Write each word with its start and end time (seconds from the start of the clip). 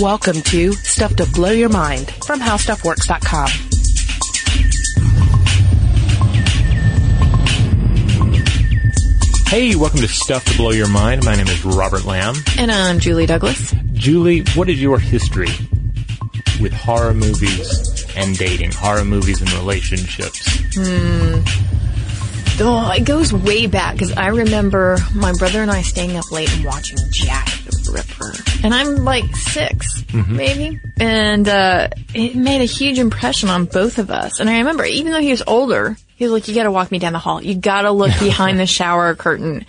Welcome 0.00 0.42
to 0.42 0.74
Stuff 0.74 1.16
to 1.16 1.24
Blow 1.24 1.52
Your 1.52 1.70
Mind 1.70 2.10
from 2.26 2.38
HowStuffWorks.com. 2.38 3.48
Hey, 9.48 9.74
welcome 9.74 10.00
to 10.00 10.08
Stuff 10.08 10.44
to 10.44 10.56
Blow 10.58 10.72
Your 10.72 10.88
Mind. 10.88 11.24
My 11.24 11.34
name 11.34 11.46
is 11.46 11.64
Robert 11.64 12.04
Lamb. 12.04 12.34
And 12.58 12.70
I'm 12.70 12.98
Julie 12.98 13.24
Douglas. 13.24 13.74
Julie, 13.94 14.42
what 14.54 14.68
is 14.68 14.82
your 14.82 14.98
history 14.98 15.48
with 16.60 16.74
horror 16.74 17.14
movies 17.14 18.04
and 18.14 18.36
dating? 18.36 18.72
Horror 18.72 19.06
movies 19.06 19.40
and 19.40 19.50
relationships? 19.54 20.46
Hmm. 20.74 21.40
Oh, 22.60 22.92
it 22.94 23.06
goes 23.06 23.32
way 23.32 23.66
back 23.66 23.94
because 23.94 24.12
I 24.12 24.26
remember 24.26 24.98
my 25.14 25.32
brother 25.32 25.62
and 25.62 25.70
I 25.70 25.80
staying 25.80 26.18
up 26.18 26.30
late 26.30 26.54
and 26.54 26.66
watching 26.66 26.98
Jack 27.10 27.46
the 27.46 27.55
Ripper. 27.88 28.32
And 28.64 28.74
I'm 28.74 29.04
like 29.04 29.34
6 29.36 30.02
Mm-hmm. 30.06 30.36
maybe. 30.36 30.80
And, 30.98 31.46
uh, 31.48 31.88
it 32.14 32.34
made 32.36 32.62
a 32.62 32.64
huge 32.64 32.98
impression 32.98 33.48
on 33.50 33.64
both 33.66 33.98
of 33.98 34.10
us. 34.10 34.40
And 34.40 34.48
I 34.48 34.58
remember, 34.58 34.84
even 34.84 35.12
though 35.12 35.20
he 35.20 35.30
was 35.30 35.42
older, 35.46 35.96
he 36.16 36.24
was 36.24 36.32
like, 36.32 36.48
you 36.48 36.54
gotta 36.54 36.70
walk 36.70 36.90
me 36.90 36.98
down 36.98 37.12
the 37.12 37.18
hall. 37.18 37.42
You 37.42 37.54
gotta 37.56 37.90
look 37.90 38.12
behind 38.20 38.58
the 38.58 38.66
shower 38.66 39.14
curtain. 39.14 39.66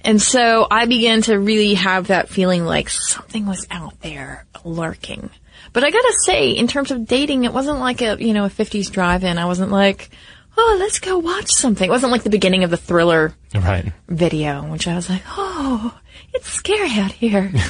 And 0.00 0.20
so 0.20 0.66
I 0.70 0.86
began 0.86 1.22
to 1.22 1.38
really 1.38 1.74
have 1.74 2.08
that 2.08 2.28
feeling 2.28 2.64
like 2.64 2.88
something 2.88 3.46
was 3.46 3.66
out 3.70 4.00
there 4.00 4.44
lurking. 4.64 5.30
But 5.72 5.84
I 5.84 5.90
gotta 5.90 6.14
say, 6.24 6.50
in 6.50 6.66
terms 6.66 6.90
of 6.90 7.06
dating, 7.06 7.44
it 7.44 7.52
wasn't 7.52 7.78
like 7.78 8.00
a, 8.02 8.16
you 8.18 8.32
know, 8.34 8.44
a 8.44 8.50
50s 8.50 8.90
drive-in. 8.90 9.38
I 9.38 9.46
wasn't 9.46 9.70
like, 9.70 10.10
oh, 10.56 10.76
let's 10.78 10.98
go 10.98 11.18
watch 11.18 11.50
something. 11.52 11.86
It 11.88 11.90
wasn't 11.92 12.12
like 12.12 12.22
the 12.22 12.30
beginning 12.30 12.64
of 12.64 12.70
the 12.70 12.76
thriller 12.76 13.32
Right. 13.54 13.92
video, 14.08 14.62
which 14.70 14.86
I 14.88 14.94
was 14.96 15.08
like, 15.08 15.22
oh, 15.36 15.96
it's 16.34 16.48
scary 16.48 16.90
out 16.98 17.12
here. 17.12 17.52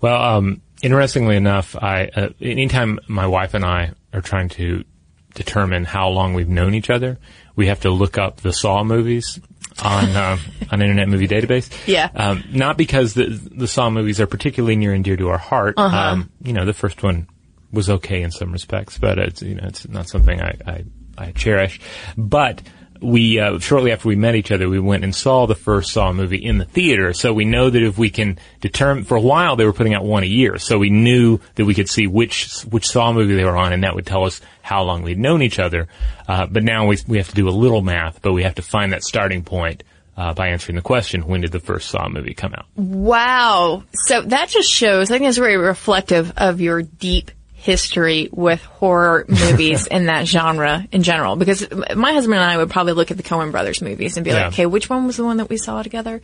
Well, 0.00 0.22
um, 0.22 0.62
interestingly 0.82 1.36
enough, 1.36 1.76
I 1.76 2.10
uh, 2.14 2.28
anytime 2.40 3.00
my 3.06 3.26
wife 3.26 3.54
and 3.54 3.64
I 3.64 3.92
are 4.12 4.22
trying 4.22 4.48
to 4.50 4.84
determine 5.34 5.84
how 5.84 6.08
long 6.08 6.34
we've 6.34 6.48
known 6.48 6.74
each 6.74 6.90
other, 6.90 7.18
we 7.54 7.66
have 7.66 7.80
to 7.80 7.90
look 7.90 8.18
up 8.18 8.38
the 8.40 8.52
Saw 8.52 8.82
movies 8.82 9.38
on 9.82 10.04
uh, 10.08 10.38
on 10.72 10.80
Internet 10.80 11.08
Movie 11.08 11.28
Database. 11.28 11.70
Yeah. 11.86 12.08
Um, 12.14 12.44
not 12.50 12.78
because 12.78 13.14
the 13.14 13.26
the 13.26 13.68
Saw 13.68 13.90
movies 13.90 14.20
are 14.20 14.26
particularly 14.26 14.76
near 14.76 14.94
and 14.94 15.04
dear 15.04 15.16
to 15.16 15.28
our 15.28 15.38
heart. 15.38 15.74
Uh-huh. 15.76 15.96
Um, 15.96 16.30
you 16.42 16.52
know, 16.52 16.64
the 16.64 16.72
first 16.72 17.02
one 17.02 17.28
was 17.70 17.90
okay 17.90 18.22
in 18.22 18.30
some 18.30 18.52
respects, 18.52 18.98
but 18.98 19.18
it's 19.18 19.42
you 19.42 19.56
know 19.56 19.64
it's 19.64 19.86
not 19.86 20.08
something 20.08 20.40
I 20.40 20.56
I, 20.66 20.84
I 21.18 21.32
cherish. 21.32 21.78
But 22.16 22.62
we 23.00 23.38
uh, 23.38 23.58
shortly 23.58 23.92
after 23.92 24.08
we 24.08 24.16
met 24.16 24.34
each 24.34 24.52
other, 24.52 24.68
we 24.68 24.78
went 24.78 25.04
and 25.04 25.14
saw 25.14 25.46
the 25.46 25.54
first 25.54 25.92
Saw 25.92 26.12
movie 26.12 26.44
in 26.44 26.58
the 26.58 26.64
theater. 26.64 27.12
So 27.12 27.32
we 27.32 27.44
know 27.44 27.70
that 27.70 27.82
if 27.82 27.98
we 27.98 28.10
can 28.10 28.38
determine, 28.60 29.04
for 29.04 29.16
a 29.16 29.20
while 29.20 29.56
they 29.56 29.64
were 29.64 29.72
putting 29.72 29.94
out 29.94 30.04
one 30.04 30.22
a 30.22 30.26
year, 30.26 30.58
so 30.58 30.78
we 30.78 30.90
knew 30.90 31.40
that 31.54 31.64
we 31.64 31.74
could 31.74 31.88
see 31.88 32.06
which 32.06 32.62
which 32.62 32.88
Saw 32.88 33.12
movie 33.12 33.34
they 33.34 33.44
were 33.44 33.56
on, 33.56 33.72
and 33.72 33.84
that 33.84 33.94
would 33.94 34.06
tell 34.06 34.24
us 34.24 34.40
how 34.62 34.82
long 34.82 35.02
we'd 35.02 35.18
known 35.18 35.42
each 35.42 35.58
other. 35.58 35.88
Uh, 36.28 36.46
but 36.46 36.62
now 36.62 36.86
we 36.86 36.98
we 37.06 37.18
have 37.18 37.28
to 37.28 37.34
do 37.34 37.48
a 37.48 37.50
little 37.50 37.82
math, 37.82 38.22
but 38.22 38.32
we 38.32 38.42
have 38.42 38.56
to 38.56 38.62
find 38.62 38.92
that 38.92 39.02
starting 39.02 39.44
point. 39.44 39.82
Uh, 40.16 40.34
by 40.34 40.48
answering 40.48 40.76
the 40.76 40.82
question, 40.82 41.22
when 41.26 41.40
did 41.40 41.50
the 41.50 41.60
first 41.60 41.88
Saw 41.88 42.06
movie 42.06 42.34
come 42.34 42.52
out? 42.52 42.66
wow. 42.76 43.84
So 43.94 44.20
that 44.20 44.50
just 44.50 44.70
shows, 44.70 45.10
I 45.10 45.16
think 45.16 45.26
it's 45.26 45.38
very 45.38 45.56
reflective 45.56 46.34
of 46.36 46.60
your 46.60 46.82
deep 46.82 47.30
history 47.60 48.28
with 48.32 48.62
horror 48.64 49.26
movies 49.28 49.86
in 49.86 50.06
that 50.06 50.26
genre 50.26 50.86
in 50.92 51.02
general. 51.02 51.36
Because 51.36 51.68
my 51.94 52.12
husband 52.12 52.34
and 52.40 52.44
I 52.44 52.56
would 52.56 52.70
probably 52.70 52.94
look 52.94 53.10
at 53.10 53.16
the 53.18 53.22
Coen 53.22 53.50
brothers 53.52 53.82
movies 53.82 54.16
and 54.16 54.24
be 54.24 54.30
Yeah. 54.30 54.44
like, 54.44 54.52
okay, 54.54 54.66
which 54.66 54.88
one 54.88 55.06
was 55.06 55.16
the 55.18 55.24
one 55.24 55.36
that 55.36 55.48
we 55.48 55.56
saw 55.58 55.82
together? 55.82 56.20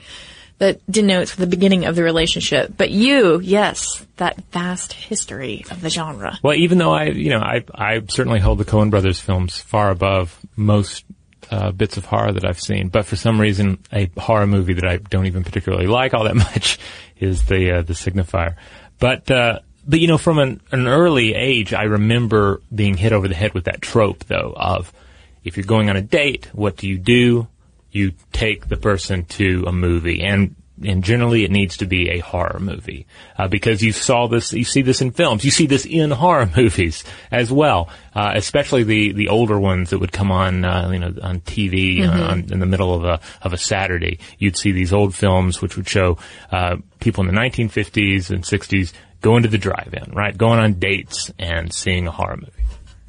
That 0.59 0.81
denotes 0.91 1.35
the 1.35 1.47
beginning 1.47 1.85
of 1.85 1.97
the 1.97 2.03
relationship. 2.03 2.73
But 2.75 2.91
you, 2.91 3.41
yes, 3.41 4.03
that 4.17 4.43
vast 4.53 4.95
history 4.95 5.67
of 5.71 5.83
the 5.83 5.91
genre. 5.91 6.39
Well, 6.43 6.55
even 6.57 6.79
though 6.79 6.93
I, 6.95 7.05
you 7.09 7.29
know, 7.29 7.41
I, 7.41 7.63
I 7.75 8.01
certainly 8.09 8.41
hold 8.41 8.57
the 8.57 8.65
Coen 8.65 8.89
Brothers 8.89 9.21
films 9.21 9.59
far 9.59 9.91
above 9.91 10.39
most 10.57 11.05
uh, 11.51 11.73
bits 11.73 11.99
of 11.99 12.07
horror 12.07 12.33
that 12.33 12.47
I've 12.47 12.59
seen, 12.59 12.89
but 12.89 13.05
for 13.05 13.17
some 13.17 13.39
reason, 13.39 13.79
a 13.93 14.11
horror 14.17 14.47
movie 14.47 14.73
that 14.73 14.87
I 14.89 14.97
don't 14.97 15.27
even 15.27 15.45
particularly 15.45 15.87
like 15.89 16.15
all 16.15 16.25
that 16.25 16.35
much 16.49 16.79
is 17.19 17.45
the 17.45 17.73
uh, 17.79 17.83
the 17.83 17.93
Signifier. 17.93 18.57
But 18.99 19.31
uh, 19.31 19.59
but 19.87 20.01
you 20.01 20.09
know, 20.09 20.19
from 20.19 20.39
an, 20.39 20.61
an 20.73 20.87
early 20.87 21.35
age, 21.35 21.73
I 21.73 21.85
remember 21.85 22.61
being 22.75 22.97
hit 22.97 23.13
over 23.13 23.29
the 23.29 23.35
head 23.35 23.55
with 23.55 23.65
that 23.65 23.81
trope, 23.81 24.25
though, 24.25 24.53
of 24.57 24.93
if 25.45 25.57
you're 25.57 25.67
going 25.67 25.89
on 25.89 25.97
a 25.97 26.03
date, 26.03 26.49
what 26.53 26.77
do 26.77 26.89
you 26.89 26.99
do? 26.99 27.47
You 27.93 28.13
take 28.33 28.69
the 28.69 28.77
person 28.77 29.25
to 29.25 29.65
a 29.67 29.73
movie, 29.73 30.23
and 30.23 30.57
and 30.85 31.03
generally 31.03 31.45
it 31.45 31.51
needs 31.51 31.79
to 31.79 31.87
be 31.87 32.11
a 32.11 32.19
horror 32.19 32.59
movie 32.61 33.07
uh, 33.39 33.49
because 33.49 33.83
you 33.83 33.93
saw 33.93 34.27
this, 34.27 34.53
you 34.53 34.65
see 34.65 34.83
this 34.83 35.01
in 35.01 35.11
films, 35.11 35.45
you 35.45 35.51
see 35.51 35.67
this 35.67 35.87
in 35.87 36.11
horror 36.11 36.51
movies 36.57 37.03
as 37.31 37.51
well, 37.51 37.89
uh, 38.15 38.33
especially 38.35 38.83
the 38.83 39.13
the 39.13 39.29
older 39.29 39.59
ones 39.59 39.91
that 39.91 39.99
would 39.99 40.13
come 40.13 40.31
on, 40.31 40.65
uh, 40.65 40.91
you 40.91 40.99
know, 40.99 41.15
on 41.23 41.41
TV 41.41 42.07
uh, 42.07 42.33
on, 42.33 42.53
in 42.53 42.59
the 42.59 42.67
middle 42.67 42.95
of 42.95 43.05
a 43.05 43.21
of 43.43 43.53
a 43.53 43.59
Saturday. 43.59 44.19
You'd 44.39 44.57
see 44.57 44.73
these 44.73 44.93
old 44.93 45.15
films 45.15 45.63
which 45.63 45.77
would 45.77 45.89
show 45.89 46.19
uh, 46.51 46.77
people 47.01 47.27
in 47.27 47.35
the 47.35 47.41
1950s 47.41 48.31
and 48.31 48.43
60s 48.43 48.93
going 49.21 49.43
to 49.43 49.49
the 49.49 49.59
drive-in, 49.59 50.13
right, 50.13 50.37
going 50.37 50.59
on 50.59 50.75
dates 50.75 51.31
and 51.39 51.73
seeing 51.73 52.07
a 52.07 52.11
horror 52.11 52.37
movie. 52.37 52.53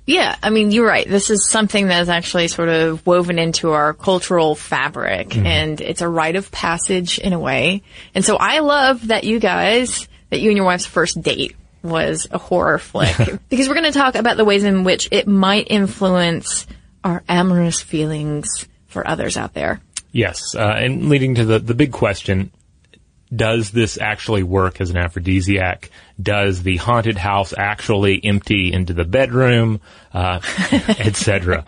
Yeah, 0.07 0.37
I 0.41 0.51
mean, 0.51 0.71
you're 0.71 0.87
right. 0.87 1.07
This 1.07 1.29
is 1.29 1.49
something 1.49 1.89
that 1.89 2.01
is 2.01 2.07
actually 2.07 2.47
sort 2.47 2.69
of 2.69 3.05
woven 3.05 3.37
into 3.37 3.71
our 3.71 3.93
cultural 3.93 4.55
fabric, 4.55 5.35
and 5.35 5.81
it's 5.81 6.01
a 6.01 6.07
rite 6.07 6.37
of 6.37 6.49
passage 6.49 7.19
in 7.19 7.33
a 7.33 7.39
way. 7.39 7.83
And 8.15 8.23
so 8.23 8.37
I 8.37 8.59
love 8.59 9.07
that 9.07 9.25
you 9.25 9.41
guys, 9.41 10.07
that 10.29 10.39
you 10.39 10.49
and 10.49 10.55
your 10.55 10.65
wife's 10.65 10.85
first 10.85 11.21
date 11.21 11.57
was 11.83 12.25
a 12.31 12.37
horror 12.37 12.79
flick, 12.79 13.17
because 13.49 13.67
we're 13.67 13.75
going 13.75 13.91
to 13.91 13.99
talk 13.99 14.15
about 14.15 14.37
the 14.37 14.45
ways 14.45 14.63
in 14.63 14.85
which 14.85 15.09
it 15.11 15.27
might 15.27 15.67
influence 15.69 16.67
our 17.03 17.21
amorous 17.27 17.81
feelings 17.81 18.65
for 18.87 19.05
others 19.05 19.35
out 19.35 19.53
there. 19.53 19.81
Yes, 20.13 20.55
uh, 20.55 20.75
and 20.77 21.09
leading 21.09 21.35
to 21.35 21.43
the, 21.43 21.59
the 21.59 21.73
big 21.73 21.91
question, 21.91 22.51
does 23.33 23.71
this 23.71 23.97
actually 23.99 24.43
work 24.43 24.79
as 24.79 24.89
an 24.89 24.97
aphrodisiac? 24.97 25.89
Does 26.21 26.63
the 26.63 26.77
haunted 26.77 27.17
house 27.17 27.53
actually 27.57 28.23
empty 28.23 28.71
into 28.71 28.93
the 28.93 29.03
bedroom, 29.03 29.81
uh, 30.13 30.39
etc.? 30.71 31.65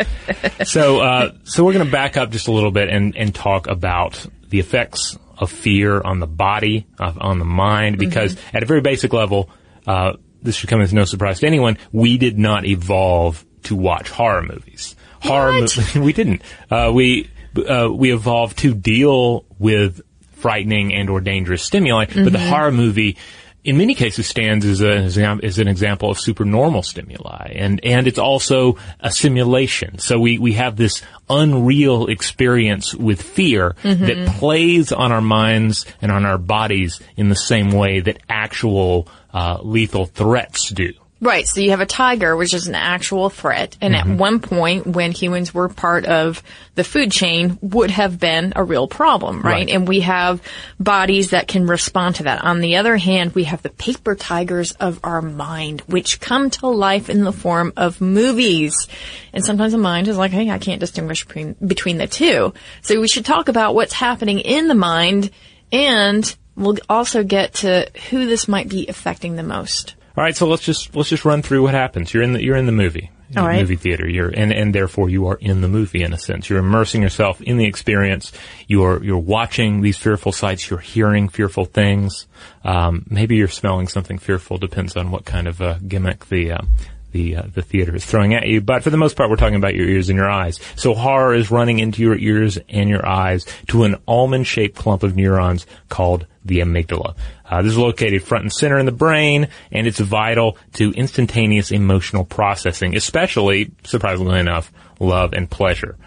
so, 0.63 0.99
uh, 1.01 1.31
so 1.43 1.63
we're 1.63 1.73
going 1.73 1.85
to 1.85 1.91
back 1.91 2.17
up 2.17 2.31
just 2.31 2.47
a 2.47 2.51
little 2.51 2.71
bit 2.71 2.89
and, 2.89 3.15
and 3.15 3.33
talk 3.35 3.67
about 3.67 4.25
the 4.49 4.59
effects 4.59 5.17
of 5.37 5.51
fear 5.51 6.01
on 6.01 6.19
the 6.19 6.27
body, 6.27 6.87
of, 6.97 7.17
on 7.19 7.39
the 7.39 7.45
mind, 7.45 7.97
because 7.97 8.35
at 8.53 8.63
a 8.63 8.65
very 8.65 8.81
basic 8.81 9.13
level, 9.13 9.49
uh, 9.87 10.13
this 10.41 10.55
should 10.55 10.69
come 10.69 10.81
as 10.81 10.93
no 10.93 11.05
surprise 11.05 11.39
to 11.39 11.47
anyone. 11.47 11.77
We 11.91 12.17
did 12.17 12.37
not 12.37 12.65
evolve 12.65 13.45
to 13.63 13.75
watch 13.75 14.09
horror 14.09 14.43
movies. 14.43 14.95
Horror 15.21 15.53
movies, 15.53 15.95
we 15.95 16.13
didn't. 16.13 16.41
Uh, 16.69 16.91
we 16.93 17.29
uh, 17.57 17.89
we 17.91 18.13
evolved 18.13 18.59
to 18.59 18.73
deal 18.73 19.45
with 19.57 20.01
frightening 20.39 20.93
and 20.93 21.09
or 21.09 21.21
dangerous 21.21 21.63
stimuli, 21.63 22.05
but 22.23 22.31
the 22.31 22.39
horror 22.49 22.71
movie. 22.71 23.17
In 23.61 23.77
many 23.77 23.93
cases, 23.93 24.25
stands 24.25 24.65
as, 24.65 24.79
a, 24.81 24.95
as 25.43 25.59
an 25.59 25.67
example 25.67 26.09
of 26.09 26.17
supernormal 26.17 26.81
stimuli, 26.81 27.51
and 27.55 27.83
and 27.83 28.07
it's 28.07 28.17
also 28.17 28.77
a 29.01 29.11
simulation. 29.11 29.99
So 29.99 30.17
we 30.17 30.39
we 30.39 30.53
have 30.53 30.77
this 30.77 31.01
unreal 31.29 32.07
experience 32.07 32.95
with 32.95 33.21
fear 33.21 33.75
that 34.05 34.27
plays 34.37 34.93
on 34.93 35.11
our 35.11 35.21
minds 35.21 35.85
and 36.01 36.09
on 36.09 36.25
our 36.25 36.37
bodies 36.37 37.01
in 37.17 37.27
the 37.27 37.35
same 37.35 37.71
way 37.71 37.99
that 37.99 38.19
actual 38.29 39.09
uh, 39.33 39.59
lethal 39.61 40.05
threats 40.05 40.69
do. 40.69 40.93
Right. 41.21 41.45
So 41.45 41.59
you 41.59 41.71
have 41.71 41.81
a 41.81 41.85
tiger, 41.85 42.35
which 42.37 42.53
is 42.53 42.67
an 42.67 42.75
actual 42.75 43.29
threat. 43.29 43.77
And 43.81 43.93
at 43.93 44.05
mm-hmm. 44.05 44.17
one 44.17 44.39
point, 44.39 44.87
when 44.87 45.11
humans 45.11 45.53
were 45.53 45.67
part 45.67 46.05
of 46.05 46.41
the 46.75 46.85
food 46.85 47.11
chain, 47.11 47.57
would 47.61 47.91
have 47.91 48.19
been 48.19 48.53
a 48.55 48.63
real 48.63 48.87
problem, 48.87 49.41
right? 49.41 49.51
Right. 49.51 49.69
And 49.69 49.85
we 49.85 49.99
have 50.01 50.41
bodies 50.79 51.31
that 51.31 51.49
can 51.49 51.65
respond 51.65 52.15
to 52.15 52.23
that. 52.23 52.43
On 52.45 52.61
the 52.61 52.77
other 52.77 52.95
hand, 52.95 53.35
we 53.35 53.43
have 53.45 53.61
the 53.61 53.69
paper 53.69 54.15
tigers 54.15 54.71
of 54.73 55.01
our 55.03 55.21
mind, 55.21 55.81
which 55.87 56.21
come 56.21 56.49
to 56.51 56.67
life 56.67 57.09
in 57.09 57.25
the 57.25 57.33
form 57.33 57.73
of 57.75 57.99
movies. 57.99 58.87
And 59.33 59.43
sometimes 59.43 59.73
the 59.73 59.77
mind 59.77 60.07
is 60.07 60.17
like, 60.17 60.31
hey, 60.31 60.49
I 60.49 60.57
can't 60.57 60.79
distinguish 60.79 61.25
between, 61.25 61.53
between 61.65 61.97
the 61.97 62.07
two. 62.07 62.53
So 62.81 62.99
we 63.01 63.09
should 63.09 63.25
talk 63.25 63.49
about 63.49 63.75
what's 63.75 63.93
happening 63.93 64.39
in 64.39 64.69
the 64.69 64.75
mind 64.75 65.31
and 65.71 66.35
we'll 66.55 66.77
also 66.87 67.23
get 67.23 67.55
to 67.55 67.89
who 68.09 68.25
this 68.25 68.47
might 68.47 68.69
be 68.69 68.87
affecting 68.87 69.35
the 69.35 69.43
most. 69.43 69.95
All 70.19 70.25
right, 70.25 70.35
so 70.35 70.47
let's 70.47 70.63
just 70.63 70.93
let's 70.97 71.07
just 71.07 71.23
run 71.23 71.41
through 71.41 71.63
what 71.63 71.73
happens. 71.73 72.13
You're 72.13 72.23
in 72.23 72.33
the 72.33 72.43
you're 72.43 72.57
in 72.57 72.65
the 72.65 72.73
movie, 72.73 73.09
right. 73.33 73.61
movie 73.61 73.77
theater. 73.77 74.05
You're 74.05 74.27
and 74.27 74.51
and 74.51 74.75
therefore 74.75 75.09
you 75.09 75.27
are 75.27 75.37
in 75.37 75.61
the 75.61 75.69
movie 75.69 76.03
in 76.03 76.11
a 76.11 76.17
sense. 76.17 76.49
You're 76.49 76.59
immersing 76.59 77.01
yourself 77.01 77.39
in 77.39 77.55
the 77.55 77.63
experience. 77.63 78.33
You're 78.67 79.01
you're 79.01 79.17
watching 79.17 79.79
these 79.79 79.95
fearful 79.95 80.33
sights. 80.33 80.69
You're 80.69 80.79
hearing 80.79 81.29
fearful 81.29 81.63
things. 81.63 82.27
Um, 82.65 83.05
maybe 83.09 83.37
you're 83.37 83.47
smelling 83.47 83.87
something 83.87 84.17
fearful. 84.17 84.57
Depends 84.57 84.97
on 84.97 85.09
what 85.09 85.23
kind 85.23 85.47
of 85.47 85.61
uh, 85.61 85.77
gimmick 85.87 86.25
the 86.25 86.51
uh, 86.51 86.61
the 87.11 87.37
uh, 87.37 87.43
the 87.53 87.61
theater 87.61 87.95
is 87.95 88.05
throwing 88.05 88.33
at 88.33 88.47
you. 88.47 88.61
But 88.61 88.83
for 88.83 88.89
the 88.89 88.97
most 88.97 89.15
part, 89.15 89.29
we're 89.29 89.35
talking 89.35 89.55
about 89.55 89.75
your 89.75 89.87
ears 89.87 90.09
and 90.09 90.17
your 90.17 90.29
eyes. 90.29 90.59
So 90.75 90.93
horror 90.93 91.33
is 91.33 91.51
running 91.51 91.79
into 91.79 92.01
your 92.01 92.17
ears 92.17 92.57
and 92.69 92.89
your 92.89 93.05
eyes 93.05 93.45
to 93.67 93.83
an 93.83 93.95
almond-shaped 94.07 94.75
clump 94.75 95.03
of 95.03 95.15
neurons 95.15 95.65
called 95.89 96.25
the 96.45 96.59
amygdala. 96.59 97.15
Uh, 97.45 97.61
this 97.61 97.71
is 97.71 97.77
located 97.77 98.23
front 98.23 98.43
and 98.43 98.53
center 98.53 98.77
in 98.77 98.85
the 98.85 98.91
brain, 98.91 99.47
and 99.71 99.87
it's 99.87 99.99
vital 99.99 100.57
to 100.73 100.91
instantaneous 100.91 101.71
emotional 101.71 102.25
processing, 102.25 102.95
especially, 102.95 103.71
surprisingly 103.83 104.39
enough, 104.39 104.71
love 104.99 105.33
and 105.33 105.49
pleasure. 105.49 105.97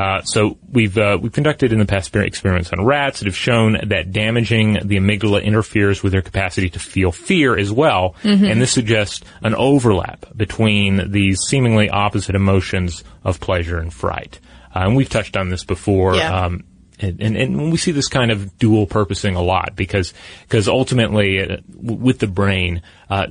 Uh, 0.00 0.22
so 0.22 0.56
we've 0.72 0.96
uh, 0.96 1.18
we've 1.20 1.32
conducted 1.32 1.74
in 1.74 1.78
the 1.78 1.84
past 1.84 2.16
experiments 2.16 2.72
on 2.72 2.82
rats 2.82 3.18
that 3.18 3.26
have 3.26 3.36
shown 3.36 3.76
that 3.88 4.12
damaging 4.12 4.78
the 4.82 4.96
amygdala 4.96 5.44
interferes 5.44 6.02
with 6.02 6.10
their 6.10 6.22
capacity 6.22 6.70
to 6.70 6.78
feel 6.78 7.12
fear 7.12 7.54
as 7.54 7.70
well, 7.70 8.14
mm-hmm. 8.22 8.46
and 8.46 8.62
this 8.62 8.72
suggests 8.72 9.20
an 9.42 9.54
overlap 9.54 10.24
between 10.34 11.12
these 11.12 11.40
seemingly 11.40 11.90
opposite 11.90 12.34
emotions 12.34 13.04
of 13.24 13.40
pleasure 13.40 13.76
and 13.76 13.92
fright. 13.92 14.40
Uh, 14.74 14.84
and 14.84 14.96
we've 14.96 15.10
touched 15.10 15.36
on 15.36 15.50
this 15.50 15.64
before. 15.64 16.16
Yeah. 16.16 16.44
Um, 16.44 16.64
and, 16.98 17.20
and, 17.20 17.36
and, 17.36 17.70
we 17.70 17.76
see 17.76 17.92
this 17.92 18.08
kind 18.08 18.30
of 18.30 18.58
dual 18.58 18.86
purposing 18.86 19.34
a 19.34 19.42
lot 19.42 19.76
because 19.76 20.14
because 20.42 20.66
ultimately 20.66 21.42
uh, 21.42 21.58
with 21.68 22.18
the 22.18 22.26
brain 22.26 22.80
uh, 23.10 23.26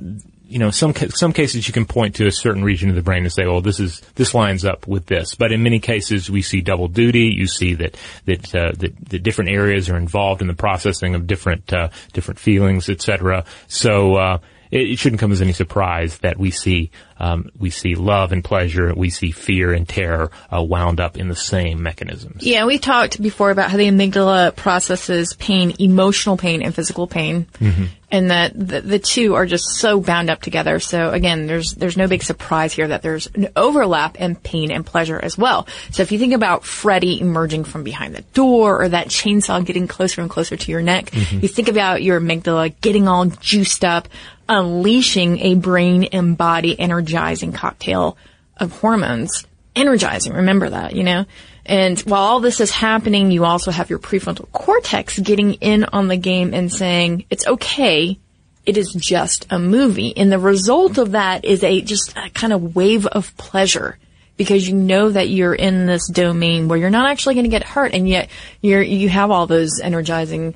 you 0.50 0.58
know, 0.58 0.70
some 0.70 0.92
some 0.94 1.32
cases 1.32 1.68
you 1.68 1.72
can 1.72 1.86
point 1.86 2.16
to 2.16 2.26
a 2.26 2.32
certain 2.32 2.64
region 2.64 2.90
of 2.90 2.96
the 2.96 3.02
brain 3.02 3.22
and 3.22 3.32
say, 3.32 3.46
"Well, 3.46 3.60
this 3.60 3.78
is 3.78 4.00
this 4.16 4.34
lines 4.34 4.64
up 4.64 4.86
with 4.88 5.06
this." 5.06 5.36
But 5.36 5.52
in 5.52 5.62
many 5.62 5.78
cases, 5.78 6.28
we 6.28 6.42
see 6.42 6.60
double 6.60 6.88
duty. 6.88 7.32
You 7.32 7.46
see 7.46 7.74
that 7.74 7.96
that 8.24 8.54
uh, 8.54 8.72
that, 8.78 9.10
that 9.10 9.22
different 9.22 9.50
areas 9.50 9.88
are 9.88 9.96
involved 9.96 10.42
in 10.42 10.48
the 10.48 10.54
processing 10.54 11.14
of 11.14 11.28
different 11.28 11.72
uh, 11.72 11.90
different 12.12 12.40
feelings, 12.40 12.88
etc. 12.88 13.44
So 13.68 14.16
uh, 14.16 14.38
it, 14.70 14.90
it, 14.90 14.98
shouldn't 14.98 15.20
come 15.20 15.32
as 15.32 15.42
any 15.42 15.52
surprise 15.52 16.18
that 16.18 16.38
we 16.38 16.50
see 16.50 16.90
um, 17.20 17.50
we 17.58 17.68
see 17.68 17.94
love 17.94 18.32
and 18.32 18.42
pleasure, 18.42 18.94
we 18.94 19.10
see 19.10 19.30
fear 19.30 19.74
and 19.74 19.86
terror 19.86 20.30
uh, 20.50 20.62
wound 20.62 21.00
up 21.00 21.18
in 21.18 21.28
the 21.28 21.36
same 21.36 21.82
mechanisms. 21.82 22.42
Yeah, 22.42 22.64
we 22.64 22.78
talked 22.78 23.20
before 23.20 23.50
about 23.50 23.70
how 23.70 23.76
the 23.76 23.88
amygdala 23.88 24.56
processes 24.56 25.34
pain, 25.34 25.74
emotional 25.78 26.38
pain, 26.38 26.62
and 26.62 26.74
physical 26.74 27.06
pain, 27.06 27.46
mm-hmm. 27.60 27.84
and 28.10 28.30
that 28.30 28.52
the, 28.54 28.80
the, 28.80 28.98
two 28.98 29.34
are 29.34 29.44
just 29.44 29.66
so 29.66 30.00
bound 30.00 30.30
up 30.30 30.40
together. 30.40 30.80
So 30.80 31.10
again, 31.10 31.46
there's 31.46 31.74
there's 31.74 31.98
no 31.98 32.08
big 32.08 32.22
surprise 32.22 32.72
here 32.72 32.88
that 32.88 33.02
there's 33.02 33.26
an 33.34 33.48
overlap 33.54 34.16
in 34.18 34.34
pain 34.34 34.70
and 34.70 34.84
pleasure 34.84 35.20
as 35.22 35.36
well. 35.36 35.68
So 35.90 36.02
if 36.02 36.12
you 36.12 36.18
think 36.18 36.32
about 36.32 36.64
Freddy 36.64 37.20
emerging 37.20 37.64
from 37.64 37.84
behind 37.84 38.14
the 38.14 38.22
door, 38.32 38.82
or 38.82 38.88
that 38.88 39.08
chainsaw 39.08 39.62
getting 39.62 39.88
closer 39.88 40.22
and 40.22 40.30
closer 40.30 40.56
to 40.56 40.70
your 40.70 40.80
neck, 40.80 41.10
mm-hmm. 41.10 41.40
you 41.40 41.48
think 41.48 41.68
about 41.68 42.02
your 42.02 42.18
amygdala 42.18 42.72
getting 42.80 43.08
all 43.08 43.26
juiced 43.26 43.84
up 43.84 44.08
unleashing 44.50 45.38
a 45.38 45.54
brain 45.54 46.04
and 46.04 46.36
body 46.36 46.78
energizing 46.78 47.52
cocktail 47.52 48.18
of 48.58 48.72
hormones. 48.80 49.46
Energizing, 49.76 50.34
remember 50.34 50.68
that, 50.68 50.94
you 50.94 51.04
know? 51.04 51.24
And 51.64 51.98
while 52.00 52.22
all 52.22 52.40
this 52.40 52.60
is 52.60 52.72
happening, 52.72 53.30
you 53.30 53.44
also 53.44 53.70
have 53.70 53.88
your 53.88 54.00
prefrontal 54.00 54.50
cortex 54.50 55.18
getting 55.18 55.54
in 55.54 55.84
on 55.84 56.08
the 56.08 56.16
game 56.16 56.52
and 56.52 56.70
saying, 56.70 57.26
it's 57.30 57.46
okay, 57.46 58.18
it 58.66 58.76
is 58.76 58.92
just 58.92 59.46
a 59.50 59.58
movie. 59.58 60.16
And 60.16 60.32
the 60.32 60.38
result 60.38 60.98
of 60.98 61.12
that 61.12 61.44
is 61.44 61.62
a 61.62 61.80
just 61.80 62.16
a 62.16 62.28
kind 62.30 62.52
of 62.52 62.74
wave 62.74 63.06
of 63.06 63.36
pleasure 63.36 63.98
because 64.36 64.68
you 64.68 64.74
know 64.74 65.10
that 65.10 65.28
you're 65.28 65.54
in 65.54 65.86
this 65.86 66.08
domain 66.08 66.66
where 66.66 66.78
you're 66.78 66.90
not 66.90 67.10
actually 67.10 67.34
going 67.34 67.44
to 67.44 67.50
get 67.50 67.62
hurt 67.62 67.92
and 67.92 68.08
yet 68.08 68.30
you're, 68.60 68.82
you 68.82 69.08
have 69.08 69.30
all 69.30 69.46
those 69.46 69.80
energizing 69.80 70.54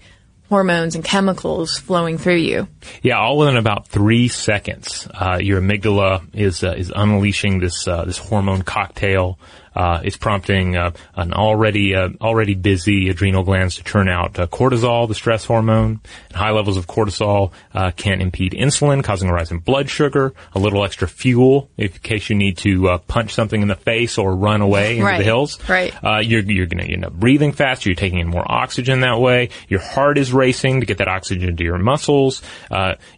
hormones 0.48 0.94
and 0.94 1.04
chemicals 1.04 1.78
flowing 1.78 2.18
through 2.18 2.36
you. 2.36 2.68
Yeah, 3.02 3.18
all 3.18 3.38
within 3.38 3.56
about 3.56 3.88
three 3.88 4.28
seconds, 4.28 5.08
uh, 5.12 5.38
your 5.40 5.60
amygdala 5.60 6.22
is 6.34 6.62
uh, 6.62 6.74
is 6.76 6.92
unleashing 6.94 7.60
this 7.60 7.88
uh, 7.88 8.04
this 8.04 8.18
hormone 8.18 8.62
cocktail 8.62 9.38
uh, 9.74 10.00
it's 10.04 10.16
prompting 10.16 10.76
uh, 10.76 10.92
an 11.16 11.32
already 11.32 11.94
uh, 11.94 12.10
already 12.20 12.54
busy 12.54 13.08
adrenal 13.08 13.42
glands 13.42 13.76
to 13.76 13.84
turn 13.84 14.08
out 14.08 14.38
uh, 14.38 14.46
cortisol, 14.46 15.08
the 15.08 15.14
stress 15.14 15.44
hormone. 15.44 16.00
And 16.28 16.36
high 16.36 16.50
levels 16.50 16.76
of 16.76 16.86
cortisol 16.86 17.52
uh, 17.74 17.90
can 17.92 18.20
impede 18.20 18.52
insulin, 18.52 19.02
causing 19.02 19.28
a 19.28 19.32
rise 19.32 19.50
in 19.50 19.58
blood 19.58 19.90
sugar. 19.90 20.32
A 20.54 20.58
little 20.58 20.84
extra 20.84 21.08
fuel 21.08 21.70
in 21.76 21.88
case 21.88 22.30
you 22.30 22.36
need 22.36 22.58
to 22.58 22.88
uh, 22.88 22.98
punch 22.98 23.34
something 23.34 23.60
in 23.60 23.68
the 23.68 23.74
face 23.74 24.18
or 24.18 24.34
run 24.34 24.60
away 24.60 24.92
into 24.92 25.04
right. 25.04 25.18
the 25.18 25.24
hills. 25.24 25.58
Right. 25.68 25.92
you're 26.24 26.42
you're 26.42 26.66
going 26.66 26.86
to 26.86 26.92
end 26.92 27.04
up 27.04 27.12
breathing 27.12 27.52
faster. 27.52 27.88
You're 27.88 27.96
taking 27.96 28.20
in 28.20 28.28
more 28.28 28.44
oxygen 28.50 29.00
that 29.00 29.18
way. 29.18 29.50
Your 29.68 29.80
heart 29.80 30.18
is 30.18 30.32
racing 30.32 30.80
to 30.80 30.86
get 30.86 30.98
that 30.98 31.08
oxygen 31.08 31.56
to 31.56 31.64
your 31.64 31.78
muscles. 31.78 32.42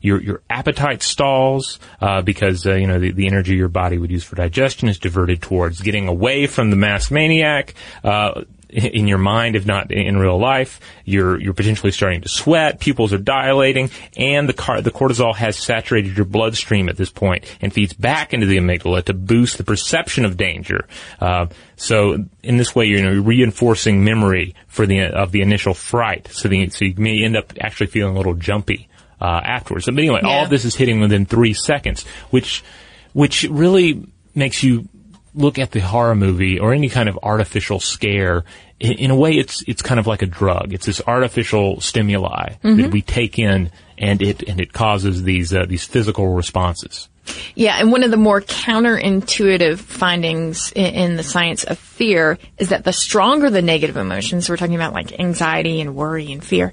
your 0.01 0.23
your 0.23 0.43
appetite 0.49 1.03
stalls 1.03 1.79
because 2.25 2.65
you 2.65 2.87
know 2.87 2.99
the, 2.99 3.13
the 3.13 3.27
energy 3.27 3.57
your 3.57 3.69
body 3.69 3.99
would 3.99 4.11
use 4.11 4.25
for 4.25 4.37
digestion 4.37 4.89
is 4.89 4.99
diverted 4.99 5.43
towards 5.43 5.81
getting 5.81 6.09
away 6.09 6.46
from 6.47 6.71
the 6.71 6.77
mass 6.77 7.11
maniac. 7.11 7.75
Uh, 8.03 8.43
in 8.69 9.07
your 9.07 9.19
mind, 9.19 9.55
if 9.55 9.65
not 9.65 9.93
in 9.93 10.17
real 10.19 10.39
life, 10.39 10.81
you're 11.05 11.41
you're 11.41 11.55
potentially 11.55 11.93
starting 11.93 12.23
to 12.23 12.29
sweat, 12.29 12.81
pupils 12.81 13.13
are 13.13 13.19
dilating, 13.19 13.91
and 14.17 14.49
the 14.49 14.53
car, 14.53 14.81
the 14.81 14.91
cortisol 14.91 15.35
has 15.35 15.57
saturated 15.57 16.17
your 16.17 16.27
bloodstream 16.27 16.89
at 16.89 16.97
this 16.97 17.11
point 17.11 17.45
and 17.61 17.73
feeds 17.73 17.93
back 17.93 18.35
into 18.35 18.47
the 18.47 18.57
amygdala 18.57 19.05
to 19.05 19.15
boost 19.15 19.57
the 19.57 19.65
perception 19.65 20.25
of 20.25 20.37
danger. 20.37 20.87
Uh, 21.21 21.47
so 21.77 22.25
in 22.43 22.57
this 22.57 22.75
way, 22.75 22.87
you're 22.87 22.99
you 22.99 23.05
know, 23.05 23.23
reinforcing 23.23 24.05
memory 24.05 24.55
for 24.67 24.85
the 24.87 25.01
of 25.03 25.31
the 25.31 25.43
initial 25.43 25.73
fright. 25.73 26.29
So, 26.33 26.49
the, 26.49 26.69
so 26.71 26.85
you 26.85 26.95
may 26.97 27.23
end 27.23 27.37
up 27.37 27.53
actually 27.61 27.87
feeling 27.87 28.15
a 28.15 28.19
little 28.19 28.35
jumpy 28.35 28.89
uh, 29.21 29.41
afterwards. 29.45 29.87
But 29.87 29.95
anyway, 29.95 30.21
yeah. 30.23 30.29
all 30.29 30.45
of 30.45 30.51
this 30.51 30.65
is 30.65 30.75
hitting 30.75 31.01
within 31.01 31.25
three 31.25 31.55
seconds, 31.55 32.05
which 32.31 32.65
which 33.13 33.45
really 33.45 34.07
makes 34.35 34.63
you 34.63 34.89
look 35.37 35.59
at 35.59 35.71
the 35.71 35.81
horror 35.81 36.17
movie 36.17 36.59
or 36.59 36.73
any 36.73 36.89
kind 36.89 37.09
of 37.09 37.19
artificial 37.23 37.79
scare, 37.79 38.45
in, 38.81 38.93
in 38.93 39.11
a 39.11 39.17
way, 39.17 39.33
it's 39.33 39.63
it's 39.69 39.83
kind 39.83 40.01
of 40.01 40.07
like 40.07 40.23
a 40.23 40.27
drug. 40.27 40.73
It's 40.73 40.87
this 40.87 41.01
artificial 41.07 41.81
stimuli 41.81 42.55
mm-hmm. 42.55 42.81
that 42.81 42.91
we 42.91 43.03
take 43.03 43.39
in, 43.39 43.71
and 43.97 44.21
it 44.23 44.43
and 44.43 44.61
it 44.61 44.73
causes 44.73 45.23
these 45.23 45.55
uh, 45.55 45.67
these 45.67 45.85
physical 45.85 46.29
responses. 46.29 47.09
Yeah, 47.55 47.77
and 47.79 47.91
one 47.91 48.05
of 48.05 48.11
the 48.11 48.17
more 48.17 48.41
counterintuitive 48.41 49.79
findings 49.79 50.73
in, 50.73 50.95
in, 50.95 51.17
the 51.17 51.25
science 51.25 51.65
of 51.65 51.77
fear 51.77 52.39
is 52.57 52.69
that 52.69 52.85
the 52.85 52.93
stronger 52.93 53.51
the 53.51 53.63
negative 53.63 53.97
emotions, 53.97 54.49
we're 54.49 54.57
talking 54.57 54.77
about 54.77 54.93
like 54.93 55.19
anxiety 55.19 55.81
and 55.81 55.97
worry 55.97 56.31
and 56.33 56.45
fear, 56.45 56.73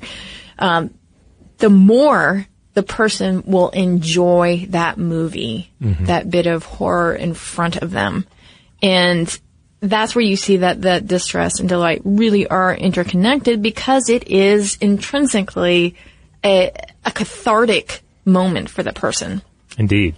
um, 0.60 0.94
the 1.58 1.72
more 1.72 2.46
the 2.76 2.84
person 2.84 3.44
will 3.48 3.70
enjoy 3.70 4.68
that 4.70 4.98
movie, 4.98 5.72
mm-hmm. 5.82 6.06
that 6.06 6.30
bit 6.30 6.46
of 6.46 6.66
horror 6.66 7.16
in 7.16 7.34
front 7.34 7.78
of 7.78 7.90
them. 7.92 8.28
And 8.84 9.40
that's 9.80 10.14
where 10.14 10.24
you 10.24 10.36
see 10.36 10.58
that 10.58 10.82
the 10.82 11.02
distress 11.02 11.60
and 11.60 11.68
delight 11.68 12.02
really 12.04 12.48
are 12.48 12.76
interconnected 12.76 13.62
because 13.62 14.10
it 14.10 14.28
is 14.28 14.78
intrinsically 14.80 15.96
a, 16.44 16.72
a 17.06 17.12
cathartic 17.12 18.02
moment 18.26 18.70
for 18.70 18.84
the 18.84 18.94
person. 18.94 19.42
Indeed. 19.78 20.16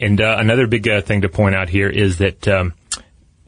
And 0.00 0.20
uh, 0.20 0.36
another 0.38 0.66
big 0.66 0.86
uh, 0.88 1.00
thing 1.00 1.22
to 1.22 1.28
point 1.28 1.54
out 1.54 1.68
here 1.68 1.88
is 1.88 2.18
that 2.18 2.46
um, 2.46 2.74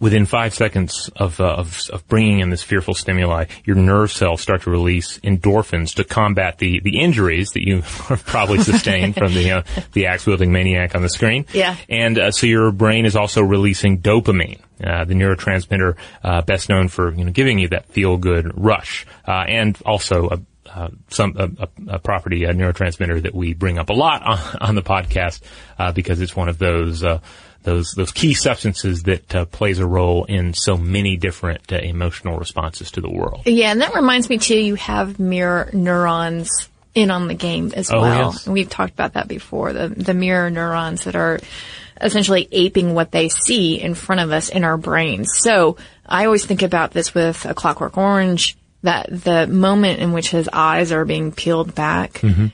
within 0.00 0.26
five 0.26 0.54
seconds 0.54 1.10
of, 1.14 1.38
uh, 1.40 1.44
of, 1.44 1.88
of 1.92 2.06
bringing 2.08 2.40
in 2.40 2.50
this 2.50 2.62
fearful 2.62 2.94
stimuli, 2.94 3.44
your 3.64 3.76
nerve 3.76 4.10
cells 4.10 4.40
start 4.40 4.62
to 4.62 4.70
release 4.70 5.18
endorphins 5.18 5.94
to 5.94 6.04
combat 6.04 6.58
the, 6.58 6.80
the 6.80 6.98
injuries 6.98 7.50
that 7.50 7.66
you 7.66 7.82
probably 8.24 8.58
sustained 8.58 9.14
from 9.14 9.34
the 9.34 9.50
uh, 9.50 9.62
the 9.92 10.06
axe 10.06 10.26
wielding 10.26 10.52
maniac 10.52 10.94
on 10.94 11.02
the 11.02 11.08
screen. 11.08 11.44
Yeah. 11.52 11.76
And 11.88 12.18
uh, 12.18 12.30
so 12.30 12.46
your 12.46 12.72
brain 12.72 13.04
is 13.04 13.14
also 13.14 13.42
releasing 13.42 14.00
dopamine, 14.00 14.60
uh, 14.82 15.04
the 15.04 15.14
neurotransmitter 15.14 15.96
uh, 16.24 16.42
best 16.42 16.68
known 16.68 16.88
for 16.88 17.12
you 17.12 17.24
know 17.24 17.30
giving 17.30 17.58
you 17.58 17.68
that 17.68 17.86
feel 17.86 18.16
good 18.16 18.50
rush, 18.58 19.06
uh, 19.28 19.44
and 19.46 19.78
also 19.84 20.28
a 20.30 20.40
uh, 20.72 20.88
some 21.08 21.34
a, 21.36 21.68
a, 21.88 21.98
property, 21.98 22.44
a 22.44 22.52
neurotransmitter 22.52 23.22
that 23.22 23.34
we 23.34 23.54
bring 23.54 23.78
up 23.78 23.90
a 23.90 23.92
lot 23.92 24.22
on, 24.24 24.56
on 24.60 24.74
the 24.76 24.82
podcast 24.82 25.40
uh, 25.78 25.90
because 25.90 26.20
it's 26.20 26.36
one 26.36 26.48
of 26.48 26.58
those 26.58 27.02
uh, 27.02 27.18
those 27.62 27.92
those 27.92 28.12
key 28.12 28.34
substances 28.34 29.04
that 29.04 29.34
uh, 29.34 29.44
plays 29.44 29.78
a 29.78 29.86
role 29.86 30.24
in 30.24 30.54
so 30.54 30.76
many 30.76 31.16
different 31.16 31.72
uh, 31.72 31.76
emotional 31.76 32.38
responses 32.38 32.90
to 32.92 33.00
the 33.00 33.10
world. 33.10 33.42
Yeah, 33.46 33.72
and 33.72 33.80
that 33.80 33.94
reminds 33.94 34.28
me 34.28 34.38
too. 34.38 34.56
You 34.56 34.76
have 34.76 35.18
mirror 35.18 35.70
neurons 35.72 36.68
in 36.94 37.10
on 37.10 37.28
the 37.28 37.34
game 37.34 37.72
as 37.74 37.90
oh, 37.90 38.00
well, 38.00 38.32
yes. 38.32 38.46
and 38.46 38.54
we've 38.54 38.68
talked 38.68 38.92
about 38.92 39.14
that 39.14 39.28
before. 39.28 39.72
The 39.72 39.88
the 39.88 40.14
mirror 40.14 40.50
neurons 40.50 41.04
that 41.04 41.16
are 41.16 41.40
essentially 42.00 42.48
aping 42.50 42.94
what 42.94 43.10
they 43.10 43.28
see 43.28 43.80
in 43.80 43.94
front 43.94 44.22
of 44.22 44.32
us 44.32 44.48
in 44.48 44.64
our 44.64 44.78
brains. 44.78 45.30
So 45.34 45.76
I 46.06 46.24
always 46.24 46.46
think 46.46 46.62
about 46.62 46.92
this 46.92 47.14
with 47.14 47.44
a 47.44 47.54
Clockwork 47.54 47.96
Orange. 47.96 48.56
That 48.82 49.08
the 49.10 49.46
moment 49.46 50.00
in 50.00 50.12
which 50.12 50.30
his 50.30 50.48
eyes 50.50 50.90
are 50.90 51.04
being 51.04 51.32
peeled 51.32 51.74
back. 51.74 52.14
Mm-hmm 52.14 52.46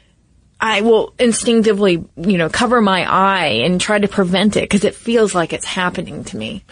I 0.59 0.81
will 0.81 1.13
instinctively, 1.19 2.03
you 2.17 2.39
know, 2.39 2.49
cover 2.49 2.81
my 2.81 3.05
eye 3.05 3.63
and 3.65 3.79
try 3.79 3.99
to 3.99 4.09
prevent 4.09 4.57
it 4.57 4.63
because 4.63 4.85
it 4.85 4.95
feels 4.95 5.35
like 5.35 5.53
it's 5.53 5.67
happening 5.67 6.25
to 6.25 6.37
me. 6.37 6.65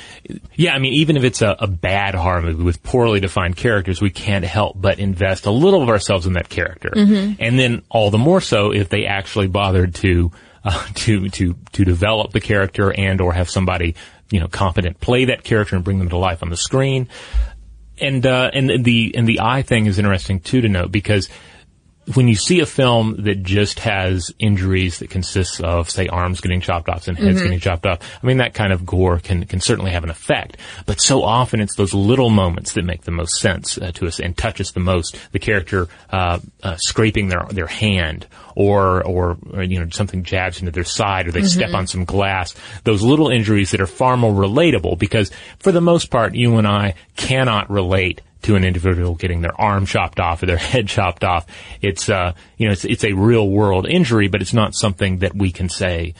Yeah, 0.54 0.74
I 0.74 0.78
mean, 0.78 0.94
even 0.94 1.18
if 1.18 1.24
it's 1.24 1.42
a, 1.42 1.54
a, 1.58 1.66
bad 1.66 2.14
horror 2.14 2.40
movie 2.40 2.62
with 2.62 2.82
poorly 2.82 3.20
defined 3.20 3.56
characters, 3.56 4.00
we 4.00 4.08
can't 4.08 4.44
help 4.44 4.80
but 4.80 4.98
invest 4.98 5.44
a 5.44 5.50
little 5.50 5.82
of 5.82 5.90
ourselves 5.90 6.26
in 6.26 6.32
that 6.32 6.48
character. 6.48 6.92
Mm-hmm. 6.96 7.42
And 7.42 7.58
then 7.58 7.82
all 7.90 8.10
the 8.10 8.16
more 8.16 8.40
so 8.40 8.72
if 8.72 8.88
they 8.88 9.04
actually 9.04 9.48
bothered 9.48 9.94
to 9.96 10.32
uh, 10.64 10.86
to 10.94 11.28
to 11.28 11.54
to 11.72 11.84
develop 11.84 12.32
the 12.32 12.40
character 12.40 12.90
and 12.90 13.20
or 13.20 13.34
have 13.34 13.50
somebody 13.50 13.96
you 14.30 14.40
know 14.40 14.48
competent 14.48 14.98
play 14.98 15.26
that 15.26 15.44
character 15.44 15.76
and 15.76 15.84
bring 15.84 15.98
them 15.98 16.08
to 16.08 16.16
life 16.16 16.42
on 16.42 16.48
the 16.48 16.56
screen. 16.56 17.08
And 18.00 18.24
uh, 18.24 18.50
and 18.52 18.82
the 18.82 19.14
and 19.14 19.28
the 19.28 19.40
eye 19.40 19.60
thing 19.60 19.86
is 19.86 19.98
interesting 19.98 20.40
too 20.40 20.62
to 20.62 20.68
note 20.68 20.90
because 20.90 21.28
when 22.12 22.28
you 22.28 22.34
see 22.34 22.60
a 22.60 22.66
film 22.66 23.16
that 23.24 23.42
just 23.42 23.78
has 23.80 24.30
injuries 24.38 24.98
that 24.98 25.08
consists 25.08 25.60
of, 25.60 25.88
say, 25.88 26.06
arms 26.06 26.40
getting 26.40 26.60
chopped 26.60 26.88
off 26.88 27.08
and 27.08 27.16
heads 27.16 27.40
getting 27.40 27.60
chopped 27.60 27.86
off, 27.86 28.00
I 28.22 28.26
mean, 28.26 28.36
that 28.38 28.52
kind 28.52 28.72
of 28.72 28.84
gore 28.84 29.20
can, 29.20 29.46
can 29.46 29.60
certainly 29.60 29.90
have 29.92 30.04
an 30.04 30.10
effect. 30.10 30.58
But 30.84 31.00
so 31.00 31.22
often 31.22 31.60
it's 31.60 31.76
those 31.76 31.94
little 31.94 32.28
moments 32.28 32.74
that 32.74 32.84
make 32.84 33.02
the 33.02 33.10
most 33.10 33.40
sense 33.40 33.78
uh, 33.78 33.92
to 33.92 34.06
us 34.06 34.20
and 34.20 34.36
touch 34.36 34.60
us 34.60 34.72
the 34.72 34.80
most. 34.80 35.16
The 35.32 35.38
character, 35.38 35.88
uh, 36.10 36.40
uh, 36.62 36.76
scraping 36.76 37.28
their, 37.28 37.46
their 37.50 37.66
hand 37.66 38.26
or, 38.54 39.02
or, 39.04 39.38
or, 39.52 39.62
you 39.62 39.80
know, 39.80 39.88
something 39.90 40.24
jabs 40.24 40.60
into 40.60 40.72
their 40.72 40.84
side 40.84 41.26
or 41.26 41.32
they 41.32 41.42
step 41.42 41.72
on 41.72 41.86
some 41.86 42.04
glass. 42.04 42.54
Those 42.84 43.02
little 43.02 43.28
injuries 43.28 43.70
that 43.70 43.80
are 43.80 43.86
far 43.86 44.16
more 44.16 44.32
relatable 44.32 44.98
because 44.98 45.30
for 45.58 45.72
the 45.72 45.80
most 45.80 46.10
part, 46.10 46.34
you 46.34 46.56
and 46.56 46.66
I 46.66 46.94
cannot 47.16 47.70
relate 47.70 48.20
to 48.44 48.56
an 48.56 48.64
individual 48.64 49.14
getting 49.14 49.40
their 49.40 49.58
arm 49.60 49.86
chopped 49.86 50.20
off 50.20 50.42
or 50.42 50.46
their 50.46 50.56
head 50.72 50.88
chopped 50.88 51.24
off. 51.24 51.46
It's, 51.80 52.08
uh, 52.08 52.34
you 52.56 52.66
know, 52.66 52.72
it's, 52.72 52.84
it's 52.84 53.04
a 53.04 53.12
real 53.12 53.48
world 53.48 53.86
injury, 53.88 54.28
but 54.28 54.42
it's 54.42 54.54
not 54.54 54.74
something 54.74 55.18
that 55.18 55.34
we 55.34 55.50
can 55.50 55.68
say, 55.68 56.14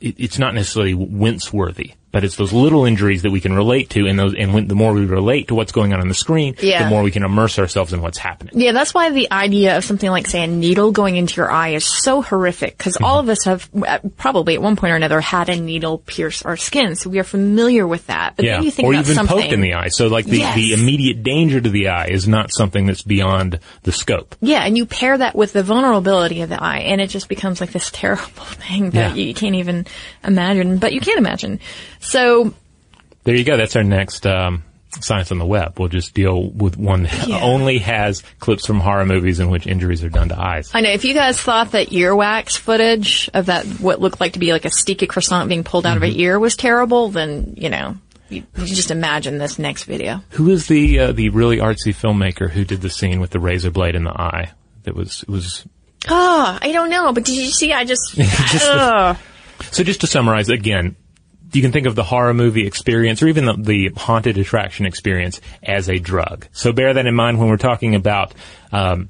it, 0.00 0.14
it's 0.18 0.38
not 0.38 0.54
necessarily 0.54 0.94
wince 0.94 1.52
worthy. 1.52 1.94
But 2.12 2.24
it's 2.24 2.34
those 2.36 2.52
little 2.52 2.84
injuries 2.86 3.22
that 3.22 3.30
we 3.30 3.40
can 3.40 3.52
relate 3.54 3.90
to, 3.90 4.06
and 4.06 4.18
those, 4.18 4.34
and 4.34 4.52
when, 4.52 4.66
the 4.66 4.74
more 4.74 4.92
we 4.92 5.04
relate 5.06 5.46
to 5.48 5.54
what's 5.54 5.70
going 5.70 5.92
on 5.92 6.00
on 6.00 6.08
the 6.08 6.14
screen, 6.14 6.56
Yeah. 6.60 6.82
the 6.84 6.90
more 6.90 7.02
we 7.02 7.12
can 7.12 7.22
immerse 7.22 7.58
ourselves 7.58 7.92
in 7.92 8.02
what's 8.02 8.18
happening. 8.18 8.52
Yeah, 8.60 8.72
that's 8.72 8.92
why 8.92 9.10
the 9.10 9.30
idea 9.30 9.76
of 9.76 9.84
something 9.84 10.10
like, 10.10 10.26
say, 10.26 10.42
a 10.42 10.46
needle 10.48 10.90
going 10.90 11.16
into 11.16 11.36
your 11.36 11.52
eye 11.52 11.68
is 11.74 11.84
so 11.84 12.20
horrific 12.20 12.76
because 12.76 12.94
Mm-hmm. 12.94 13.04
all 13.04 13.20
of 13.20 13.28
us 13.28 13.44
have 13.44 13.68
uh, 13.86 14.00
probably 14.16 14.54
at 14.54 14.62
one 14.62 14.74
point 14.74 14.92
or 14.92 14.96
another 14.96 15.20
had 15.20 15.48
a 15.48 15.56
needle 15.60 15.98
pierce 15.98 16.42
our 16.42 16.56
skin, 16.56 16.96
so 16.96 17.10
we 17.10 17.20
are 17.20 17.24
familiar 17.24 17.86
with 17.86 18.06
that. 18.08 18.34
But 18.34 18.44
Yeah, 18.44 18.54
then 18.56 18.64
you 18.64 18.70
think 18.72 18.88
or 18.88 18.92
about 18.92 19.04
even 19.04 19.14
something. 19.14 19.40
poked 19.42 19.52
in 19.52 19.60
the 19.60 19.74
eye. 19.74 19.88
So, 19.88 20.08
like 20.08 20.26
the, 20.26 20.38
Yes. 20.38 20.56
the 20.56 20.72
immediate 20.72 21.22
danger 21.22 21.60
to 21.60 21.70
the 21.70 21.88
eye 21.90 22.06
is 22.08 22.26
not 22.26 22.52
something 22.52 22.86
that's 22.86 23.02
beyond 23.02 23.60
the 23.84 23.92
scope. 23.92 24.34
Yeah, 24.40 24.64
and 24.64 24.76
you 24.76 24.84
pair 24.84 25.16
that 25.16 25.36
with 25.36 25.52
the 25.52 25.62
vulnerability 25.62 26.40
of 26.42 26.48
the 26.48 26.60
eye, 26.60 26.78
and 26.78 27.00
it 27.00 27.06
just 27.08 27.28
becomes 27.28 27.60
like 27.60 27.70
this 27.70 27.88
terrible 27.92 28.22
thing 28.44 28.90
that 28.90 29.16
Yeah. 29.16 29.22
you 29.26 29.32
can't 29.34 29.54
even 29.54 29.86
imagine, 30.24 30.78
but 30.78 30.92
you 30.92 31.00
can 31.00 31.16
imagine. 31.18 31.60
So, 32.00 32.52
There 33.24 33.34
you 33.34 33.44
go. 33.44 33.56
That's 33.56 33.76
our 33.76 33.84
next 33.84 34.26
um, 34.26 34.64
science 35.00 35.30
on 35.30 35.38
the 35.38 35.46
web. 35.46 35.78
We'll 35.78 35.88
just 35.88 36.14
deal 36.14 36.50
with 36.50 36.76
one 36.76 37.04
that 37.04 37.28
Yeah. 37.28 37.40
only 37.42 37.78
has 37.78 38.22
clips 38.40 38.66
from 38.66 38.80
horror 38.80 39.04
movies 39.06 39.38
in 39.40 39.50
which 39.50 39.66
injuries 39.66 40.02
are 40.02 40.08
done 40.08 40.30
to 40.30 40.38
eyes. 40.40 40.70
I 40.74 40.80
know 40.80 40.90
if 40.90 41.04
you 41.04 41.14
guys 41.14 41.38
thought 41.40 41.72
that 41.72 41.88
earwax 41.90 42.56
footage 42.56 43.28
of 43.34 43.46
that, 43.46 43.66
what 43.80 44.00
looked 44.00 44.20
like 44.20 44.32
to 44.32 44.38
be 44.38 44.52
like 44.52 44.64
a 44.64 44.70
sticky 44.70 45.06
croissant 45.06 45.48
being 45.48 45.62
pulled 45.64 45.86
out 45.86 45.96
of 45.96 46.02
an 46.02 46.10
Mm-hmm. 46.10 46.20
ear 46.20 46.38
was 46.40 46.56
terrible, 46.56 47.10
then, 47.10 47.54
you 47.56 47.68
know, 47.68 47.96
you, 48.30 48.44
you 48.56 48.66
just 48.66 48.90
imagine 48.90 49.38
this 49.38 49.58
next 49.58 49.84
video. 49.84 50.22
Who 50.30 50.50
is 50.50 50.66
the 50.68 50.98
uh, 51.00 51.12
the 51.12 51.28
really 51.30 51.56
artsy 51.58 51.92
filmmaker 51.94 52.48
who 52.48 52.64
did 52.64 52.80
the 52.80 52.88
scene 52.90 53.18
with 53.20 53.30
the 53.30 53.40
razor 53.40 53.70
blade 53.72 53.96
in 53.96 54.04
the 54.04 54.12
eye? 54.12 54.52
That 54.84 54.94
was 54.94 55.22
it 55.24 55.28
was. 55.28 55.66
Oh, 56.08 56.58
I 56.62 56.70
don't 56.72 56.90
know, 56.90 57.12
but 57.12 57.24
did 57.24 57.34
you 57.36 57.46
see? 57.50 57.72
I 57.72 57.84
just, 57.84 58.14
Just 58.16 58.64
So 59.72 59.82
just 59.84 60.00
to 60.02 60.06
summarize 60.06 60.48
again, 60.48 60.94
you 61.52 61.62
can 61.62 61.72
think 61.72 61.86
of 61.86 61.94
the 61.94 62.04
horror 62.04 62.34
movie 62.34 62.66
experience 62.66 63.22
or 63.22 63.28
even 63.28 63.46
the, 63.46 63.56
the 63.58 63.88
haunted 63.96 64.38
attraction 64.38 64.86
experience 64.86 65.40
as 65.62 65.88
a 65.88 65.98
drug. 65.98 66.46
So 66.52 66.72
bear 66.72 66.94
that 66.94 67.06
in 67.06 67.14
mind 67.14 67.38
when 67.38 67.48
we're 67.48 67.56
talking 67.56 67.94
about 67.94 68.34
um, 68.72 69.08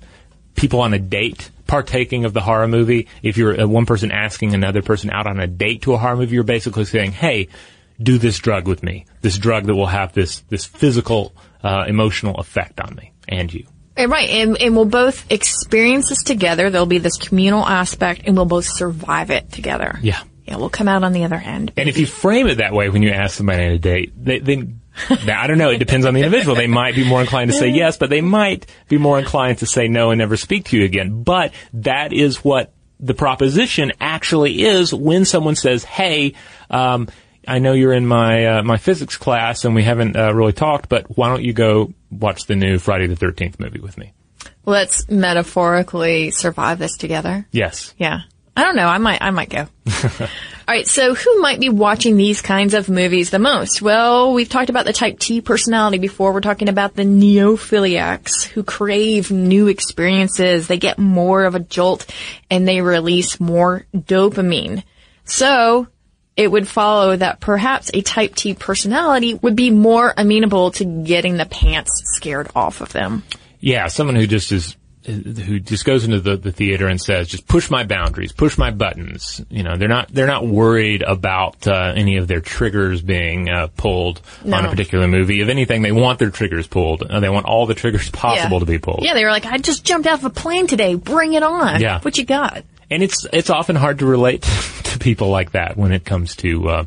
people 0.54 0.80
on 0.80 0.94
a 0.94 0.99
date 0.99 1.50
partaking 1.66 2.25
of 2.25 2.32
the 2.32 2.40
horror 2.40 2.68
movie. 2.68 3.09
If 3.23 3.37
you're 3.37 3.61
uh, 3.61 3.66
one 3.66 3.87
person 3.87 4.11
asking 4.11 4.54
another 4.54 4.82
person 4.82 5.11
out 5.11 5.26
on 5.26 5.38
a 5.38 5.47
date 5.47 5.82
to 5.82 5.94
a 5.94 5.99
horror 5.99 6.16
movie, 6.16 6.35
you're 6.35 6.44
basically 6.44 6.85
saying, 6.85 7.12
"Hey, 7.12 7.49
do 8.02 8.18
this 8.18 8.38
drug 8.38 8.66
with 8.66 8.82
me. 8.82 9.06
This 9.20 9.38
drug 9.38 9.66
that 9.66 9.75
will 9.75 9.87
have 9.87 10.12
this 10.12 10.40
this 10.49 10.64
physical, 10.64 11.32
uh, 11.62 11.85
emotional 11.87 12.38
effect 12.38 12.80
on 12.80 12.94
me 12.97 13.12
and 13.28 13.52
you." 13.52 13.66
And 13.97 14.11
right, 14.11 14.30
and, 14.30 14.56
and 14.61 14.75
we'll 14.75 14.87
both 14.87 15.30
experience 15.30 16.09
this 16.09 16.23
together. 16.23 16.70
There'll 16.70 16.87
be 16.87 16.99
this 16.99 17.16
communal 17.16 17.64
aspect, 17.66 18.23
and 18.25 18.37
we'll 18.37 18.47
both 18.47 18.64
survive 18.64 19.30
it 19.30 19.52
together. 19.52 19.99
Yeah. 20.00 20.23
Yeah, 20.50 20.57
we'll 20.57 20.69
come 20.69 20.88
out 20.88 21.04
on 21.04 21.12
the 21.12 21.23
other 21.23 21.37
end. 21.37 21.73
And 21.76 21.88
if 21.88 21.97
you 21.97 22.07
frame 22.07 22.49
it 22.49 22.57
that 22.57 22.73
way 22.73 22.88
when 22.88 23.04
you 23.04 23.11
ask 23.11 23.37
somebody 23.37 23.64
on 23.64 23.71
a 23.71 23.78
date, 23.78 24.12
they, 24.16 24.40
they 24.40 24.57
now, 25.25 25.40
I 25.40 25.47
don't 25.47 25.59
know. 25.59 25.71
It 25.71 25.78
depends 25.78 26.07
on 26.07 26.12
the 26.12 26.21
individual. 26.21 26.57
They 26.57 26.66
might 26.66 26.97
be 26.97 27.04
more 27.04 27.21
inclined 27.21 27.52
to 27.52 27.57
say 27.57 27.69
yes, 27.69 27.97
but 27.97 28.11
they 28.11 28.21
might 28.21 28.66
be 28.88 28.99
more 28.99 29.19
inclined 29.19 29.59
to 29.59 29.66
say 29.66 29.87
no 29.87 30.11
and 30.11 30.19
never 30.19 30.37
speak 30.37 30.66
to 30.66 30.76
you 30.76 30.85
again. 30.85 31.23
But 31.23 31.52
that 31.75 32.12
is 32.12 32.45
what 32.45 32.73
the 32.99 33.14
proposition 33.14 33.92
actually 34.00 34.62
is 34.62 34.92
when 34.92 35.25
someone 35.25 35.54
says, 35.54 35.85
"Hey, 35.85 36.35
um, 36.69 37.09
I 37.47 37.61
know 37.61 37.73
you're 37.73 37.92
in 37.92 38.07
my 38.07 38.47
uh, 38.47 38.62
my 38.64 38.76
physics 38.76 39.16
class 39.16 39.64
and 39.64 39.75
we 39.75 39.85
haven't 39.85 40.16
uh, 40.16 40.35
really 40.35 40.52
talked, 40.52 40.88
but 40.88 41.16
why 41.16 41.28
don't 41.28 41.45
you 41.45 41.52
go 41.52 41.95
watch 42.11 42.47
the 42.47 42.57
new 42.57 42.78
Friday 42.78 43.07
the 43.07 43.16
Thirteenth 43.16 43.61
movie 43.61 43.80
with 43.80 43.97
me?" 43.97 44.12
Let's 44.66 45.09
metaphorically 45.09 46.33
survive 46.33 46.78
this 46.78 46.97
together. 46.97 47.47
Yes. 47.50 47.95
Yeah. 47.97 48.23
I 48.57 48.64
don't 48.64 48.76
know. 48.76 48.87
I 48.87 48.99
might, 48.99 49.23
I 49.23 49.30
might 49.30 49.50
go. 49.50 49.66
All 50.71 50.76
right. 50.76 50.87
So 50.87 51.14
who 51.14 51.40
might 51.40 51.61
be 51.61 51.69
watching 51.69 52.16
these 52.16 52.42
kinds 52.42 52.75
of 52.75 52.88
movies 52.88 53.30
the 53.30 53.38
most? 53.38 53.83
Well, 53.83 54.33
we've 54.33 54.49
talked 54.49 54.71
about 54.71 54.87
the 54.87 54.92
type 54.92 55.19
T 55.19 55.40
personality 55.40 55.99
before. 55.99 56.33
We're 56.33 56.40
talking 56.40 56.69
about 56.69 56.95
the 56.95 57.02
neophiliacs 57.02 58.45
who 58.45 58.62
crave 58.62 59.30
new 59.30 59.66
experiences. 59.69 60.69
They 60.69 60.78
get 60.78 60.99
more 60.99 61.45
of 61.45 61.54
a 61.54 61.61
jolt 61.61 62.07
and 62.50 62.69
they 62.69 62.83
release 62.83 63.40
more 63.40 63.87
dopamine. 63.95 64.85
So 65.25 65.88
it 66.37 66.50
would 66.50 66.69
follow 66.69 67.16
that 67.16 67.40
perhaps 67.40 67.90
a 67.92 68.00
type 68.00 68.35
T 68.35 68.54
personality 68.54 69.35
would 69.35 69.57
be 69.57 69.71
more 69.71 70.14
amenable 70.16 70.71
to 70.73 70.85
getting 70.85 71.37
the 71.37 71.47
pants 71.47 71.90
scared 72.14 72.49
off 72.54 72.80
of 72.80 72.92
them. 72.92 73.23
Yeah, 73.61 73.88
someone 73.88 74.16
who 74.16 74.26
just 74.26 74.52
is 74.52 74.76
who 75.04 75.61
just 75.61 75.85
goes 75.85 76.04
into 76.04 76.21
the, 76.21 76.37
the 76.37 76.52
theater 76.52 76.87
and 76.87 77.00
says, 77.00 77.28
"Just 77.28 77.47
push 77.47 77.71
my 77.71 77.85
boundaries, 77.85 78.33
push 78.33 78.59
my 78.59 78.71
buttons." 78.71 79.40
You 79.49 79.62
know, 79.62 79.76
they're 79.76 79.88
not 79.88 80.09
they're 80.09 80.26
not 80.26 80.47
worried 80.47 81.02
about 81.02 81.66
uh, 81.66 81.92
any 81.97 82.16
of 82.19 82.28
their 82.28 82.40
triggers 82.40 83.00
being 83.02 83.49
uh, 83.49 83.69
pulled 83.76 84.21
on 84.45 84.64
a 84.64 84.69
particular 84.71 85.09
movie. 85.09 85.40
If 85.40 85.49
anything, 85.49 85.83
they 85.83 85.92
want 85.92 86.19
their 86.19 86.30
triggers 86.30 86.66
pulled. 86.66 87.02
Uh, 87.02 87.21
they 87.21 87.28
want 87.30 87.47
all 87.47 87.66
the 87.66 87.75
triggers 87.75 88.11
possible 88.11 88.57
Yeah. 88.57 88.61
to 88.61 88.66
be 88.66 88.78
pulled. 88.78 89.02
Yeah, 89.02 89.14
they 89.14 89.25
were 89.25 89.30
like, 89.30 89.47
I 89.47 89.59
just 89.59 89.85
jumped 89.85 90.07
off 90.07 90.23
a 90.25 90.30
plane 90.30 90.66
today. 90.66 90.95
Bring 90.97 91.33
it 91.35 91.42
on. 91.42 91.80
Yeah. 91.80 92.00
What 92.00 92.19
you 92.19 92.25
got? 92.25 92.64
and 92.90 93.02
it's 93.04 93.25
it's 93.33 93.50
often 93.50 93.76
hard 93.76 94.00
to 94.00 94.07
relate 94.07 94.42
to 94.85 94.99
people 94.99 95.28
like 95.28 95.52
that 95.52 95.76
when 95.76 95.92
it 95.92 96.04
comes 96.04 96.37
to 96.37 96.69
uh, 96.69 96.85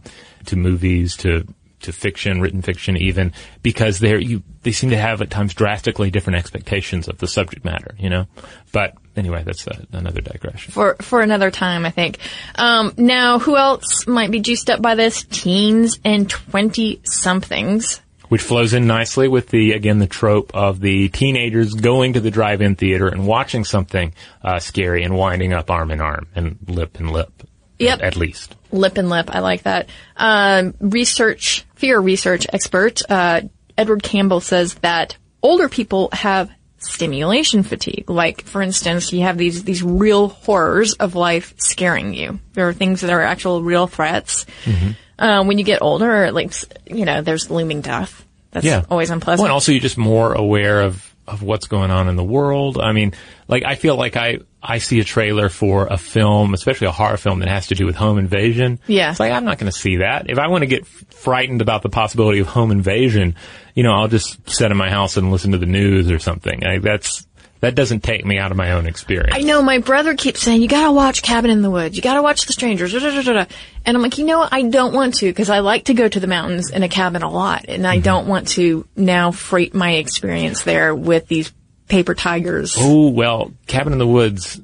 to 0.48 0.56
movies 0.56 1.18
to 1.18 1.48
to 1.84 1.94
fiction, 1.94 2.42
written 2.42 2.62
fiction, 2.62 2.98
even 2.98 3.34
because 3.62 4.00
they're 4.00 4.20
you 4.20 4.44
they 4.64 4.72
seem 4.72 4.90
to 4.90 4.98
have 4.98 5.22
at 5.22 5.30
times 5.30 5.54
drastically 5.54 6.10
different 6.10 6.38
expectations 6.38 7.08
of 7.08 7.18
the 7.18 7.28
subject 7.28 7.64
matter. 7.66 7.96
You 7.98 8.10
know, 8.10 8.28
but 8.72 8.96
anyway, 9.16 9.44
that's 9.44 9.68
uh, 9.68 9.86
another 9.92 10.22
digression. 10.22 10.72
For, 10.74 10.96
for 11.02 11.22
another 11.22 11.52
time, 11.52 11.86
I 11.86 11.92
think. 11.92 12.18
Um, 12.56 12.94
now, 12.98 13.40
who 13.40 13.56
else 13.56 14.08
might 14.08 14.32
be 14.32 14.40
juiced 14.40 14.70
up 14.70 14.82
by 14.82 14.96
this? 14.96 15.24
Teens 15.24 16.00
and 16.04 16.30
20 16.30 17.02
somethings. 17.04 18.02
which 18.30 18.42
flows 18.42 18.74
in 18.74 18.88
nicely 18.88 19.28
with 19.28 19.50
the 19.50 19.74
again 19.74 20.00
the 20.00 20.08
trope 20.08 20.52
of 20.56 20.80
the 20.80 21.10
teenagers 21.10 21.74
going 21.74 22.14
to 22.14 22.20
the 22.20 22.32
drive-in 22.32 22.76
theater 22.76 23.08
and 23.08 23.28
watching 23.28 23.64
something 23.64 24.14
uh, 24.42 24.60
scary 24.60 25.04
and 25.04 25.16
winding 25.16 25.54
up 25.54 25.70
arm 25.70 25.92
in 25.92 26.02
arm 26.02 26.28
and 26.36 26.58
lip 26.68 27.00
in 27.00 27.08
lip. 27.08 27.32
Yep. 27.84 28.02
At 28.02 28.16
least. 28.16 28.56
Lip 28.72 28.98
and 28.98 29.10
lip. 29.10 29.30
I 29.34 29.40
like 29.40 29.64
that. 29.64 29.90
Um, 30.18 30.74
research, 30.80 31.66
fear 31.76 32.00
research 32.00 32.48
expert, 32.52 33.02
uh, 33.10 33.42
Edward 33.78 34.04
Campbell 34.04 34.40
says 34.42 34.76
that 34.76 35.18
older 35.42 35.70
people 35.70 36.10
have 36.14 36.50
stimulation 36.78 37.64
fatigue. 37.64 38.10
Like, 38.10 38.44
for 38.44 38.62
instance, 38.62 39.14
you 39.14 39.22
have 39.22 39.38
these, 39.38 39.64
these 39.64 39.82
real 39.82 40.28
horrors 40.28 40.94
of 40.94 41.16
life 41.16 41.54
scaring 41.58 42.14
you. 42.14 42.40
There 42.54 42.68
are 42.68 42.74
things 42.74 43.02
that 43.02 43.10
are 43.10 43.22
actual 43.22 43.62
real 43.64 43.88
threats. 43.88 44.46
Um, 45.20 45.48
when 45.48 45.58
you 45.58 45.64
get 45.64 45.82
older, 45.82 46.32
like, 46.32 46.52
you 46.88 47.06
know, 47.06 47.22
there's 47.22 47.50
looming 47.50 47.82
death. 47.82 48.26
That's 48.52 48.66
Yeah. 48.66 48.84
always 48.90 49.10
unpleasant. 49.10 49.40
Well, 49.44 49.48
and 49.48 49.54
also 49.54 49.72
you're 49.72 49.82
just 49.82 49.98
more 49.98 50.34
aware 50.34 50.82
of 50.82 51.13
of 51.28 51.42
what's 51.42 51.68
going 51.68 51.92
on 51.92 52.10
in 52.10 52.16
the 52.16 52.24
world. 52.24 52.78
I 52.80 52.92
mean, 52.92 53.14
like 53.48 53.64
I 53.64 53.76
feel 53.76 53.96
like 53.96 54.18
I 54.18 54.40
I 54.62 54.78
see 54.78 55.00
a 55.00 55.04
trailer 55.04 55.50
for 55.50 55.88
a 55.88 55.98
film, 55.98 56.54
especially 56.54 56.88
a 56.88 56.92
horror 56.92 57.18
film 57.18 57.40
that 57.40 57.50
has 57.50 57.68
to 57.68 57.76
do 57.76 57.86
with 57.86 57.96
home 57.96 58.18
invasion. 58.18 58.80
Yeah. 58.88 59.12
It's 59.12 59.20
like 59.20 59.32
I'm 59.32 59.46
not 59.46 59.58
going 59.58 59.72
to 59.72 59.78
see 59.78 59.98
that. 59.98 60.30
If 60.30 60.38
I 60.38 60.48
want 60.48 60.64
to 60.64 60.68
get 60.68 60.86
frightened 60.86 61.62
about 61.62 61.82
the 61.82 61.90
possibility 61.90 62.40
of 62.40 62.48
home 62.48 62.72
invasion, 62.72 63.36
you 63.76 63.84
know, 63.84 63.94
I'll 63.94 64.08
just 64.08 64.50
sit 64.50 64.72
in 64.72 64.78
my 64.78 64.90
house 64.90 65.18
and 65.18 65.32
listen 65.32 65.52
to 65.52 65.58
the 65.58 65.66
news 65.66 66.12
or 66.12 66.20
something. 66.20 66.62
Like 66.62 66.82
that's 66.82 67.28
that 67.64 67.76
doesn't 67.76 68.04
take 68.04 68.24
me 68.26 68.38
out 68.38 68.52
of 68.52 68.58
my 68.58 68.72
own 68.74 68.86
experience. 68.88 69.34
I 69.36 69.40
know 69.42 69.62
my 69.62 69.80
brother 69.80 70.16
keeps 70.16 70.42
saying 70.42 70.62
you 70.62 70.68
gotta 70.68 70.92
watch 70.92 71.22
Cabin 71.22 71.50
in 71.50 71.62
the 71.62 71.72
Woods, 71.72 71.96
you 71.96 72.02
gotta 72.02 72.22
watch 72.22 72.46
The 72.46 72.54
Strangers, 72.54 72.94
da, 72.94 73.00
da, 73.00 73.10
da, 73.12 73.22
da, 73.22 73.34
da." 73.34 73.46
and 73.86 73.98
I'm 73.98 74.04
like, 74.04 74.18
you 74.18 74.26
know 74.26 74.40
what? 74.40 74.54
I 74.54 74.62
don't 74.64 74.94
want 74.94 75.16
to 75.16 75.26
because 75.26 75.50
I 75.50 75.60
like 75.60 75.86
to 75.86 75.94
go 75.94 76.08
to 76.08 76.20
the 76.20 76.28
mountains 76.28 76.70
in 76.70 76.84
a 76.84 76.90
cabin 76.90 77.24
a 77.24 77.30
lot, 77.30 77.66
and 77.68 77.84
Mm-hmm. 77.84 77.92
I 77.92 78.00
don't 78.00 78.28
want 78.28 78.50
to 78.50 78.86
now 78.96 79.32
freight 79.32 79.74
my 79.74 79.94
experience 79.94 80.64
there 80.64 80.94
with 80.96 81.28
these 81.28 81.52
paper 81.88 82.14
tigers. 82.16 82.76
Oh 82.78 83.10
well, 83.10 83.52
Cabin 83.68 83.94
in 83.94 84.00
the 84.00 84.08
Woods. 84.08 84.60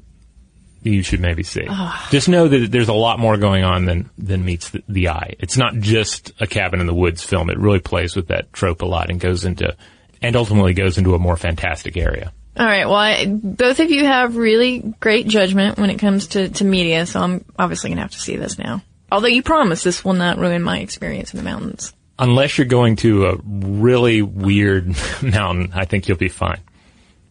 you 0.83 1.01
should 1.03 1.19
maybe 1.19 1.43
see. 1.43 1.67
Just 2.09 2.29
know 2.29 2.47
that 2.47 2.71
there's 2.71 2.87
a 2.87 2.93
lot 2.93 3.19
more 3.19 3.35
going 3.37 3.63
on 3.63 3.85
than 3.85 4.09
than 4.17 4.45
meets 4.45 4.69
the, 4.69 4.81
the 4.87 5.09
eye. 5.09 5.35
It's 5.39 5.57
not 5.57 5.75
just 5.75 6.31
a 6.39 6.47
cabin 6.47 6.79
in 6.79 6.87
the 6.87 6.93
woods 6.93 7.23
film. 7.23 7.49
It 7.49 7.57
really 7.57 7.79
plays 7.79 8.15
with 8.15 8.27
that 8.27 8.51
trope 8.53 8.81
a 8.81 8.85
lot 8.85 9.09
and 9.09 9.19
goes 9.19 9.43
into 9.45 9.75
and 10.21 10.35
ultimately 10.35 10.73
goes 10.73 10.97
into 10.97 11.15
a 11.15 11.19
more 11.19 11.35
fantastic 11.37 11.95
area. 11.97 12.31
All 12.59 12.65
right. 12.65 12.85
Well, 12.85 12.95
I, 12.95 13.25
both 13.25 13.79
of 13.79 13.89
you 13.89 14.03
have 14.05 14.35
really 14.35 14.79
great 14.99 15.27
judgment 15.27 15.77
when 15.77 15.89
it 15.89 15.97
comes 15.97 16.27
to, 16.27 16.49
to 16.49 16.65
media, 16.65 17.05
so 17.05 17.21
I'm 17.21 17.45
obviously 17.57 17.89
going 17.89 17.97
to 17.97 18.01
have 18.01 18.11
to 18.11 18.19
see 18.19 18.35
this 18.35 18.59
now. 18.59 18.81
Although 19.09 19.27
you 19.27 19.41
promise 19.41 19.81
this 19.81 20.03
will 20.03 20.13
not 20.13 20.37
ruin 20.37 20.61
my 20.61 20.79
experience 20.79 21.33
in 21.33 21.37
the 21.37 21.43
mountains. 21.43 21.93
Unless 22.19 22.57
you're 22.57 22.67
going 22.67 22.97
to 22.97 23.27
a 23.27 23.37
really 23.45 24.21
weird 24.21 24.93
mountain, 25.21 25.71
I 25.73 25.85
think 25.85 26.09
you'll 26.09 26.17
be 26.17 26.27
fine. 26.27 26.59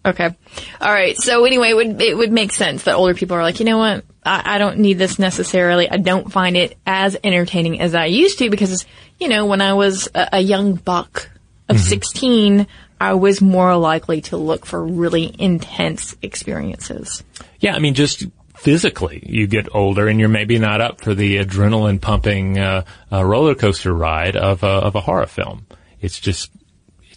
Okay. 0.02 0.34
All 0.80 0.92
right. 0.92 1.14
So 1.18 1.44
anyway, 1.44 1.70
it 1.70 1.76
would, 1.76 2.00
it 2.00 2.16
would 2.16 2.32
make 2.32 2.52
sense 2.52 2.84
that 2.84 2.94
older 2.94 3.12
people 3.12 3.36
are 3.36 3.42
like, 3.42 3.60
you 3.60 3.66
know 3.66 3.76
what? 3.76 4.06
I, 4.24 4.54
I 4.54 4.58
don't 4.58 4.78
need 4.78 4.96
this 4.96 5.18
necessarily. 5.18 5.90
I 5.90 5.98
don't 5.98 6.32
find 6.32 6.56
it 6.56 6.78
as 6.86 7.18
entertaining 7.22 7.82
as 7.82 7.94
I 7.94 8.06
used 8.06 8.38
to 8.38 8.48
because, 8.48 8.86
you 9.20 9.28
know, 9.28 9.44
when 9.44 9.60
I 9.60 9.74
was 9.74 10.08
a, 10.14 10.28
a 10.34 10.40
young 10.40 10.76
buck 10.76 11.28
of 11.68 11.76
mm-hmm. 11.76 11.84
16, 11.84 12.66
I 13.00 13.14
was 13.14 13.40
more 13.40 13.76
likely 13.76 14.20
to 14.22 14.36
look 14.36 14.66
for 14.66 14.84
really 14.84 15.34
intense 15.38 16.16
experiences. 16.22 17.22
Yeah, 17.60 17.74
I 17.74 17.78
mean, 17.78 17.94
just 17.94 18.26
physically, 18.56 19.22
you 19.26 19.46
get 19.46 19.74
older 19.74 20.08
and 20.08 20.18
you're 20.18 20.28
maybe 20.28 20.58
not 20.58 20.80
up 20.80 21.00
for 21.00 21.14
the 21.14 21.36
adrenaline 21.36 22.00
pumping 22.00 22.58
uh, 22.58 22.84
uh, 23.12 23.24
roller 23.24 23.54
coaster 23.54 23.92
ride 23.92 24.36
of 24.36 24.62
a, 24.62 24.66
of 24.66 24.94
a 24.94 25.00
horror 25.00 25.26
film. 25.26 25.66
It's 26.00 26.18
just 26.18 26.50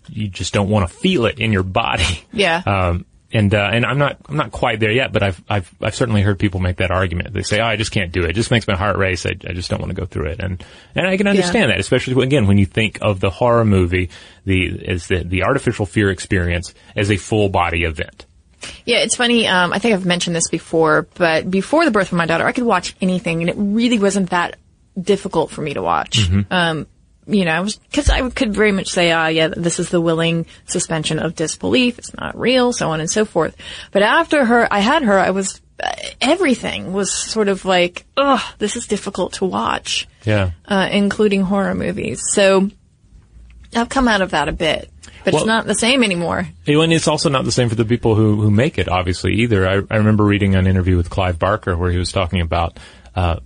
you 0.08 0.28
just 0.28 0.54
don't 0.54 0.70
want 0.70 0.90
to 0.90 0.96
feel 0.96 1.26
it 1.26 1.40
in 1.40 1.52
your 1.52 1.64
body. 1.64 2.26
Yeah. 2.34 2.62
Um, 2.66 3.06
and 3.34 3.54
uh, 3.54 3.70
and 3.72 3.86
I'm 3.86 3.98
not 3.98 4.18
I'm 4.28 4.36
not 4.36 4.52
quite 4.52 4.80
there 4.80 4.92
yet, 4.92 5.12
but 5.12 5.24
I've 5.24 5.42
I've 5.50 5.74
I've 5.82 5.96
certainly 5.96 6.22
heard 6.22 6.40
people 6.40 6.60
make 6.60 6.78
that 6.78 6.92
argument. 6.92 7.34
They 7.34 7.44
say, 7.44 7.60
"Oh, 7.60 7.66
I 7.66 7.76
just 7.76 7.92
can't 7.92 8.12
do 8.12 8.24
it. 8.24 8.32
It 8.32 8.34
just 8.34 8.52
makes 8.52 8.68
my 8.68 8.76
heart 8.76 8.98
race. 8.98 9.26
I, 9.26 9.32
I 9.48 9.54
just 9.54 9.70
don't 9.70 9.80
want 9.80 9.90
to 9.90 10.00
go 10.00 10.06
through 10.06 10.28
it." 10.28 10.40
And 10.40 10.64
and 10.96 11.08
I 11.08 11.18
can 11.18 11.28
understand 11.28 11.72
that, 11.72 11.80
especially 11.80 12.22
again 12.24 12.48
when 12.48 12.58
you 12.58 12.66
think 12.66 13.00
of 13.02 13.20
the 13.20 13.30
horror 13.30 13.66
movie, 13.66 14.10
the 14.46 14.86
as 14.88 15.08
the 15.08 15.24
the 15.24 15.44
artificial 15.44 15.86
fear 15.86 16.10
experience 16.10 16.74
as 16.96 17.10
a 17.10 17.18
full 17.18 17.50
body 17.50 17.84
event. 17.84 18.26
Yeah, 18.86 19.00
it's 19.00 19.16
funny. 19.16 19.48
Um, 19.48 19.74
I 19.74 19.80
think 19.80 19.96
I've 19.96 20.06
mentioned 20.06 20.36
this 20.36 20.50
before, 20.50 21.08
but 21.16 21.50
before 21.50 21.86
the 21.86 21.92
birth 21.92 22.12
of 22.12 22.18
my 22.18 22.26
daughter, 22.26 22.46
I 22.46 22.52
could 22.52 22.64
watch 22.64 22.96
anything, 23.02 23.42
and 23.42 23.50
it 23.50 23.56
really 23.58 23.98
wasn't 23.98 24.30
that 24.32 24.58
difficult 25.00 25.52
for 25.52 25.62
me 25.62 25.74
to 25.74 25.82
watch. 25.82 26.30
Um, 26.52 26.86
you 27.32 27.46
know, 27.46 27.66
because 27.90 28.10
I 28.10 28.30
could 28.30 28.54
very 28.54 28.72
much 28.72 28.90
say, 28.90 29.12
ah, 29.12 29.28
yeah, 29.28 29.48
this 29.48 29.80
is 29.80 29.90
the 29.90 30.02
willing 30.02 30.46
suspension 30.66 31.18
of 31.20 31.36
disbelief. 31.36 31.98
It's 31.98 32.14
not 32.14 32.38
real, 32.38 32.74
so 32.74 32.92
on 32.92 33.00
and 33.00 33.10
so 33.10 33.26
forth. 33.26 33.56
But 33.92 34.04
after 34.04 34.44
her, 34.46 34.68
I 34.72 34.80
had 34.80 35.04
her. 35.04 35.18
I 35.18 35.32
was 35.32 35.62
uh, 35.84 35.90
everything 36.20 36.94
was 36.94 37.12
sort 37.12 37.48
of 37.48 37.66
like, 37.66 38.06
ugh, 38.18 38.42
this 38.60 38.76
is 38.76 38.86
difficult 38.86 39.34
to 39.34 39.46
watch, 39.46 40.08
Yeah. 40.26 40.52
uh, 40.68 40.88
including 40.92 41.42
horror 41.42 41.74
movies. 41.74 42.22
So 42.34 42.70
I've 43.76 43.90
come 43.90 44.08
out 44.08 44.22
of 44.22 44.32
that 44.32 44.48
a 44.48 44.52
bit, 44.52 44.90
but 45.24 45.34
Well- 45.34 45.44
it's 45.44 45.48
not 45.48 45.66
the 45.66 45.74
same 45.76 46.04
anymore. 46.04 46.48
And 46.68 46.94
it's 46.94 47.08
also 47.08 47.30
not 47.30 47.46
the 47.46 47.52
same 47.52 47.70
for 47.70 47.76
the 47.76 47.86
people 47.86 48.16
who, 48.16 48.42
who 48.42 48.52
make 48.52 48.78
it, 48.78 48.90
obviously, 48.90 49.34
either. 49.42 49.68
I, 49.68 49.82
I 49.90 49.98
remember 49.98 50.24
reading 50.24 50.54
an 50.56 50.68
interview 50.68 50.98
with 50.98 51.10
Clive 51.10 51.40
Barker 51.40 51.76
where 51.78 51.90
he 51.92 51.98
was 51.98 52.12
talking 52.12 52.42
about 52.42 52.78
uh, 53.16 53.38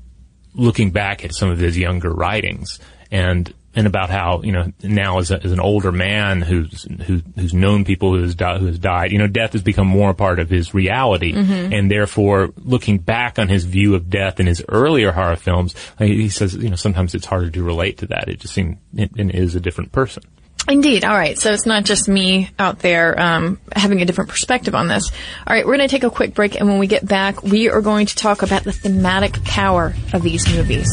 looking 0.53 0.91
back 0.91 1.23
at 1.23 1.33
some 1.35 1.49
of 1.49 1.57
his 1.59 1.77
younger 1.77 2.09
writings 2.11 2.79
and 3.11 3.53
and 3.75 3.87
about 3.87 4.09
how 4.09 4.41
you 4.43 4.51
know 4.51 4.71
now 4.81 5.19
as, 5.19 5.31
a, 5.31 5.43
as 5.43 5.51
an 5.51 5.59
older 5.59 5.91
man 5.91 6.41
who's 6.41 6.83
who, 7.05 7.21
who's 7.35 7.53
known 7.53 7.85
people 7.85 8.15
who 8.15 8.21
has 8.21 8.35
di- 8.35 8.57
who 8.57 8.67
has 8.67 8.79
died, 8.79 9.11
you 9.11 9.17
know, 9.17 9.27
death 9.27 9.53
has 9.53 9.61
become 9.61 9.87
more 9.87 10.11
a 10.11 10.13
part 10.13 10.39
of 10.39 10.49
his 10.49 10.73
reality, 10.73 11.33
and 11.35 11.91
therefore 11.91 12.53
looking 12.57 12.97
back 12.97 13.37
on 13.37 13.47
his 13.47 13.65
view 13.65 13.95
of 13.95 14.09
death 14.09 14.39
in 14.39 14.47
his 14.47 14.63
earlier 14.69 15.11
horror 15.11 15.35
films, 15.35 15.75
he 15.99 16.23
he 16.23 16.29
says 16.29 16.55
you 16.55 16.69
know 16.69 16.75
sometimes 16.75 17.13
it's 17.13 17.25
harder 17.25 17.49
to 17.49 17.63
relate 17.63 17.99
to 17.99 18.07
that. 18.07 18.29
It 18.29 18.39
just 18.39 18.53
seems 18.53 18.77
it, 18.95 19.11
it 19.15 19.35
is 19.35 19.55
a 19.55 19.59
different 19.59 19.91
person. 19.91 20.23
Indeed. 20.67 21.05
All 21.05 21.13
right. 21.13 21.37
So 21.37 21.51
it's 21.51 21.67
not 21.67 21.83
just 21.83 22.07
me 22.07 22.49
out 22.57 22.79
there 22.79 23.19
um, 23.19 23.59
having 23.75 24.01
a 24.01 24.05
different 24.05 24.31
perspective 24.31 24.73
on 24.73 24.87
this. 24.87 25.11
All 25.45 25.55
right. 25.55 25.65
We're 25.65 25.77
going 25.77 25.87
to 25.87 25.95
take 25.95 26.03
a 26.03 26.09
quick 26.09 26.33
break, 26.33 26.59
and 26.59 26.67
when 26.67 26.79
we 26.79 26.87
get 26.87 27.05
back, 27.07 27.43
we 27.43 27.69
are 27.69 27.81
going 27.81 28.07
to 28.07 28.15
talk 28.15 28.41
about 28.41 28.63
the 28.63 28.71
thematic 28.71 29.43
power 29.43 29.93
of 30.11 30.23
these 30.23 30.51
movies. 30.51 30.87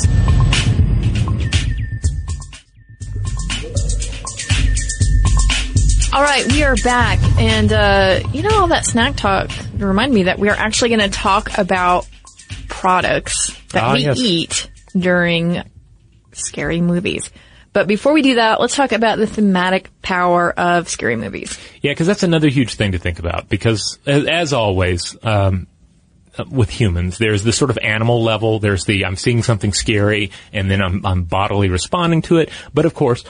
All 6.15 6.23
right, 6.23 6.45
we 6.53 6.63
are 6.63 6.77
back, 6.77 7.19
and 7.39 7.73
uh, 7.73 8.21
you 8.35 8.43
know 8.43 8.51
all 8.61 8.67
that 8.67 8.85
snack 8.85 9.17
talk 9.17 9.51
reminded 9.79 10.15
me 10.15 10.23
that 10.25 10.39
we 10.39 10.51
are 10.51 10.55
actually 10.55 10.91
going 10.91 11.01
to 11.01 11.09
talk 11.09 11.57
about 11.57 12.07
products 12.69 13.57
that 13.73 13.83
Ah, 13.83 13.95
we 13.95 14.01
yes. 14.01 14.19
eat 14.19 14.71
during 14.95 15.63
scary 16.33 16.83
movies. 16.83 17.31
But 17.73 17.87
before 17.87 18.13
we 18.13 18.21
do 18.21 18.35
that, 18.35 18.61
let's 18.61 18.77
talk 18.77 18.93
about 18.93 19.17
the 19.17 19.27
thematic 19.27 19.89
power 20.03 20.53
of 20.53 20.91
scary 20.91 21.17
movies. 21.17 21.59
Yeah, 21.81 21.93
because 21.93 22.07
that's 22.09 22.23
another 22.23 22.49
huge 22.49 22.75
thing 22.75 22.93
to 22.93 22.99
think 22.99 23.19
about. 23.19 23.49
Because 23.49 23.99
as, 24.05 24.27
as 24.27 24.53
always, 24.53 25.17
um, 25.23 25.67
with 26.51 26.69
humans, 26.69 27.17
there's 27.17 27.43
this 27.43 27.57
sort 27.57 27.71
of 27.71 27.79
animal 27.79 28.23
level. 28.23 28.59
There's 28.59 28.85
the 28.85 29.07
I'm 29.07 29.17
seeing 29.17 29.43
something 29.43 29.73
scary, 29.73 30.31
and 30.53 30.71
then 30.71 30.83
I'm 30.83 31.07
I'm 31.07 31.25
bodily 31.25 31.71
responding 31.71 32.21
to 32.23 32.37
it. 32.37 32.51
But 32.75 32.85
of 32.85 32.93
course, 32.93 33.25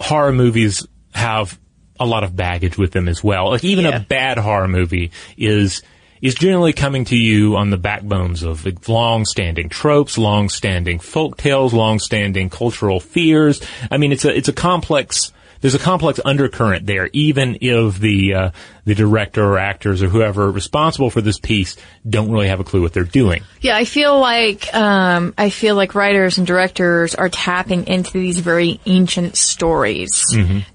horror 0.00 0.32
movies 0.32 0.86
have 1.12 1.58
a 2.02 2.06
lot 2.06 2.24
of 2.24 2.34
baggage 2.36 2.76
with 2.78 2.92
them 2.92 3.08
as 3.08 3.22
well. 3.22 3.50
Like 3.50 3.64
even 3.64 3.84
Yeah. 3.84 3.96
a 3.96 4.00
bad 4.00 4.38
horror 4.38 4.68
movie 4.68 5.10
is 5.36 5.82
is 6.20 6.34
generally 6.36 6.72
coming 6.72 7.04
to 7.06 7.16
you 7.16 7.56
on 7.56 7.70
the 7.70 7.76
backbones 7.76 8.44
of 8.44 8.64
long-standing 8.88 9.68
tropes, 9.68 10.16
long-standing 10.16 11.00
folk 11.00 11.36
tales, 11.36 11.74
long-standing 11.74 12.48
cultural 12.48 13.00
fears. 13.00 13.60
I 13.90 13.96
mean, 13.96 14.12
it's 14.12 14.24
a 14.24 14.36
it's 14.36 14.48
a 14.48 14.52
complex. 14.52 15.32
There's 15.62 15.74
a 15.74 15.78
complex 15.78 16.20
undercurrent 16.22 16.86
there, 16.86 17.08
even 17.12 17.58
if 17.60 17.98
the 17.98 18.34
uh, 18.34 18.50
the 18.84 18.94
director 18.94 19.42
or 19.42 19.58
actors 19.58 20.02
or 20.02 20.08
whoever 20.08 20.50
responsible 20.50 21.08
for 21.08 21.20
this 21.20 21.38
piece 21.38 21.76
don't 22.08 22.30
really 22.30 22.48
have 22.48 22.60
a 22.60 22.64
clue 22.64 22.82
what 22.82 22.92
they're 22.92 23.04
doing. 23.04 23.44
Yeah, 23.60 23.76
I 23.76 23.84
feel 23.84 24.18
like 24.18 24.74
um, 24.74 25.32
I 25.38 25.50
feel 25.50 25.76
like 25.76 25.94
writers 25.94 26.36
and 26.38 26.46
directors 26.46 27.14
are 27.14 27.28
tapping 27.28 27.86
into 27.86 28.12
these 28.12 28.40
very 28.40 28.80
ancient 28.86 29.36
stories 29.36 30.24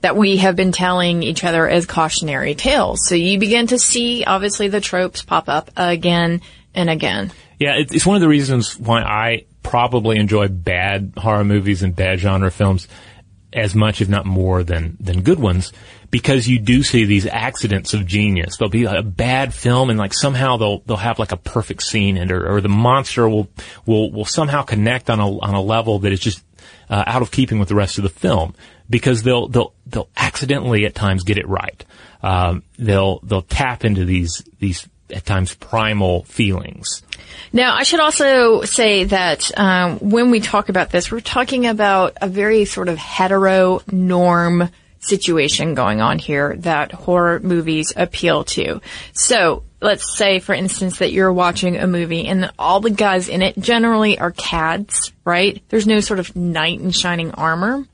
that 0.02 0.16
we 0.16 0.38
have 0.38 0.56
been 0.56 0.72
telling 0.72 1.22
each 1.22 1.44
other 1.44 1.68
as 1.68 1.86
cautionary 1.86 2.56
tales. 2.56 3.02
So 3.08 3.16
you 3.16 3.38
begin 3.40 3.68
to 3.68 3.78
see, 3.78 4.24
obviously, 4.24 4.70
the 4.70 4.82
tropes 4.82 5.22
pop 5.22 5.50
up 5.50 5.70
again 5.76 6.42
and 6.74 6.90
again. 6.90 7.32
Yeah, 7.60 7.74
it's 7.78 8.06
one 8.06 8.16
of 8.16 8.22
the 8.22 8.28
reasons 8.30 8.80
why 8.80 9.02
I 9.02 9.46
probably 9.64 10.18
enjoy 10.18 10.48
bad 10.48 11.12
horror 11.18 11.44
movies 11.44 11.84
and 11.84 11.94
bad 11.94 12.20
genre 12.20 12.50
films 12.50 12.88
as 13.58 13.76
much, 13.76 14.02
if 14.02 14.08
not 14.08 14.26
more, 14.26 14.64
than 14.64 14.98
than 15.00 15.22
good 15.22 15.40
ones, 15.40 15.74
because 16.12 16.48
you 16.48 16.60
do 16.60 16.84
see 16.84 17.06
these 17.06 17.26
accidents 17.26 17.94
of 17.94 18.06
genius. 18.06 18.58
There'll 18.58 18.70
be 18.70 18.86
a 18.86 19.02
bad 19.02 19.54
film, 19.54 19.90
and 19.90 20.00
like 20.00 20.14
somehow 20.14 20.58
they'll 20.58 20.80
they'll 20.80 20.98
have 20.98 21.20
like 21.20 21.32
a 21.32 21.38
perfect 21.38 21.84
scene, 21.84 22.18
and 22.18 22.32
or, 22.32 22.56
or 22.56 22.62
the 22.62 22.70
monster 22.70 23.28
will 23.28 23.50
will 23.86 24.12
will 24.12 24.26
somehow 24.26 24.64
connect 24.64 25.10
on 25.10 25.20
a 25.20 25.40
on 25.40 25.54
a 25.54 25.62
level 25.62 26.00
that 26.00 26.12
is 26.12 26.20
just 26.20 26.44
uh, 26.90 27.04
out 27.06 27.22
of 27.22 27.32
keeping 27.32 27.60
with 27.60 27.70
the 27.70 27.76
rest 27.76 27.98
of 27.98 28.04
the 28.04 28.10
film, 28.10 28.56
because 28.90 29.24
they'll 29.24 29.48
they'll 29.48 29.74
they'll 29.86 30.10
accidentally 30.16 30.86
at 30.86 30.96
times 30.96 31.24
get 31.24 31.38
it 31.38 31.48
right. 31.48 31.84
Um, 32.22 32.64
they'll 32.78 33.20
they'll 33.20 33.42
tap 33.42 33.84
into 33.84 34.06
these 34.06 34.44
these 34.60 34.88
at 35.12 35.26
times 35.26 35.54
primal 35.56 36.24
feelings. 36.24 37.02
Now, 37.54 37.76
I 37.76 37.84
should 37.84 38.00
also 38.00 38.62
say 38.64 39.06
that 39.06 39.58
um, 39.58 40.00
when 40.00 40.32
we 40.32 40.40
talk 40.40 40.70
about 40.70 40.90
this, 40.90 41.12
we're 41.12 41.22
talking 41.22 41.66
about 41.66 42.18
a 42.22 42.28
very 42.28 42.66
sort 42.66 42.90
of 42.90 42.98
hetero 42.98 43.82
norm 43.92 44.70
situation 45.00 45.74
going 45.74 46.02
on 46.02 46.20
here 46.20 46.56
that 46.60 46.92
horror 46.92 47.40
movies 47.40 47.94
appeal 47.96 48.44
to. 48.44 48.82
So, 49.14 49.64
let's 49.82 50.18
say, 50.18 50.40
for 50.40 50.54
instance, 50.54 51.00
that 51.00 51.12
you're 51.12 51.32
watching 51.32 51.78
a 51.78 51.88
movie 51.88 52.28
and 52.28 52.52
all 52.58 52.80
the 52.80 52.90
guys 52.90 53.30
in 53.30 53.42
it 53.42 53.58
generally 53.58 54.20
are 54.20 54.32
cads, 54.32 55.14
right? 55.24 55.62
There's 55.70 55.88
no 55.88 56.00
sort 56.00 56.20
of 56.20 56.36
knight 56.36 56.80
in 56.80 56.92
shining 56.92 57.32
armor. 57.32 57.86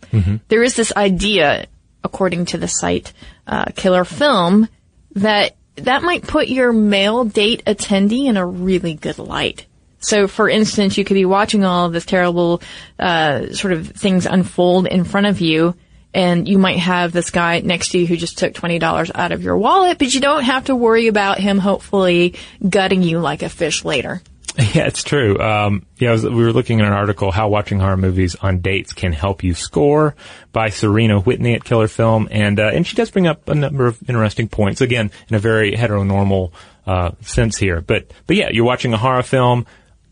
There 0.47 0.63
is 0.63 0.75
this 0.75 0.93
idea, 0.95 1.67
according 2.03 2.45
to 2.45 2.57
the 2.57 2.67
site 2.67 3.13
uh, 3.45 3.65
Killer 3.75 4.05
Film, 4.05 4.67
that 5.15 5.55
that 5.75 6.03
might 6.03 6.23
put 6.23 6.47
your 6.47 6.71
male 6.71 7.23
date 7.23 7.63
attendee 7.65 8.25
in 8.25 8.37
a 8.37 8.45
really 8.45 8.93
good 8.93 9.17
light. 9.17 9.65
So, 9.99 10.27
for 10.27 10.49
instance, 10.49 10.97
you 10.97 11.05
could 11.05 11.13
be 11.13 11.25
watching 11.25 11.63
all 11.63 11.85
of 11.85 11.93
this 11.93 12.05
terrible 12.05 12.61
uh, 12.99 13.53
sort 13.53 13.73
of 13.73 13.87
things 13.89 14.25
unfold 14.25 14.85
in 14.85 15.05
front 15.05 15.27
of 15.27 15.39
you, 15.39 15.75
and 16.13 16.47
you 16.47 16.57
might 16.57 16.79
have 16.79 17.13
this 17.13 17.29
guy 17.29 17.61
next 17.61 17.89
to 17.89 17.99
you 17.99 18.05
who 18.05 18.17
just 18.17 18.37
took 18.37 18.53
twenty 18.53 18.79
dollars 18.79 19.11
out 19.15 19.31
of 19.31 19.43
your 19.43 19.57
wallet, 19.57 19.97
but 19.97 20.13
you 20.13 20.19
don't 20.19 20.43
have 20.43 20.65
to 20.65 20.75
worry 20.75 21.07
about 21.07 21.39
him 21.39 21.57
hopefully 21.57 22.35
gutting 22.67 23.01
you 23.01 23.19
like 23.19 23.43
a 23.43 23.49
fish 23.49 23.85
later. 23.85 24.21
Yeah, 24.73 24.85
it's 24.85 25.03
true. 25.03 25.39
Um, 25.39 25.85
yeah, 25.97 26.11
was, 26.11 26.23
we 26.23 26.43
were 26.43 26.53
looking 26.53 26.79
at 26.79 26.87
an 26.87 26.93
article, 26.93 27.31
How 27.31 27.47
Watching 27.47 27.79
Horror 27.79 27.97
Movies 27.97 28.35
on 28.35 28.59
Dates 28.59 28.93
Can 28.93 29.11
Help 29.11 29.43
You 29.43 29.55
Score 29.55 30.15
by 30.51 30.69
Serena 30.69 31.19
Whitney 31.19 31.55
at 31.55 31.63
Killer 31.63 31.87
Film. 31.87 32.27
And, 32.29 32.59
uh, 32.59 32.69
and 32.71 32.85
she 32.85 32.95
does 32.95 33.09
bring 33.09 33.25
up 33.25 33.49
a 33.49 33.55
number 33.55 33.87
of 33.87 33.97
interesting 34.07 34.47
points, 34.47 34.81
again, 34.81 35.11
in 35.27 35.35
a 35.35 35.39
very 35.39 35.71
heteronormal, 35.71 36.51
uh, 36.85 37.11
sense 37.21 37.57
here. 37.57 37.81
But, 37.81 38.11
but 38.27 38.35
yeah, 38.35 38.49
you're 38.51 38.65
watching 38.65 38.93
a 38.93 38.97
horror 38.97 39.23
film. 39.23 39.65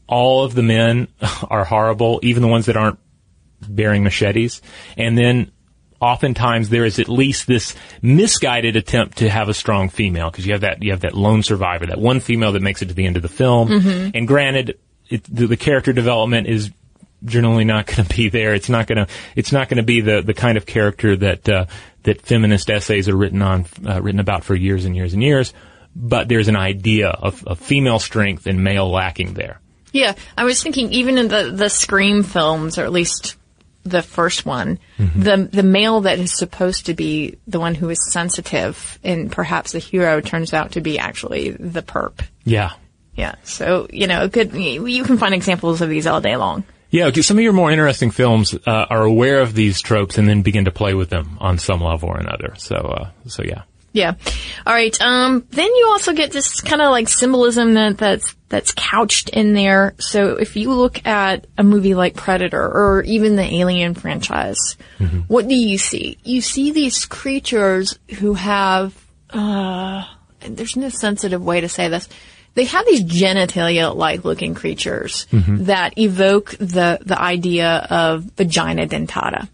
All 0.07 0.43
of 0.43 0.55
the 0.55 0.63
men 0.63 1.07
are 1.49 1.63
horrible, 1.63 2.19
even 2.23 2.41
the 2.41 2.49
ones 2.49 2.65
that 2.65 2.77
aren't 2.77 2.99
bearing 3.67 4.03
machetes. 4.03 4.61
And 4.97 5.15
then 5.15 5.51
oftentimes 6.01 6.69
there 6.69 6.83
is 6.83 6.99
at 6.99 7.07
least 7.07 7.47
this 7.47 7.75
misguided 8.01 8.75
attempt 8.75 9.19
to 9.19 9.29
have 9.29 9.47
a 9.47 9.53
strong 9.53 9.89
female 9.89 10.29
because 10.31 10.45
you 10.45 10.53
have 10.53 10.61
that 10.61 10.81
you 10.83 10.91
have 10.91 11.01
that 11.01 11.13
lone 11.13 11.43
survivor, 11.43 11.85
that 11.85 11.99
one 11.99 12.19
female 12.19 12.53
that 12.53 12.61
makes 12.61 12.81
it 12.81 12.87
to 12.87 12.93
the 12.93 13.05
end 13.05 13.15
of 13.15 13.21
the 13.21 13.29
film. 13.29 13.69
Mm-hmm. 13.69 14.09
And 14.15 14.27
granted, 14.27 14.79
it, 15.09 15.23
the, 15.23 15.47
the 15.47 15.57
character 15.57 15.93
development 15.93 16.47
is 16.47 16.71
generally 17.23 17.65
not 17.65 17.85
going 17.85 18.07
to 18.07 18.15
be 18.15 18.29
there. 18.29 18.53
It's 18.53 18.69
not 18.69 18.87
going 18.87 19.05
to 19.05 19.07
it's 19.35 19.51
not 19.51 19.69
going 19.69 19.77
to 19.77 19.83
be 19.83 20.01
the 20.01 20.21
the 20.21 20.33
kind 20.33 20.57
of 20.57 20.65
character 20.65 21.15
that 21.17 21.47
uh, 21.47 21.65
that 22.03 22.21
feminist 22.21 22.69
essays 22.69 23.07
are 23.07 23.15
written 23.15 23.41
on 23.41 23.65
uh, 23.87 24.01
written 24.01 24.19
about 24.19 24.43
for 24.43 24.55
years 24.55 24.85
and 24.85 24.95
years 24.95 25.13
and 25.13 25.21
years. 25.21 25.53
But 25.93 26.29
there's 26.29 26.47
an 26.47 26.55
idea 26.55 27.09
of, 27.09 27.45
of 27.45 27.59
female 27.59 27.99
strength 27.99 28.47
and 28.47 28.63
male 28.63 28.89
lacking 28.89 29.33
there. 29.33 29.59
Yeah, 29.91 30.15
I 30.37 30.45
was 30.45 30.63
thinking 30.63 30.91
even 30.93 31.17
in 31.17 31.27
the 31.27 31.51
the 31.53 31.69
Scream 31.69 32.23
films, 32.23 32.77
or 32.77 32.85
at 32.85 32.93
least 32.93 33.35
the 33.83 34.01
first 34.01 34.45
one, 34.45 34.79
the 34.97 35.49
the 35.51 35.63
male 35.63 36.01
that 36.01 36.19
is 36.19 36.31
supposed 36.31 36.85
to 36.87 36.93
be 36.93 37.37
the 37.47 37.59
one 37.59 37.75
who 37.75 37.89
is 37.89 38.11
sensitive 38.11 38.99
and 39.03 39.31
perhaps 39.31 39.71
the 39.71 39.79
hero 39.79 40.21
turns 40.21 40.53
out 40.53 40.73
to 40.73 40.81
be 40.81 40.99
actually 40.99 41.51
the 41.51 41.81
perp. 41.81 42.21
Yeah. 42.43 42.73
Yeah, 43.15 43.35
so 43.43 43.87
you 43.91 44.07
know, 44.07 44.29
could 44.29 44.53
you 44.53 45.03
can 45.03 45.17
find 45.17 45.33
examples 45.33 45.81
of 45.81 45.89
these 45.89 46.07
all 46.07 46.21
day 46.21 46.37
long. 46.37 46.63
Yeah, 46.91 47.05
okay, 47.07 47.21
some 47.21 47.37
of 47.37 47.43
your 47.43 47.53
more 47.53 47.71
interesting 47.71 48.11
films 48.11 48.53
uh, 48.53 48.85
are 48.89 49.03
aware 49.03 49.41
of 49.41 49.53
these 49.53 49.81
tropes 49.81 50.17
and 50.17 50.27
then 50.27 50.41
begin 50.41 50.65
to 50.65 50.71
play 50.71 50.93
with 50.93 51.09
them 51.09 51.37
on 51.39 51.57
some 51.57 51.81
level 51.81 52.09
or 52.09 52.17
another. 52.17 52.53
So, 52.57 52.75
uh, 52.75 53.09
so 53.27 53.43
yeah. 53.43 53.63
Yeah. 53.93 54.15
All 54.65 54.73
right. 54.73 54.95
Um, 55.01 55.45
then 55.49 55.67
you 55.67 55.87
also 55.91 56.13
get 56.13 56.31
this 56.31 56.61
kind 56.61 56.81
of 56.81 56.91
like 56.91 57.09
symbolism 57.09 57.73
that 57.73 57.97
that's 57.97 58.35
that's 58.51 58.73
couched 58.75 59.29
in 59.29 59.53
there. 59.53 59.95
So 59.97 60.35
if 60.35 60.55
you 60.55 60.73
look 60.73 61.05
at 61.07 61.47
a 61.57 61.63
movie 61.63 61.95
like 61.95 62.15
Predator 62.15 62.61
or 62.61 63.01
even 63.03 63.37
the 63.37 63.43
Alien 63.43 63.95
franchise, 63.95 64.59
what 65.27 65.47
do 65.47 65.55
you 65.55 65.77
see? 65.79 66.17
You 66.23 66.41
see 66.41 66.71
these 66.71 67.05
creatures 67.05 67.97
who 68.19 68.35
have 68.35 68.93
uh, 69.31 70.03
there's 70.41 70.75
no 70.75 70.89
sensitive 70.89 71.41
way 71.43 71.61
to 71.61 71.69
say 71.69 71.87
this. 71.87 72.07
They 72.53 72.65
have 72.65 72.85
these 72.85 73.03
genitalia-like 73.03 74.25
looking 74.25 74.55
creatures 74.55 75.25
that 75.65 75.97
evoke 75.97 76.51
the 76.57 76.99
the 77.01 77.19
idea 77.19 77.87
of 77.89 78.23
vagina 78.35 78.85
dentata. 78.87 79.47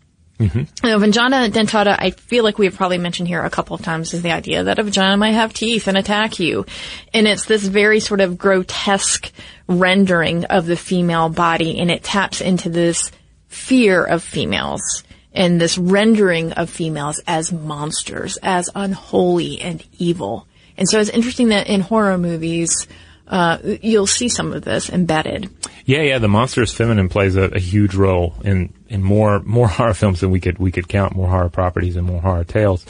Now, 0.84 1.00
vagina 1.00 1.50
dentata, 1.50 1.95
I 1.97 2.12
feel 2.12 2.43
like 2.43 2.60
we've 2.60 2.76
probably 2.76 3.00
mentioned 3.00 3.28
here 3.28 3.41
a 3.41 3.50
couple 3.50 3.76
of 3.76 3.82
times, 3.82 4.13
is 4.13 4.21
the 4.21 4.32
idea 4.32 4.63
that 4.65 4.78
a 4.78 4.84
vagina 4.84 5.17
might 5.17 5.32
have 5.32 5.54
teeth 5.54 5.88
and 5.88 5.97
attack 5.97 6.39
you. 6.39 6.65
And 7.13 7.28
it's 7.28 7.45
this 7.45 7.63
very 7.63 8.00
sort 8.00 8.21
of 8.21 8.38
grotesque 8.38 9.32
rendering 9.67 10.45
of 10.45 10.67
the 10.67 10.78
female 10.78 11.30
body, 11.30 11.80
and 11.80 11.89
it 11.89 12.04
taps 12.04 12.39
into 12.39 12.69
this 12.69 13.12
fear 13.47 14.04
of 14.04 14.23
females 14.23 15.04
and 15.34 15.60
this 15.60 15.78
rendering 15.78 16.52
of 16.54 16.69
females 16.69 17.21
as 17.28 17.52
monsters, 17.52 18.38
as 18.41 18.69
unholy 18.76 19.62
and 19.62 19.84
evil. 19.97 20.47
And 20.78 20.88
so 20.88 21.00
it's 21.00 21.10
interesting 21.10 21.50
that 21.50 21.67
in 21.67 21.82
horror 21.82 22.17
movies, 22.17 22.88
uh, 23.27 23.57
you'll 23.81 24.07
see 24.07 24.29
some 24.29 24.53
of 24.53 24.63
this 24.63 24.89
embedded. 24.89 25.49
Yeah, 25.85 26.01
yeah. 26.01 26.19
The 26.19 26.27
monstrous 26.27 26.73
feminine 26.73 27.09
plays 27.09 27.35
a, 27.35 27.43
a 27.43 27.59
huge 27.59 27.95
role 27.95 28.35
in 28.43 28.73
in 28.89 29.03
more 29.03 29.39
more 29.39 29.67
horror 29.67 29.93
films 29.93 30.21
than 30.21 30.31
we 30.31 30.39
could 30.39 30.57
we 30.59 30.71
could 30.71 30.87
count, 30.87 31.15
more 31.15 31.29
horror 31.29 31.49
properties 31.49 31.95
and 31.95 32.05
more 32.05 32.21
horror 32.21 32.43
tales. 32.43 32.85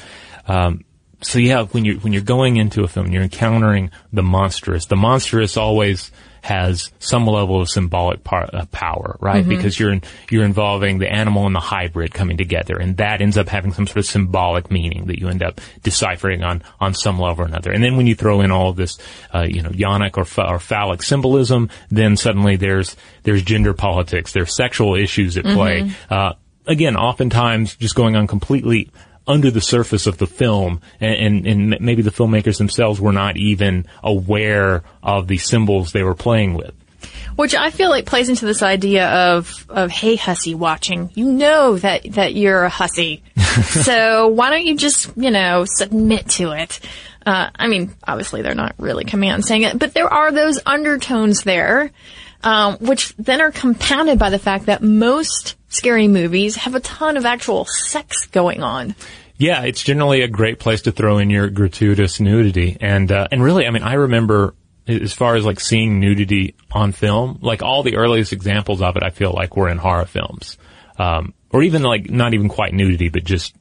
Um, 0.47 0.83
so 1.21 1.39
yeah, 1.39 1.63
when 1.63 1.83
you 1.83 1.95
when 1.99 2.13
you're 2.13 2.21
going 2.21 2.57
into 2.57 2.83
a 2.83 2.87
film, 2.87 3.11
you're 3.11 3.23
encountering 3.23 3.91
the 4.13 4.23
monstrous. 4.23 4.85
The 4.85 4.95
monstrous 4.95 5.57
always 5.57 6.11
has 6.41 6.91
some 6.99 7.25
level 7.25 7.59
of 7.59 7.69
symbolic 7.69 8.23
par- 8.23 8.49
uh, 8.53 8.65
power, 8.71 9.17
right? 9.19 9.45
Because 9.45 9.77
you're 9.77 9.91
in, 9.91 10.01
you're 10.29 10.45
involving 10.45 10.99
the 10.99 11.11
animal 11.11 11.45
and 11.45 11.53
the 11.53 11.59
hybrid 11.59 12.13
coming 12.13 12.37
together, 12.37 12.77
and 12.77 12.97
that 12.97 13.19
ends 13.19 13.37
up 13.37 13.49
having 13.49 13.73
some 13.73 13.87
sort 13.87 13.97
of 13.97 14.05
symbolic 14.05 14.71
meaning 14.71 15.07
that 15.07 15.19
you 15.19 15.27
end 15.27 15.43
up 15.43 15.59
deciphering 15.83 16.43
on 16.43 16.63
on 16.79 16.93
some 16.93 17.19
level 17.19 17.43
or 17.43 17.47
another. 17.47 17.71
And 17.71 17.83
then 17.83 17.97
when 17.97 18.07
you 18.07 18.15
throw 18.15 18.41
in 18.41 18.51
all 18.51 18.69
of 18.69 18.75
this, 18.75 18.97
uh, 19.33 19.45
you 19.49 19.61
know, 19.61 19.71
yonic 19.71 20.17
or, 20.17 20.23
ph- 20.23 20.47
or 20.47 20.59
phallic 20.59 21.01
symbolism, 21.01 21.69
then 21.89 22.15
suddenly 22.15 22.55
there's 22.55 22.95
there's 23.23 23.41
gender 23.41 23.73
politics, 23.73 24.33
there's 24.33 24.55
sexual 24.55 24.95
issues 24.95 25.35
at 25.35 25.45
play. 25.45 25.91
Uh, 26.09 26.33
again, 26.67 26.95
oftentimes 26.95 27.75
just 27.75 27.95
going 27.95 28.15
on 28.15 28.27
completely 28.27 28.91
under 29.27 29.51
the 29.51 29.61
surface 29.61 30.07
of 30.07 30.17
the 30.17 30.27
film, 30.27 30.81
and, 30.99 31.45
and, 31.45 31.47
and 31.47 31.81
maybe 31.81 32.01
the 32.01 32.11
filmmakers 32.11 32.57
themselves 32.57 32.99
were 32.99 33.11
not 33.11 33.37
even 33.37 33.85
aware 34.03 34.83
of 35.03 35.27
the 35.27 35.37
symbols 35.37 35.91
they 35.91 36.03
were 36.03 36.15
playing 36.15 36.53
with. 36.53 36.73
Which 37.35 37.53
I 37.53 37.69
feel 37.69 37.89
like 37.89 38.05
plays 38.05 38.29
into 38.29 38.45
this 38.45 38.63
idea 38.63 39.07
of, 39.07 39.65
of, 39.69 39.91
hey, 39.91 40.15
hussy 40.15 40.55
watching. 40.55 41.11
You 41.13 41.31
know 41.31 41.77
that, 41.77 42.03
that 42.13 42.33
you're 42.33 42.63
a 42.63 42.69
hussy. 42.69 43.21
so 43.63 44.29
why 44.29 44.49
don't 44.49 44.65
you 44.65 44.75
just, 44.75 45.11
you 45.15 45.29
know, 45.29 45.65
submit 45.65 46.29
to 46.29 46.51
it? 46.51 46.79
Uh, 47.25 47.49
I 47.55 47.67
mean, 47.67 47.93
obviously 48.07 48.41
they're 48.41 48.55
not 48.55 48.73
really 48.79 49.03
coming 49.03 49.29
out 49.29 49.35
and 49.35 49.45
saying 49.45 49.63
it, 49.63 49.77
but 49.77 49.93
there 49.93 50.11
are 50.11 50.31
those 50.31 50.59
undertones 50.65 51.43
there, 51.43 51.91
um, 52.43 52.77
which 52.77 53.15
then 53.17 53.41
are 53.41 53.51
compounded 53.51 54.19
by 54.19 54.29
the 54.29 54.39
fact 54.39 54.67
that 54.67 54.81
most 54.81 55.55
scary 55.69 56.07
movies 56.07 56.55
have 56.55 56.75
a 56.75 56.79
ton 56.79 57.17
of 57.17 57.25
actual 57.25 57.65
sex 57.65 58.27
going 58.27 58.63
on. 58.63 58.95
Yeah, 59.37 59.63
it's 59.63 59.83
generally 59.83 60.21
a 60.21 60.27
great 60.27 60.59
place 60.59 60.83
to 60.83 60.91
throw 60.91 61.19
in 61.19 61.29
your 61.29 61.49
gratuitous 61.49 62.19
nudity, 62.19 62.77
and 62.81 63.11
uh, 63.11 63.27
and 63.31 63.43
really, 63.43 63.67
I 63.67 63.69
mean, 63.69 63.83
I 63.83 63.93
remember 63.93 64.55
as 64.87 65.13
far 65.13 65.35
as 65.35 65.45
like 65.45 65.59
seeing 65.59 65.99
nudity 65.99 66.55
on 66.71 66.91
film, 66.91 67.39
like 67.41 67.61
all 67.61 67.83
the 67.83 67.97
earliest 67.97 68.33
examples 68.33 68.81
of 68.81 68.95
it, 68.95 69.03
I 69.03 69.09
feel 69.09 69.31
like 69.31 69.55
were 69.55 69.69
in 69.69 69.77
horror 69.77 70.05
films, 70.05 70.57
um, 70.97 71.33
or 71.51 71.61
even 71.61 71.83
like 71.83 72.09
not 72.09 72.33
even 72.33 72.49
quite 72.49 72.73
nudity, 72.73 73.09
but 73.09 73.23
just 73.23 73.53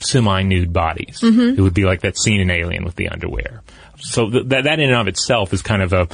semi-nude 0.00 0.72
bodies. 0.72 1.20
It 1.58 1.60
would 1.60 1.74
be 1.74 1.84
like 1.84 2.00
that 2.02 2.18
scene 2.18 2.40
in 2.40 2.50
Alien 2.50 2.84
with 2.84 2.96
the 2.96 3.08
underwear. 3.08 3.62
So 3.98 4.30
th- 4.30 4.46
that 4.46 4.64
that 4.64 4.80
in 4.80 4.90
and 4.90 5.00
of 5.00 5.08
itself 5.08 5.52
is 5.52 5.62
kind 5.62 5.82
of 5.82 5.92
a 5.92 6.08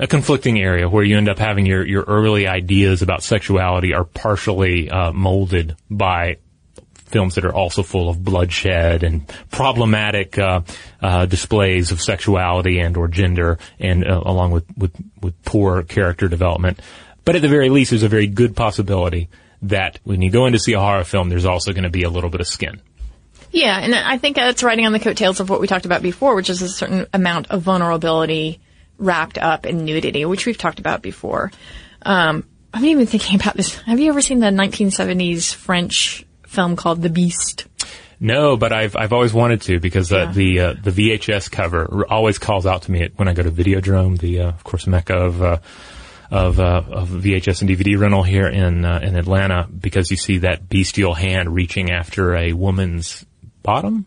a 0.00 0.06
conflicting 0.06 0.58
area 0.58 0.88
where 0.88 1.04
you 1.04 1.18
end 1.18 1.28
up 1.28 1.38
having 1.38 1.66
your, 1.66 1.86
your 1.86 2.02
early 2.04 2.46
ideas 2.46 3.02
about 3.02 3.22
sexuality 3.22 3.92
are 3.92 4.04
partially 4.04 4.90
uh, 4.90 5.12
molded 5.12 5.76
by 5.90 6.38
films 6.94 7.34
that 7.34 7.44
are 7.44 7.52
also 7.52 7.82
full 7.82 8.08
of 8.08 8.24
bloodshed 8.24 9.02
and 9.02 9.28
problematic 9.50 10.38
uh, 10.38 10.62
uh, 11.02 11.26
displays 11.26 11.92
of 11.92 12.00
sexuality 12.00 12.78
and 12.78 12.96
or 12.96 13.08
gender, 13.08 13.58
and 13.78 14.06
uh, 14.06 14.22
along 14.24 14.52
with, 14.52 14.64
with 14.78 14.92
with 15.20 15.44
poor 15.44 15.82
character 15.82 16.28
development. 16.28 16.80
But 17.26 17.36
at 17.36 17.42
the 17.42 17.48
very 17.48 17.68
least, 17.68 17.90
there's 17.90 18.02
a 18.02 18.08
very 18.08 18.26
good 18.26 18.56
possibility 18.56 19.28
that 19.62 19.98
when 20.04 20.22
you 20.22 20.30
go 20.30 20.46
in 20.46 20.54
to 20.54 20.58
see 20.58 20.72
a 20.72 20.80
horror 20.80 21.04
film, 21.04 21.28
there's 21.28 21.44
also 21.44 21.72
going 21.72 21.84
to 21.84 21.90
be 21.90 22.04
a 22.04 22.10
little 22.10 22.30
bit 22.30 22.40
of 22.40 22.46
skin. 22.46 22.80
Yeah, 23.50 23.78
and 23.78 23.94
I 23.94 24.16
think 24.16 24.36
that's 24.36 24.62
riding 24.62 24.86
on 24.86 24.92
the 24.92 25.00
coattails 25.00 25.40
of 25.40 25.50
what 25.50 25.60
we 25.60 25.66
talked 25.66 25.84
about 25.84 26.00
before, 26.00 26.36
which 26.36 26.48
is 26.48 26.62
a 26.62 26.68
certain 26.68 27.06
amount 27.12 27.50
of 27.50 27.60
vulnerability 27.62 28.60
wrapped 29.00 29.38
up 29.38 29.66
in 29.66 29.84
nudity, 29.84 30.24
which 30.24 30.46
we've 30.46 30.56
talked 30.58 30.78
about 30.78 31.02
before. 31.02 31.50
Um, 32.02 32.44
I'm 32.72 32.84
even 32.84 33.06
thinking 33.06 33.40
about 33.40 33.56
this. 33.56 33.74
Have 33.74 33.98
you 33.98 34.10
ever 34.10 34.20
seen 34.20 34.38
the 34.38 34.46
1970s 34.46 35.52
French 35.52 36.24
film 36.46 36.76
called 36.76 37.02
The 37.02 37.10
Beast? 37.10 37.66
No, 38.20 38.56
but 38.56 38.72
I've 38.72 38.96
I've 38.96 39.12
always 39.14 39.32
wanted 39.32 39.62
to 39.62 39.80
because 39.80 40.12
uh, 40.12 40.18
Yeah. 40.18 40.32
the 40.32 40.60
uh, 40.60 40.74
the 40.82 40.90
VHS 40.90 41.50
cover 41.50 42.04
always 42.08 42.38
calls 42.38 42.66
out 42.66 42.82
to 42.82 42.92
me 42.92 43.08
when 43.16 43.28
I 43.28 43.32
go 43.32 43.42
to 43.42 43.50
Videodrome, 43.50 44.18
the 44.18 44.40
uh, 44.42 44.48
of 44.48 44.62
course 44.62 44.86
mecca 44.86 45.14
of 45.14 45.42
uh, 45.42 45.56
of 46.30 46.60
uh, 46.60 46.82
of 46.90 47.08
VHS 47.08 47.62
and 47.62 47.70
DVD 47.70 47.98
rental 47.98 48.22
here 48.22 48.46
in 48.46 48.84
uh, 48.84 49.00
in 49.02 49.16
Atlanta, 49.16 49.66
because 49.68 50.10
you 50.10 50.18
see 50.18 50.38
that 50.38 50.68
bestial 50.68 51.14
hand 51.14 51.54
reaching 51.54 51.90
after 51.90 52.36
a 52.36 52.52
woman's 52.52 53.24
bottom, 53.62 54.04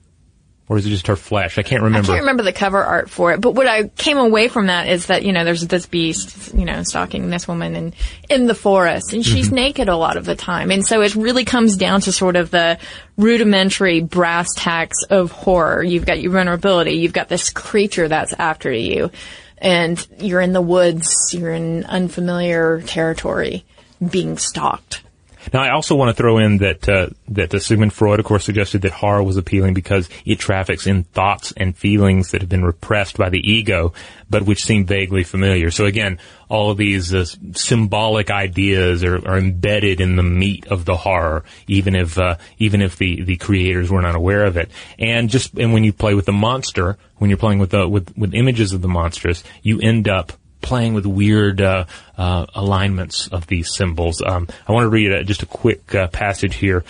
or 0.69 0.77
is 0.77 0.85
it 0.85 0.89
just 0.89 1.07
her 1.07 1.15
flesh? 1.15 1.57
I 1.57 1.63
can't 1.63 1.83
remember. 1.83 2.11
I 2.11 2.15
can't 2.15 2.21
remember 2.21 2.43
the 2.43 2.53
cover 2.53 2.81
art 2.81 3.09
for 3.09 3.33
it, 3.33 3.41
but 3.41 3.51
what 3.51 3.67
I 3.67 3.89
came 3.89 4.17
away 4.17 4.47
from 4.47 4.67
that 4.67 4.87
is 4.87 5.07
that, 5.07 5.23
you 5.23 5.33
know, 5.33 5.43
there's 5.43 5.67
this 5.67 5.85
beast, 5.85 6.53
you 6.53 6.65
know, 6.65 6.83
stalking 6.83 7.29
this 7.29 7.47
woman 7.47 7.75
in, 7.75 7.93
in 8.29 8.47
the 8.47 8.55
forest 8.55 9.13
and 9.13 9.25
she's 9.25 9.47
mm-hmm. 9.47 9.55
naked 9.55 9.89
a 9.89 9.97
lot 9.97 10.15
of 10.15 10.25
the 10.25 10.35
time. 10.35 10.71
And 10.71 10.85
so 10.85 11.01
it 11.01 11.15
really 11.15 11.43
comes 11.43 11.75
down 11.75 12.01
to 12.01 12.11
sort 12.11 12.37
of 12.37 12.49
the 12.49 12.77
rudimentary 13.17 13.99
brass 13.99 14.47
tacks 14.55 15.03
of 15.09 15.31
horror. 15.31 15.83
You've 15.83 16.05
got 16.05 16.21
your 16.21 16.31
vulnerability. 16.31 16.93
You've 16.93 17.13
got 17.13 17.27
this 17.27 17.49
creature 17.49 18.07
that's 18.07 18.33
after 18.33 18.71
you 18.71 19.11
and 19.57 20.05
you're 20.19 20.41
in 20.41 20.53
the 20.53 20.61
woods. 20.61 21.33
You're 21.33 21.53
in 21.53 21.85
unfamiliar 21.85 22.81
territory 22.81 23.65
being 24.11 24.37
stalked. 24.37 25.01
Now, 25.51 25.61
I 25.61 25.71
also 25.71 25.95
want 25.95 26.15
to 26.15 26.21
throw 26.21 26.37
in 26.37 26.59
that 26.59 26.87
uh, 26.87 27.09
that 27.29 27.61
Sigmund 27.61 27.93
Freud, 27.93 28.19
of 28.19 28.25
course, 28.25 28.45
suggested 28.45 28.83
that 28.83 28.91
horror 28.91 29.23
was 29.23 29.37
appealing 29.37 29.73
because 29.73 30.07
it 30.25 30.39
traffics 30.39 30.87
in 30.87 31.03
thoughts 31.03 31.53
and 31.57 31.75
feelings 31.75 32.31
that 32.31 32.41
have 32.41 32.49
been 32.49 32.63
repressed 32.63 33.17
by 33.17 33.29
the 33.29 33.39
ego, 33.39 33.93
but 34.29 34.43
which 34.43 34.63
seem 34.63 34.85
vaguely 34.85 35.23
familiar. 35.23 35.71
So 35.71 35.85
again, 35.85 36.19
all 36.49 36.71
of 36.71 36.77
these 36.77 37.13
uh, 37.13 37.25
symbolic 37.53 38.29
ideas 38.29 39.03
are, 39.03 39.15
are, 39.27 39.37
embedded 39.37 39.99
in 39.99 40.15
the 40.15 40.23
meat 40.23 40.67
of 40.67 40.85
the 40.85 40.95
horror, 40.95 41.43
even 41.67 41.95
if 41.95 42.17
uh, 42.17 42.37
even 42.59 42.81
if 42.81 42.97
the, 42.97 43.23
the 43.23 43.37
creators 43.37 43.89
were 43.89 44.01
not 44.01 44.15
aware 44.15 44.45
of 44.45 44.57
it. 44.57 44.69
And 44.99 45.29
just 45.29 45.57
and 45.57 45.73
when 45.73 45.83
you 45.83 45.91
play 45.91 46.13
with 46.13 46.25
the 46.25 46.31
monster, 46.31 46.97
when 47.17 47.29
you're 47.29 47.37
playing 47.37 47.59
with 47.59 47.71
the 47.71 47.87
with 47.87 48.15
with 48.17 48.33
images 48.33 48.73
of 48.73 48.81
the 48.81 48.87
monsters, 48.87 49.43
you 49.61 49.79
end 49.79 50.07
up 50.07 50.33
playing 50.63 50.95
with 50.95 51.05
weird 51.05 51.61
uh, 51.61 51.85
uh, 52.17 52.47
alignments 52.55 53.27
of 53.27 53.45
these 53.45 53.71
symbols. 53.71 54.23
Um, 54.25 54.47
I 54.67 54.71
want 54.71 54.85
to 54.85 54.89
read 54.89 55.13
uh, 55.13 55.21
just 55.21 55.43
a 55.43 55.45
quick 55.45 55.93
uh, 55.93 56.07
passage 56.07 56.55
here. 56.55 56.83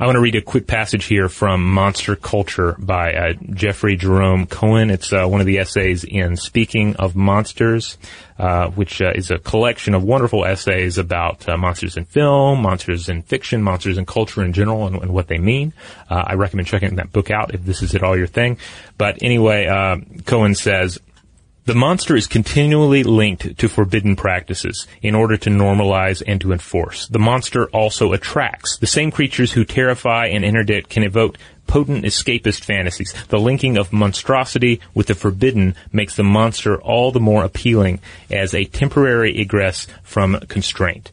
I 0.00 0.06
want 0.06 0.14
to 0.14 0.20
read 0.20 0.36
a 0.36 0.42
quick 0.42 0.68
passage 0.68 1.06
here 1.06 1.28
from 1.28 1.64
Monster 1.64 2.14
Culture 2.14 2.76
by 2.78 3.14
uh, 3.14 3.32
Jeffrey 3.50 3.96
Jerome 3.96 4.46
Cohen. 4.46 4.90
It's 4.90 5.12
uh, 5.12 5.26
one 5.26 5.40
of 5.40 5.46
the 5.48 5.58
essays 5.58 6.04
in 6.04 6.36
Speaking 6.36 6.94
of 6.96 7.16
Monsters, 7.16 7.98
which 8.76 9.00
is 9.00 9.32
a 9.32 9.38
collection 9.38 9.94
of 9.94 10.04
wonderful 10.04 10.44
essays 10.44 10.98
about 10.98 11.48
monsters 11.48 11.96
in 11.96 12.04
film, 12.04 12.62
monsters 12.62 13.08
in 13.08 13.22
fiction, 13.22 13.60
monsters 13.60 13.98
in 13.98 14.06
culture 14.06 14.44
in 14.44 14.52
general, 14.52 14.86
and, 14.86 15.02
and 15.02 15.12
what 15.12 15.26
they 15.26 15.38
mean. 15.38 15.72
I 16.08 16.34
recommend 16.34 16.68
checking 16.68 16.94
that 16.94 17.10
book 17.10 17.32
out 17.32 17.52
if 17.52 17.64
this 17.64 17.82
is 17.82 17.96
at 17.96 18.04
all 18.04 18.16
your 18.16 18.28
thing. 18.28 18.58
But 18.98 19.18
anyway, 19.20 19.66
Cohen 20.26 20.54
says, 20.54 21.00
the 21.68 21.74
monster 21.74 22.16
is 22.16 22.26
continually 22.26 23.02
linked 23.02 23.58
to 23.58 23.68
forbidden 23.68 24.16
practices 24.16 24.86
in 25.02 25.14
order 25.14 25.36
to 25.36 25.50
normalize 25.50 26.22
and 26.26 26.40
to 26.40 26.50
enforce. 26.50 27.06
The 27.08 27.18
monster 27.18 27.66
also 27.66 28.14
attracts. 28.14 28.78
The 28.78 28.86
same 28.86 29.10
creatures 29.10 29.52
who 29.52 29.66
terrify 29.66 30.28
and 30.28 30.46
interdict 30.46 30.88
can 30.88 31.02
evoke 31.02 31.36
potent 31.66 32.06
escapist 32.06 32.64
fantasies. 32.64 33.12
The 33.28 33.38
linking 33.38 33.76
of 33.76 33.92
monstrosity 33.92 34.80
with 34.94 35.08
the 35.08 35.14
forbidden 35.14 35.74
makes 35.92 36.16
the 36.16 36.24
monster 36.24 36.80
all 36.80 37.12
the 37.12 37.20
more 37.20 37.44
appealing 37.44 38.00
as 38.30 38.54
a 38.54 38.64
temporary 38.64 39.38
egress 39.38 39.86
from 40.02 40.40
constraint. 40.48 41.12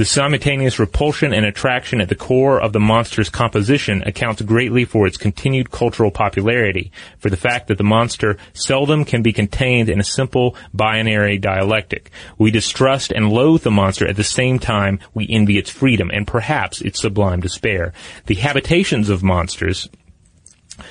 The 0.00 0.06
simultaneous 0.06 0.78
repulsion 0.78 1.34
and 1.34 1.44
attraction 1.44 2.00
at 2.00 2.08
the 2.08 2.14
core 2.14 2.58
of 2.58 2.72
the 2.72 2.80
monster's 2.80 3.28
composition 3.28 4.02
accounts 4.06 4.40
greatly 4.40 4.86
for 4.86 5.06
its 5.06 5.18
continued 5.18 5.70
cultural 5.70 6.10
popularity, 6.10 6.90
for 7.18 7.28
the 7.28 7.36
fact 7.36 7.68
that 7.68 7.76
the 7.76 7.84
monster 7.84 8.38
seldom 8.54 9.04
can 9.04 9.20
be 9.20 9.34
contained 9.34 9.90
in 9.90 10.00
a 10.00 10.02
simple 10.02 10.56
binary 10.72 11.36
dialectic. 11.36 12.10
We 12.38 12.50
distrust 12.50 13.12
and 13.12 13.28
loathe 13.28 13.62
the 13.62 13.70
monster 13.70 14.08
at 14.08 14.16
the 14.16 14.24
same 14.24 14.58
time 14.58 15.00
we 15.12 15.26
envy 15.28 15.58
its 15.58 15.68
freedom 15.68 16.10
and 16.10 16.26
perhaps 16.26 16.80
its 16.80 17.02
sublime 17.02 17.40
despair. 17.40 17.92
The 18.24 18.36
habitations 18.36 19.10
of 19.10 19.22
monsters, 19.22 19.86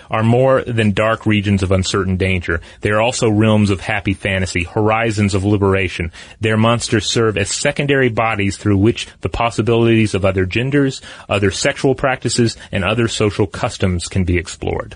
are 0.09 0.23
more 0.23 0.61
than 0.63 0.91
dark 0.91 1.25
regions 1.25 1.63
of 1.63 1.71
uncertain 1.71 2.17
danger. 2.17 2.61
They 2.81 2.91
are 2.91 3.01
also 3.01 3.29
realms 3.29 3.69
of 3.69 3.81
happy 3.81 4.13
fantasy, 4.13 4.63
horizons 4.63 5.33
of 5.33 5.43
liberation. 5.43 6.11
Their 6.39 6.57
monsters 6.57 7.05
serve 7.05 7.37
as 7.37 7.49
secondary 7.49 8.09
bodies 8.09 8.57
through 8.57 8.77
which 8.77 9.07
the 9.21 9.29
possibilities 9.29 10.13
of 10.13 10.25
other 10.25 10.45
genders, 10.45 11.01
other 11.27 11.51
sexual 11.51 11.95
practices, 11.95 12.57
and 12.71 12.83
other 12.83 13.07
social 13.07 13.47
customs 13.47 14.07
can 14.07 14.23
be 14.23 14.37
explored. 14.37 14.95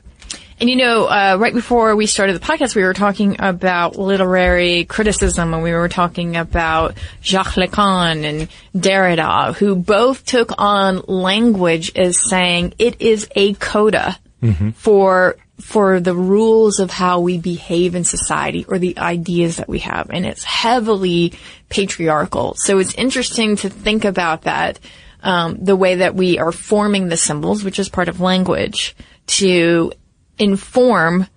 And 0.59 0.69
you 0.69 0.75
know, 0.75 1.07
uh, 1.07 1.37
right 1.39 1.53
before 1.53 1.95
we 1.95 2.05
started 2.05 2.33
the 2.33 2.45
podcast, 2.45 2.75
we 2.75 2.83
were 2.83 2.93
talking 2.93 3.37
about 3.39 3.97
literary 3.97 4.85
criticism, 4.85 5.53
and 5.53 5.63
we 5.63 5.73
were 5.73 5.89
talking 5.89 6.37
about 6.37 6.95
Jacques 7.21 7.55
Lacan 7.55 8.23
and 8.23 8.49
Derrida, 8.73 9.55
who 9.55 9.75
both 9.75 10.25
took 10.25 10.53
on 10.57 11.01
language 11.07 11.91
as 11.97 12.17
saying 12.29 12.75
it 12.79 13.01
is 13.01 13.27
a 13.35 13.55
coda 13.55 14.17
mm-hmm. 14.43 14.69
for 14.71 15.37
for 15.59 15.99
the 15.99 16.15
rules 16.15 16.79
of 16.79 16.91
how 16.91 17.19
we 17.19 17.37
behave 17.37 17.95
in 17.95 18.03
society 18.03 18.65
or 18.67 18.79
the 18.79 18.97
ideas 18.97 19.57
that 19.57 19.69
we 19.69 19.79
have. 19.79 20.09
And 20.09 20.25
it's 20.25 20.43
heavily 20.43 21.33
patriarchal. 21.69 22.55
So 22.57 22.79
it's 22.79 22.93
interesting 22.95 23.55
to 23.57 23.69
think 23.69 24.03
about 24.03 24.43
that, 24.43 24.79
um, 25.21 25.63
the 25.63 25.75
way 25.75 25.95
that 25.95 26.15
we 26.15 26.37
are 26.39 26.51
forming 26.51 27.07
the 27.07 27.17
symbols, 27.17 27.63
which 27.63 27.79
is 27.79 27.87
part 27.87 28.09
of 28.09 28.19
language, 28.19 28.95
to 29.27 29.93
inform 30.37 31.27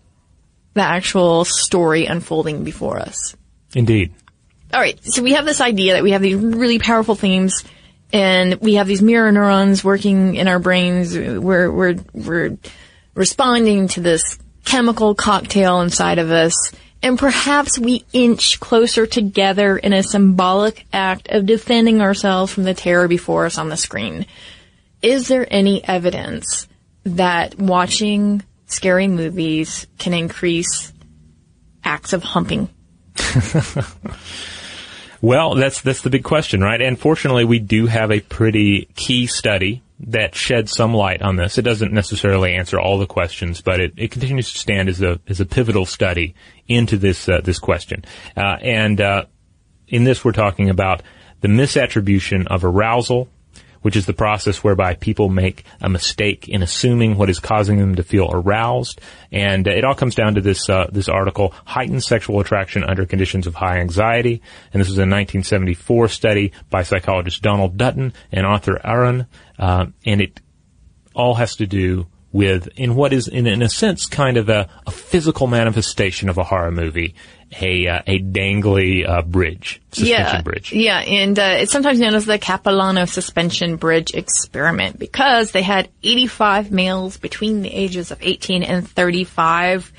the 0.75 0.83
actual 0.83 1.45
story 1.45 2.07
unfolding 2.07 2.64
before 2.64 2.99
us. 2.99 3.37
Indeed. 3.75 4.12
All 4.73 4.81
right. 4.81 4.99
So 5.05 5.23
we 5.23 5.35
have 5.35 5.45
this 5.45 5.61
idea 5.61 5.95
that 5.95 6.03
we 6.03 6.11
have 6.12 6.23
these 6.23 6.35
really 6.35 6.79
powerful 6.79 7.14
themes 7.14 7.64
and 8.12 8.55
we 8.57 8.75
have 8.75 8.87
these 8.87 9.03
mirror 9.03 9.31
neurons 9.31 9.85
working 9.85 10.35
in 10.35 10.49
our 10.49 10.59
brains. 10.59 11.16
We're, 11.16 11.71
we're, 11.71 11.97
we're 12.12 12.57
responding 13.16 13.88
to 13.88 14.00
this 14.00 14.38
chemical 14.64 15.16
cocktail 15.16 15.81
inside 15.81 16.20
of 16.20 16.31
us, 16.31 16.72
and 17.02 17.18
perhaps 17.18 17.79
we 17.79 18.05
inch 18.12 18.61
closer 18.61 19.07
together 19.07 19.76
in 19.76 19.92
a 19.92 20.02
symbolic 20.02 20.87
act 20.92 21.29
of 21.31 21.46
defending 21.46 22.00
ourselves 22.00 22.52
from 22.52 22.62
the 22.64 22.74
terror 22.74 23.09
before 23.09 23.46
us 23.46 23.59
on 23.59 23.68
the 23.68 23.76
screen. 23.76 24.26
Is 25.02 25.29
there 25.29 25.46
any 25.50 25.83
evidence 25.85 26.68
that 27.05 27.59
watching 27.59 28.42
scary 28.66 29.09
movies 29.09 29.87
can 29.98 30.12
increase 30.12 30.92
acts 31.85 32.12
of 32.12 32.22
humping? 32.22 32.68
well, 35.20 35.55
that's 35.55 35.81
that's 35.81 36.02
the 36.02 36.11
big 36.11 36.24
question, 36.24 36.61
right? 36.61 36.83
And 36.83 36.98
fortunately, 36.98 37.44
we 37.44 37.61
do 37.61 37.87
have 37.87 38.11
a 38.11 38.20
pretty 38.20 38.88
key 38.96 39.26
study 39.26 39.83
that 40.00 40.35
sheds 40.35 40.72
some 40.72 40.92
light 40.92 41.22
on 41.22 41.37
this. 41.37 41.59
It 41.59 41.62
doesn't 41.62 41.92
necessarily 41.92 42.54
answer 42.54 42.78
all 42.78 42.98
the 42.98 43.06
questions, 43.06 43.61
but 43.61 43.80
it, 43.80 43.94
it 43.96 44.11
continues 44.11 44.52
to 44.52 44.59
stand 44.59 44.88
as 44.88 45.00
a 45.02 45.20
as 45.26 45.40
a 45.40 45.46
pivotal 45.46 45.87
study 45.87 46.35
into 46.68 46.98
this 46.98 47.28
uh, 47.28 47.40
this 47.42 47.59
question. 47.59 48.04
Uh, 48.37 48.56
and 48.61 49.00
uh, 49.00 49.24
in 49.88 50.04
this, 50.04 50.24
we're 50.24 50.32
talking 50.32 50.68
about 50.68 51.02
the 51.40 51.48
misattribution 51.48 52.46
of 52.46 52.64
arousal 52.64 53.28
which 53.87 53.94
is 53.94 54.07
the 54.07 54.12
process 54.12 54.64
whereby 54.64 54.94
people 54.94 55.29
make 55.29 55.62
a 55.81 55.88
mistake 55.88 56.49
in 56.49 56.61
assuming 56.61 57.16
what 57.16 57.31
is 57.31 57.38
causing 57.38 57.79
them 57.79 57.94
to 57.94 58.03
feel 58.03 58.29
aroused. 58.33 59.01
And 59.31 59.68
uh, 59.68 59.70
it 59.70 59.85
all 59.85 59.94
comes 59.94 60.16
down 60.16 60.35
to 60.35 60.40
this 60.40 60.68
uh, 60.68 60.88
this 60.90 61.09
article: 61.09 61.55
heightened 61.64 62.03
sexual 62.03 62.40
attraction 62.40 62.83
under 62.83 63.07
conditions 63.07 63.46
of 63.46 63.55
high 63.55 63.79
anxiety. 63.79 64.42
And 64.72 64.81
this 64.81 64.88
was 64.88 64.99
a 64.99 65.07
1974 65.07 66.09
study 66.09 66.51
by 66.68 66.83
psychologist 66.83 67.42
Donald 67.42 67.77
Dutton 67.77 68.12
and 68.33 68.44
Arthur 68.44 68.85
Aron, 68.85 69.29
uh, 69.57 69.87
and 70.05 70.20
it 70.20 70.40
all 71.14 71.37
has 71.37 71.55
to 71.55 71.66
do 71.68 72.09
with 72.33 72.66
in 72.75 72.96
what 72.96 73.12
is 73.12 73.29
in, 73.29 73.46
in 73.46 73.62
a 73.62 73.68
sense 73.68 74.07
kind 74.07 74.37
of 74.37 74.49
a, 74.49 74.68
a 74.85 74.90
physical 74.90 75.46
manifestation 75.46 76.29
of 76.29 76.38
a 76.38 76.42
horror 76.42 76.72
movie 76.72 77.14
a 77.61 77.87
uh, 77.87 78.02
a 78.06 78.18
dangly 78.18 79.09
uh, 79.09 79.22
bridge, 79.22 79.80
suspension 79.92 80.37
yeah, 80.37 80.42
bridge. 80.42 80.72
Yeah, 80.72 80.98
and 80.98 81.38
uh, 81.38 81.56
it's 81.61 81.72
sometimes 81.72 81.98
known 81.98 82.14
as 82.14 82.26
the 82.26 82.38
Capilano 82.38 83.04
suspension 83.04 83.76
bridge 83.76 84.14
experiment 84.14 84.98
because 84.98 85.52
they 85.52 85.62
had 85.62 85.88
85 86.02 86.70
males 86.70 87.16
between 87.16 87.62
the 87.62 87.72
ages 87.72 88.11
of 88.11 88.18
18 88.20 88.62
and 88.62 88.88
35 88.88 89.92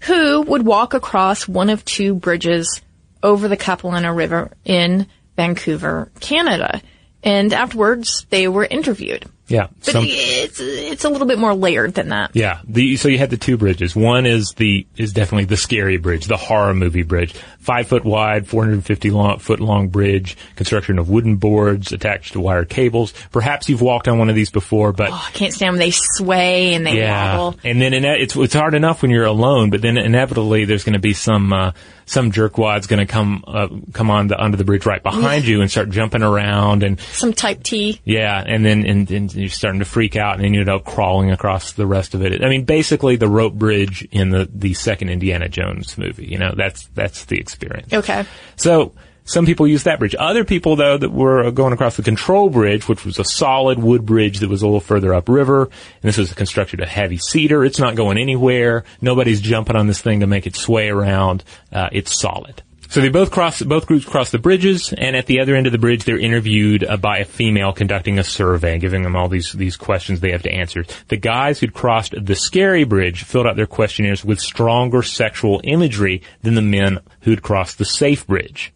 who 0.00 0.42
would 0.42 0.64
walk 0.64 0.94
across 0.94 1.46
one 1.46 1.70
of 1.70 1.84
two 1.84 2.14
bridges 2.14 2.80
over 3.22 3.48
the 3.48 3.56
Capilano 3.56 4.12
River 4.12 4.50
in 4.64 5.06
Vancouver, 5.36 6.10
Canada. 6.20 6.80
And 7.22 7.52
afterwards, 7.52 8.26
they 8.30 8.48
were 8.48 8.64
interviewed. 8.64 9.26
Yeah, 9.50 9.66
but 9.84 9.92
some, 9.92 10.04
it's 10.06 10.60
it's 10.60 11.04
a 11.04 11.08
little 11.08 11.26
bit 11.26 11.36
more 11.36 11.54
layered 11.54 11.94
than 11.94 12.10
that. 12.10 12.30
Yeah, 12.34 12.60
the 12.62 12.96
so 12.96 13.08
you 13.08 13.18
had 13.18 13.30
the 13.30 13.36
two 13.36 13.56
bridges. 13.56 13.96
One 13.96 14.24
is 14.24 14.54
the 14.56 14.86
is 14.96 15.12
definitely 15.12 15.46
the 15.46 15.56
scary 15.56 15.96
bridge, 15.96 16.26
the 16.26 16.36
horror 16.36 16.72
movie 16.72 17.02
bridge, 17.02 17.34
five 17.58 17.88
foot 17.88 18.04
wide, 18.04 18.46
450 18.46 19.10
long, 19.10 19.40
foot 19.40 19.58
long 19.58 19.88
bridge, 19.88 20.36
construction 20.54 21.00
of 21.00 21.08
wooden 21.10 21.34
boards 21.34 21.90
attached 21.90 22.34
to 22.34 22.40
wire 22.40 22.64
cables. 22.64 23.12
Perhaps 23.32 23.68
you've 23.68 23.82
walked 23.82 24.06
on 24.06 24.20
one 24.20 24.28
of 24.28 24.36
these 24.36 24.50
before, 24.50 24.92
but 24.92 25.10
oh, 25.10 25.24
I 25.26 25.32
can't 25.32 25.52
stand 25.52 25.72
when 25.72 25.80
they 25.80 25.90
sway 25.90 26.74
and 26.74 26.86
they 26.86 26.98
yeah. 26.98 27.36
wobble. 27.36 27.58
And 27.64 27.82
then 27.82 27.92
it's 27.92 28.36
it's 28.36 28.54
hard 28.54 28.74
enough 28.74 29.02
when 29.02 29.10
you're 29.10 29.24
alone, 29.24 29.70
but 29.70 29.82
then 29.82 29.98
inevitably 29.98 30.64
there's 30.64 30.84
going 30.84 30.92
to 30.92 31.00
be 31.00 31.12
some. 31.12 31.52
Uh, 31.52 31.72
some 32.10 32.32
jerkwad's 32.32 32.88
going 32.88 32.98
to 32.98 33.06
come 33.06 33.44
uh, 33.46 33.68
come 33.92 34.10
on 34.10 34.26
the 34.26 34.42
under 34.42 34.56
the 34.56 34.64
bridge 34.64 34.84
right 34.84 35.00
behind 35.00 35.44
you 35.44 35.60
and 35.60 35.70
start 35.70 35.90
jumping 35.90 36.24
around 36.24 36.82
and 36.82 36.98
some 36.98 37.32
type 37.32 37.62
T. 37.62 38.00
Yeah, 38.04 38.42
and 38.44 38.64
then 38.64 38.84
and, 38.84 39.08
and 39.12 39.32
you're 39.32 39.48
starting 39.48 39.78
to 39.78 39.84
freak 39.84 40.16
out, 40.16 40.34
and 40.34 40.44
then 40.44 40.52
you 40.52 40.60
end 40.60 40.68
up 40.68 40.84
crawling 40.84 41.30
across 41.30 41.72
the 41.72 41.86
rest 41.86 42.14
of 42.14 42.24
it. 42.24 42.42
I 42.42 42.48
mean, 42.48 42.64
basically 42.64 43.14
the 43.14 43.28
rope 43.28 43.54
bridge 43.54 44.06
in 44.10 44.30
the 44.30 44.50
the 44.52 44.74
second 44.74 45.10
Indiana 45.10 45.48
Jones 45.48 45.96
movie. 45.96 46.26
You 46.26 46.38
know, 46.38 46.52
that's 46.56 46.88
that's 46.88 47.26
the 47.26 47.38
experience. 47.38 47.92
Okay. 47.92 48.24
So 48.56 48.92
some 49.24 49.46
people 49.46 49.66
use 49.66 49.84
that 49.84 49.98
bridge. 49.98 50.14
Other 50.18 50.44
people, 50.44 50.76
though, 50.76 50.96
that 50.96 51.10
were 51.10 51.50
going 51.50 51.72
across 51.72 51.96
the 51.96 52.02
control 52.02 52.50
bridge, 52.50 52.88
which 52.88 53.04
was 53.04 53.18
a 53.18 53.24
solid 53.24 53.78
wood 53.78 54.04
bridge 54.04 54.40
that 54.40 54.48
was 54.48 54.62
a 54.62 54.66
little 54.66 54.80
further 54.80 55.14
upriver, 55.14 55.64
and 55.64 56.02
this 56.02 56.18
was 56.18 56.32
constructed 56.32 56.80
of 56.80 56.88
heavy 56.88 57.18
cedar. 57.18 57.64
It's 57.64 57.78
not 57.78 57.96
going 57.96 58.18
anywhere. 58.18 58.84
Nobody's 59.00 59.40
jumping 59.40 59.76
on 59.76 59.86
this 59.86 60.00
thing 60.00 60.20
to 60.20 60.26
make 60.26 60.46
it 60.46 60.56
sway 60.56 60.88
around. 60.88 61.44
Uh, 61.72 61.88
it's 61.92 62.18
solid. 62.20 62.62
So 62.90 63.00
they 63.00 63.08
both 63.08 63.30
cross, 63.30 63.62
both 63.62 63.86
groups 63.86 64.04
cross 64.04 64.30
the 64.30 64.40
bridges, 64.40 64.92
and 64.92 65.14
at 65.14 65.26
the 65.26 65.38
other 65.38 65.54
end 65.54 65.66
of 65.66 65.72
the 65.72 65.78
bridge, 65.78 66.02
they're 66.02 66.18
interviewed 66.18 66.82
uh, 66.82 66.96
by 66.96 67.18
a 67.18 67.24
female 67.24 67.72
conducting 67.72 68.18
a 68.18 68.24
survey, 68.24 68.80
giving 68.80 69.04
them 69.04 69.14
all 69.14 69.28
these 69.28 69.52
these 69.52 69.76
questions 69.76 70.18
they 70.18 70.32
have 70.32 70.42
to 70.42 70.52
answer. 70.52 70.84
The 71.06 71.16
guys 71.16 71.60
who'd 71.60 71.72
crossed 71.72 72.14
the 72.20 72.34
scary 72.34 72.82
bridge 72.82 73.22
filled 73.22 73.46
out 73.46 73.54
their 73.54 73.68
questionnaires 73.68 74.24
with 74.24 74.40
stronger 74.40 75.04
sexual 75.04 75.60
imagery 75.62 76.22
than 76.42 76.56
the 76.56 76.62
men 76.62 76.98
who'd 77.20 77.42
crossed 77.42 77.78
the 77.78 77.84
safe 77.84 78.26
bridge. 78.26 78.72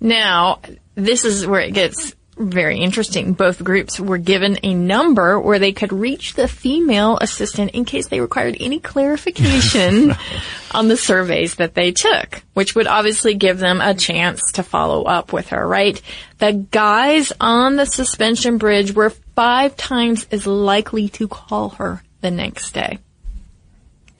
Now, 0.00 0.60
this 0.94 1.24
is 1.24 1.46
where 1.46 1.60
it 1.60 1.74
gets 1.74 2.14
very 2.40 2.78
interesting. 2.78 3.34
Both 3.34 3.62
groups 3.62 4.00
were 4.00 4.16
given 4.16 4.58
a 4.62 4.72
number 4.72 5.38
where 5.38 5.58
they 5.58 5.72
could 5.72 5.92
reach 5.92 6.34
the 6.34 6.48
female 6.48 7.18
assistant 7.18 7.72
in 7.72 7.84
case 7.84 8.08
they 8.08 8.20
required 8.20 8.56
any 8.58 8.80
clarification 8.80 10.14
on 10.70 10.88
the 10.88 10.96
surveys 10.96 11.56
that 11.56 11.74
they 11.74 11.92
took, 11.92 12.42
which 12.54 12.74
would 12.74 12.86
obviously 12.86 13.34
give 13.34 13.58
them 13.58 13.82
a 13.82 13.94
chance 13.94 14.52
to 14.52 14.62
follow 14.62 15.04
up 15.04 15.34
with 15.34 15.48
her, 15.48 15.66
right? 15.66 16.00
The 16.38 16.52
guys 16.52 17.32
on 17.40 17.76
the 17.76 17.84
suspension 17.84 18.56
bridge 18.56 18.94
were 18.94 19.10
five 19.10 19.76
times 19.76 20.26
as 20.32 20.46
likely 20.46 21.10
to 21.10 21.28
call 21.28 21.70
her 21.70 22.02
the 22.22 22.30
next 22.30 22.72
day. 22.72 22.98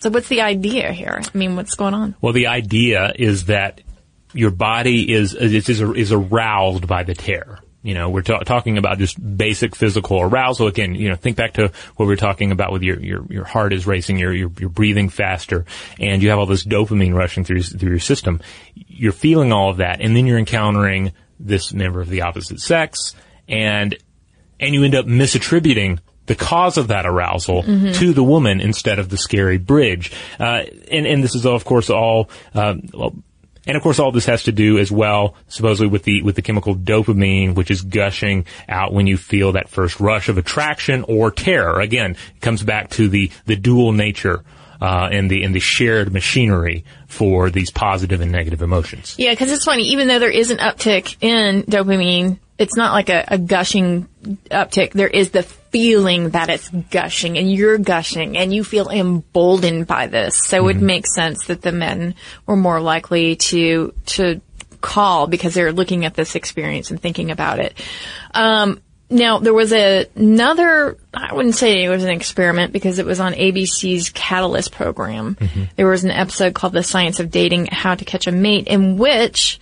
So 0.01 0.11
what's 0.11 0.29
the 0.29 0.43
idea 0.43 0.93
here? 0.93 1.21
I 1.23 1.39
mean, 1.39 1.57
what's 1.57 1.75
going 1.75 1.95
on? 1.95 2.15
Well, 2.21 2.33
the 2.33 2.47
idea 2.49 3.13
is 3.19 3.47
that 3.47 3.83
your 4.33 4.51
body 4.51 5.13
is 5.13 5.35
is 5.35 5.69
is, 5.69 5.81
is 5.81 6.13
aroused 6.13 6.87
by 6.87 7.03
the 7.05 7.15
tear. 7.15 7.59
You 7.83 7.95
know, 7.95 8.11
we're 8.11 8.21
ta- 8.21 8.41
talking 8.41 8.77
about 8.77 8.99
just 8.99 9.17
basic 9.39 9.75
physical 9.75 10.21
arousal. 10.21 10.67
Again, 10.67 10.95
you 10.95 11.09
know, 11.09 11.17
think 11.17 11.37
back 11.37 11.55
to 11.55 11.73
what 11.97 12.05
we 12.05 12.07
were 12.07 12.17
talking 12.17 12.53
about 12.53 12.73
with 12.73 12.83
your, 12.83 13.01
your, 13.01 13.25
your 13.31 13.45
heart 13.45 13.73
is 13.73 13.87
racing, 13.87 14.19
you're, 14.19 14.35
you're, 14.35 14.53
you're 14.59 14.69
breathing 14.69 15.09
faster, 15.09 15.65
and 15.99 16.23
you 16.23 16.29
have 16.29 16.39
all 16.39 16.45
this 16.45 16.67
dopamine 16.67 17.15
rushing 17.15 17.43
through, 17.43 17.63
through 17.63 17.89
your 17.89 17.99
system. 17.99 18.43
You're 18.75 19.13
feeling 19.13 19.51
all 19.51 19.71
of 19.71 19.79
that, 19.79 20.03
and 20.03 20.15
then 20.15 20.27
you're 20.27 20.39
encountering 20.39 21.13
this 21.39 21.73
member 21.73 22.03
of 22.03 22.11
the 22.11 22.21
opposite 22.21 22.61
sex, 22.61 23.15
and, 23.49 23.97
and 24.59 24.75
you 24.75 24.85
end 24.85 24.95
up 24.95 25.07
misattributing 25.07 26.01
the 26.27 26.35
cause 26.35 26.77
of 26.77 26.89
that 26.89 27.07
arousal 27.07 27.63
mm-hmm. 27.63 27.93
to 27.93 28.13
the 28.13 28.23
woman 28.23 28.61
instead 28.61 28.99
of 28.99 29.09
the 29.09 29.17
scary 29.17 29.57
bridge. 29.57 30.13
Uh, 30.39 30.65
and, 30.91 31.07
and 31.07 31.25
this 31.25 31.35
is, 31.35 31.47
of 31.47 31.65
course, 31.65 31.89
all, 31.89 32.29
uh, 32.55 32.75
well, 32.93 33.15
and 33.67 33.77
of 33.77 33.83
course, 33.83 33.99
all 33.99 34.13
this 34.13 34.27
has 34.27 34.45
to 34.45 34.53
do 34.53 34.79
as 34.79 34.91
well, 34.91 35.35
supposedly 35.49 35.89
with 35.89 36.05
the 36.05 36.23
with 36.23 36.37
the 36.37 36.43
chemical 36.43 36.75
dopamine, 36.75 37.55
which 37.55 37.71
is 37.71 37.83
gushing 37.83 38.47
out 38.69 38.93
when 38.93 39.07
you 39.07 39.17
feel 39.17 39.53
that 39.53 39.69
first 39.69 40.01
rush 40.01 40.29
of 40.29 40.39
attraction 40.39 41.05
or 41.09 41.31
terror. 41.31 41.81
Again, 41.81 42.13
it 42.13 42.41
comes 42.41 42.63
back 42.63 42.91
to 42.91 43.09
the 43.09 43.31
the 43.47 43.57
dual 43.57 43.93
nature 43.93 44.43
uh, 44.81 45.09
and 45.13 45.31
the 45.31 45.45
and 45.45 45.55
the 45.55 45.61
shared 45.61 46.13
machinery 46.13 46.85
for 47.07 47.51
these 47.51 47.71
positive 47.71 48.21
and 48.21 48.33
negative 48.33 48.63
emotions. 48.63 49.15
Yeah, 49.19 49.31
because 49.31 49.53
it's 49.53 49.65
funny. 49.65 49.85
Even 49.89 50.09
though 50.09 50.19
there 50.19 50.31
is 50.31 50.51
an 50.51 50.59
uptick 50.59 51.17
in 51.21 51.65
dopamine, 51.65 52.39
it's 52.59 52.77
not 52.77 52.93
like 52.93 53.09
a, 53.09 53.25
a 53.29 53.39
gushing 53.39 54.09
uptick. 54.51 54.93
There 54.93 55.09
is 55.09 55.31
the 55.31 55.47
feeling 55.71 56.31
that 56.31 56.51
it's 56.51 56.69
gushing 56.69 57.39
and 57.39 57.51
you're 57.53 57.79
gushing 57.79 58.37
and 58.37 58.53
you 58.53 58.65
feel 58.65 58.89
emboldened 58.89 59.87
by 59.87 60.07
this. 60.07 60.37
So 60.37 60.63
mm-hmm. 60.63 60.79
it 60.79 60.83
makes 60.83 61.15
sense 61.15 61.47
that 61.47 61.63
the 61.63 61.73
men 61.73 62.15
were 62.47 62.57
more 62.57 62.81
likely 62.81 63.37
to, 63.37 63.95
to 64.07 64.41
call 64.81 65.27
because 65.27 65.55
they're 65.55 65.73
looking 65.73 66.05
at 66.05 66.15
this 66.15 66.35
experience 66.35 66.91
and 66.91 67.01
thinking 67.01 67.31
about 67.31 67.61
it. 67.61 67.75
Um, 68.35 68.81
now 69.11 69.39
there 69.39 69.55
was 69.55 69.73
a, 69.73 70.07
another, 70.15 70.97
I 71.13 71.35
wouldn't 71.35 71.57
say 71.57 71.85
it 71.85 71.89
was 71.89 72.05
an 72.05 72.11
experiment 72.11 72.73
because 72.73 72.99
it 72.99 73.07
was 73.07 73.21
on 73.21 73.33
ABC's 73.33 74.11
Catalyst 74.11 74.73
program. 74.73 75.35
Mm-hmm. 75.35 75.65
There 75.77 75.89
was 75.89 76.05
an 76.05 76.13
episode 76.13 76.55
called 76.55 76.73
The 76.73 76.83
Science 76.83 77.21
of 77.21 77.31
Dating, 77.31 77.67
How 77.67 77.95
to 77.95 78.05
Catch 78.05 78.27
a 78.29 78.33
Mate 78.33 78.69
in 78.69 78.97
which 78.97 79.61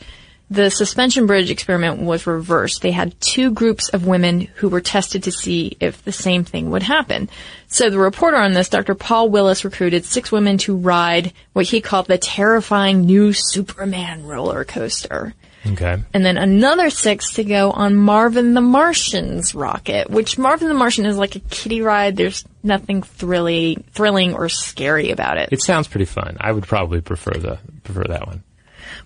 the 0.50 0.70
suspension 0.70 1.26
bridge 1.26 1.50
experiment 1.50 2.00
was 2.00 2.26
reversed. 2.26 2.80
They 2.80 2.90
had 2.90 3.20
two 3.20 3.50
groups 3.50 3.90
of 3.90 4.06
women 4.06 4.40
who 4.56 4.68
were 4.68 4.80
tested 4.80 5.24
to 5.24 5.32
see 5.32 5.76
if 5.78 6.02
the 6.04 6.12
same 6.12 6.44
thing 6.44 6.70
would 6.70 6.82
happen. 6.82 7.28
So 7.66 7.90
the 7.90 7.98
reporter 7.98 8.38
on 8.38 8.54
this, 8.54 8.70
Dr. 8.70 8.94
Paul 8.94 9.28
Willis, 9.28 9.64
recruited 9.64 10.06
six 10.06 10.32
women 10.32 10.56
to 10.58 10.76
ride 10.76 11.32
what 11.52 11.66
he 11.66 11.82
called 11.82 12.06
the 12.06 12.16
terrifying 12.16 13.02
new 13.02 13.32
Superman 13.34 14.26
roller 14.26 14.64
coaster. 14.64 15.34
Okay. 15.66 15.98
And 16.14 16.24
then 16.24 16.38
another 16.38 16.88
six 16.88 17.34
to 17.34 17.44
go 17.44 17.70
on 17.70 17.94
Marvin 17.94 18.54
the 18.54 18.62
Martian's 18.62 19.54
rocket, 19.54 20.08
which 20.08 20.38
Marvin 20.38 20.68
the 20.68 20.74
Martian 20.74 21.04
is 21.04 21.18
like 21.18 21.36
a 21.36 21.40
kiddie 21.40 21.82
ride. 21.82 22.16
There's 22.16 22.44
nothing 22.62 23.02
thrilly, 23.02 23.84
thrilling 23.92 24.34
or 24.34 24.48
scary 24.48 25.10
about 25.10 25.36
it. 25.36 25.50
It 25.52 25.60
sounds 25.60 25.88
pretty 25.88 26.06
fun. 26.06 26.38
I 26.40 26.52
would 26.52 26.66
probably 26.66 27.02
prefer 27.02 27.32
the 27.32 27.58
prefer 27.82 28.04
that 28.04 28.26
one 28.26 28.44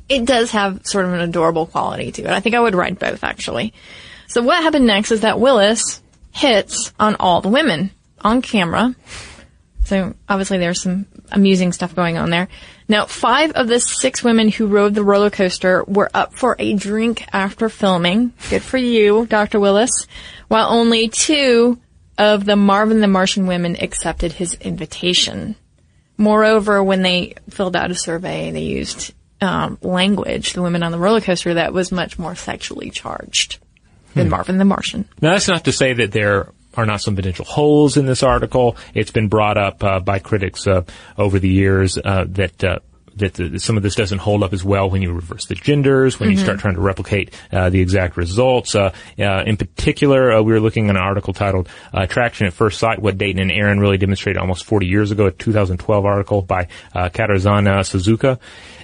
it 0.08 0.24
does 0.24 0.50
have 0.52 0.86
sort 0.86 1.04
of 1.04 1.12
an 1.12 1.20
adorable 1.20 1.66
quality 1.66 2.12
to 2.12 2.22
it. 2.22 2.30
I 2.30 2.40
think 2.40 2.54
I 2.54 2.60
would 2.60 2.74
ride 2.74 2.98
both 2.98 3.24
actually. 3.24 3.72
So 4.28 4.42
what 4.42 4.62
happened 4.62 4.86
next 4.86 5.10
is 5.10 5.22
that 5.22 5.40
Willis 5.40 6.02
hits 6.32 6.92
on 6.98 7.16
all 7.16 7.40
the 7.40 7.48
women 7.48 7.90
on 8.20 8.42
camera. 8.42 8.94
So 9.84 10.14
obviously 10.28 10.58
there's 10.58 10.80
some 10.80 11.06
amusing 11.30 11.72
stuff 11.72 11.94
going 11.94 12.16
on 12.16 12.30
there. 12.30 12.48
Now, 12.88 13.06
five 13.06 13.52
of 13.52 13.68
the 13.68 13.80
six 13.80 14.22
women 14.22 14.48
who 14.48 14.66
rode 14.66 14.94
the 14.94 15.04
roller 15.04 15.30
coaster 15.30 15.84
were 15.84 16.10
up 16.12 16.34
for 16.34 16.56
a 16.58 16.74
drink 16.74 17.24
after 17.32 17.68
filming. 17.68 18.32
Good 18.50 18.62
for 18.62 18.76
you, 18.76 19.26
Dr. 19.26 19.60
Willis. 19.60 20.06
While 20.48 20.68
only 20.68 21.08
two 21.08 21.78
of 22.18 22.44
the 22.44 22.56
Marvin 22.56 23.00
the 23.00 23.08
Martian 23.08 23.46
women 23.46 23.76
accepted 23.80 24.32
his 24.32 24.54
invitation. 24.54 25.56
Moreover, 26.18 26.82
when 26.82 27.02
they 27.02 27.34
filled 27.50 27.74
out 27.74 27.90
a 27.90 27.94
survey, 27.94 28.50
they 28.50 28.62
used 28.62 29.14
um, 29.42 29.78
language, 29.82 30.52
the 30.52 30.62
women 30.62 30.82
on 30.82 30.92
the 30.92 30.98
roller 30.98 31.20
coaster, 31.20 31.54
that 31.54 31.72
was 31.72 31.92
much 31.92 32.18
more 32.18 32.34
sexually 32.34 32.90
charged 32.90 33.58
than 34.14 34.26
hmm. 34.26 34.30
Marvin 34.30 34.58
the 34.58 34.64
Martian. 34.64 35.04
Now, 35.20 35.32
that's 35.32 35.48
not 35.48 35.64
to 35.64 35.72
say 35.72 35.94
that 35.94 36.12
there 36.12 36.52
are 36.74 36.86
not 36.86 37.00
some 37.00 37.16
potential 37.16 37.44
holes 37.44 37.96
in 37.96 38.06
this 38.06 38.22
article. 38.22 38.76
It's 38.94 39.10
been 39.10 39.28
brought 39.28 39.58
up 39.58 39.84
uh, 39.84 40.00
by 40.00 40.20
critics 40.20 40.66
uh, 40.66 40.84
over 41.18 41.38
the 41.38 41.48
years 41.48 41.98
uh, 41.98 42.24
that 42.28 42.64
uh, 42.64 42.78
that 43.16 43.34
the, 43.34 43.58
some 43.58 43.76
of 43.76 43.82
this 43.82 43.94
doesn't 43.94 44.18
hold 44.18 44.42
up 44.42 44.52
as 44.52 44.64
well 44.64 44.88
when 44.90 45.02
you 45.02 45.12
reverse 45.12 45.46
the 45.46 45.54
genders, 45.54 46.18
when 46.18 46.28
mm-hmm. 46.28 46.38
you 46.38 46.44
start 46.44 46.58
trying 46.58 46.74
to 46.74 46.80
replicate 46.80 47.34
uh, 47.52 47.70
the 47.70 47.80
exact 47.80 48.16
results. 48.16 48.74
Uh, 48.74 48.92
uh, 49.18 49.42
in 49.44 49.56
particular, 49.56 50.32
uh, 50.32 50.42
we 50.42 50.52
were 50.52 50.60
looking 50.60 50.88
at 50.88 50.96
an 50.96 51.02
article 51.02 51.32
titled 51.32 51.68
"Attraction 51.92 52.46
at 52.46 52.52
First 52.52 52.78
Sight: 52.78 53.00
What 53.00 53.18
Dutton 53.18 53.38
and 53.38 53.52
Aron 53.52 53.80
Really 53.80 53.98
Demonstrated 53.98 54.40
Almost 54.40 54.64
40 54.64 54.86
Years 54.86 55.10
Ago," 55.10 55.26
a 55.26 55.30
2012 55.30 56.04
article 56.04 56.42
by 56.42 56.68
uh, 56.94 57.08
Katarzyna 57.08 57.80
Suzuka, 57.80 58.38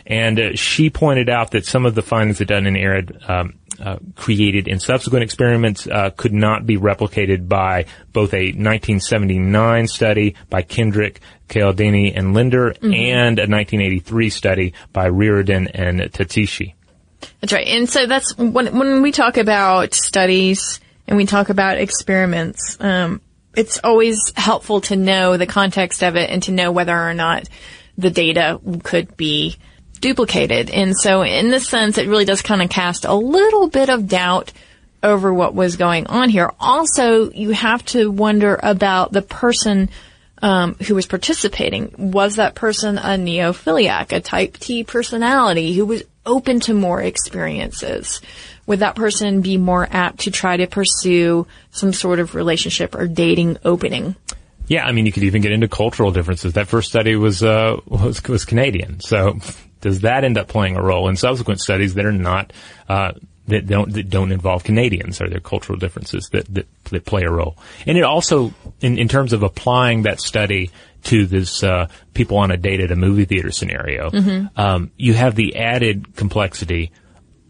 and 0.08 0.40
uh, 0.40 0.56
she 0.56 0.88
pointed 0.88 1.28
out 1.28 1.52
that 1.52 1.66
some 1.66 1.84
of 1.84 1.94
the 1.94 2.02
findings 2.02 2.38
that 2.38 2.46
Dutton 2.46 2.66
and 2.66 2.76
Aron 2.76 3.18
um, 3.28 3.58
uh, 3.78 3.98
created 4.16 4.66
in 4.66 4.80
subsequent 4.80 5.22
experiments 5.22 5.86
uh, 5.86 6.10
could 6.16 6.32
not 6.32 6.66
be 6.66 6.78
replicated 6.78 7.46
by 7.46 7.84
both 8.12 8.32
a 8.32 8.46
1979 8.46 9.86
study 9.86 10.34
by 10.48 10.62
Kenrick, 10.62 11.20
Cialdini, 11.48 12.14
and 12.14 12.34
Linder, 12.34 12.70
mm-hmm. 12.70 12.92
and 12.92 13.38
a 13.38 13.46
1983 13.46 14.30
study 14.30 14.72
by 14.92 15.08
Riordan 15.08 15.68
and 15.68 16.00
Tedeschi. 16.00 16.74
That's 17.40 17.52
right. 17.52 17.66
And 17.66 17.88
so 17.88 18.06
that's 18.06 18.36
when 18.36 18.76
when 18.76 19.02
we 19.02 19.12
talk 19.12 19.36
about 19.36 19.92
studies 19.92 20.80
and 21.06 21.16
we 21.16 21.26
talk 21.26 21.50
about 21.50 21.78
experiments, 21.78 22.78
um, 22.80 23.20
it's 23.54 23.78
always 23.84 24.32
helpful 24.36 24.80
to 24.82 24.96
know 24.96 25.36
the 25.36 25.46
context 25.46 26.02
of 26.02 26.16
it 26.16 26.30
and 26.30 26.42
to 26.44 26.52
know 26.52 26.72
whether 26.72 26.96
or 26.96 27.14
not 27.14 27.48
the 27.96 28.10
data 28.10 28.60
could 28.82 29.16
be 29.16 29.56
duplicated. 30.00 30.70
And 30.70 30.96
so 30.96 31.22
in 31.22 31.50
this 31.50 31.68
sense, 31.68 31.98
it 31.98 32.08
really 32.08 32.24
does 32.24 32.42
kind 32.42 32.62
of 32.62 32.70
cast 32.70 33.04
a 33.04 33.14
little 33.14 33.68
bit 33.68 33.88
of 33.88 34.08
doubt 34.08 34.52
over 35.02 35.32
what 35.32 35.54
was 35.54 35.76
going 35.76 36.06
on 36.06 36.28
here. 36.28 36.50
Also, 36.58 37.30
you 37.30 37.50
have 37.50 37.84
to 37.86 38.10
wonder 38.10 38.58
about 38.62 39.12
the 39.12 39.22
person 39.22 39.88
um, 40.42 40.74
who 40.74 40.94
was 40.94 41.06
participating. 41.06 41.94
Was 41.98 42.36
that 42.36 42.54
person 42.54 42.98
a 42.98 43.16
neophiliac, 43.16 44.12
a 44.12 44.20
type 44.20 44.56
T 44.56 44.84
personality 44.84 45.74
who 45.74 45.86
was 45.86 46.02
open 46.24 46.60
to 46.60 46.74
more 46.74 47.02
experiences? 47.02 48.20
Would 48.66 48.80
that 48.80 48.94
person 48.94 49.40
be 49.40 49.56
more 49.56 49.88
apt 49.90 50.20
to 50.20 50.30
try 50.30 50.56
to 50.58 50.66
pursue 50.66 51.46
some 51.70 51.92
sort 51.92 52.20
of 52.20 52.34
relationship 52.34 52.94
or 52.94 53.06
dating 53.06 53.56
opening? 53.64 54.14
Yeah, 54.66 54.84
I 54.84 54.92
mean, 54.92 55.06
you 55.06 55.12
could 55.12 55.22
even 55.22 55.40
get 55.40 55.52
into 55.52 55.68
cultural 55.68 56.10
differences. 56.10 56.52
That 56.52 56.68
first 56.68 56.90
study 56.90 57.16
was 57.16 57.42
uh, 57.42 57.80
was 57.86 58.22
was 58.24 58.44
Canadian, 58.44 59.00
so 59.00 59.38
does 59.80 60.00
that 60.00 60.24
end 60.24 60.38
up 60.38 60.48
playing 60.48 60.76
a 60.76 60.82
role 60.82 61.08
in 61.08 61.16
subsequent 61.16 61.60
studies 61.60 61.94
that 61.94 62.04
are 62.04 62.12
not 62.12 62.52
uh, 62.88 63.12
that 63.48 63.66
don't 63.66 63.92
that 63.94 64.08
don't 64.08 64.32
involve 64.32 64.64
Canadians? 64.64 65.20
Are 65.20 65.28
there 65.28 65.40
cultural 65.40 65.78
differences 65.78 66.28
that 66.32 66.46
that, 66.54 66.66
that 66.84 67.04
play 67.04 67.22
a 67.22 67.30
role? 67.30 67.56
And 67.86 67.98
it 67.98 68.04
also, 68.04 68.52
in, 68.80 68.98
in 68.98 69.08
terms 69.08 69.32
of 69.32 69.42
applying 69.42 70.02
that 70.02 70.20
study 70.20 70.70
to 71.04 71.26
this 71.26 71.62
uh, 71.62 71.88
people 72.14 72.38
on 72.38 72.50
a 72.50 72.56
date 72.56 72.80
at 72.80 72.90
a 72.90 72.96
movie 72.96 73.24
theater 73.24 73.50
scenario, 73.50 74.10
mm-hmm. 74.10 74.60
um, 74.60 74.90
you 74.96 75.14
have 75.14 75.34
the 75.34 75.56
added 75.56 76.14
complexity 76.16 76.92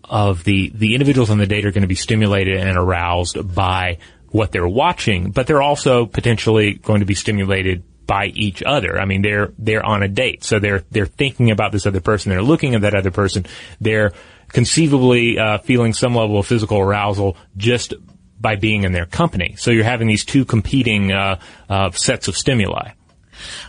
of 0.04 0.44
the 0.44 0.70
the 0.74 0.94
individuals 0.94 1.30
on 1.30 1.38
the 1.38 1.46
date 1.46 1.66
are 1.66 1.72
going 1.72 1.82
to 1.82 1.88
be 1.88 1.94
stimulated 1.94 2.56
and 2.56 2.78
aroused 2.78 3.54
by 3.54 3.98
what 4.30 4.52
they're 4.52 4.68
watching, 4.68 5.30
but 5.30 5.46
they're 5.46 5.62
also 5.62 6.06
potentially 6.06 6.74
going 6.74 7.00
to 7.00 7.06
be 7.06 7.14
stimulated 7.14 7.82
by 8.08 8.26
each 8.26 8.62
other. 8.64 8.98
I 8.98 9.04
mean, 9.04 9.22
they're 9.22 9.52
they're 9.58 9.84
on 9.84 10.02
a 10.02 10.08
date, 10.08 10.42
so 10.42 10.58
they're 10.58 10.82
they're 10.90 11.06
thinking 11.06 11.52
about 11.52 11.70
this 11.70 11.86
other 11.86 12.00
person. 12.00 12.30
They're 12.30 12.42
looking 12.42 12.74
at 12.74 12.80
that 12.80 12.94
other 12.94 13.12
person. 13.12 13.46
They're 13.80 14.12
conceivably 14.48 15.38
uh, 15.38 15.58
feeling 15.58 15.92
some 15.92 16.16
level 16.16 16.38
of 16.38 16.46
physical 16.46 16.80
arousal 16.80 17.36
just 17.56 17.94
by 18.40 18.56
being 18.56 18.84
in 18.84 18.92
their 18.92 19.06
company. 19.06 19.56
So 19.58 19.70
you're 19.70 19.84
having 19.84 20.08
these 20.08 20.24
two 20.24 20.44
competing 20.44 21.12
uh, 21.12 21.38
uh, 21.68 21.90
sets 21.90 22.28
of 22.28 22.36
stimuli. 22.36 22.92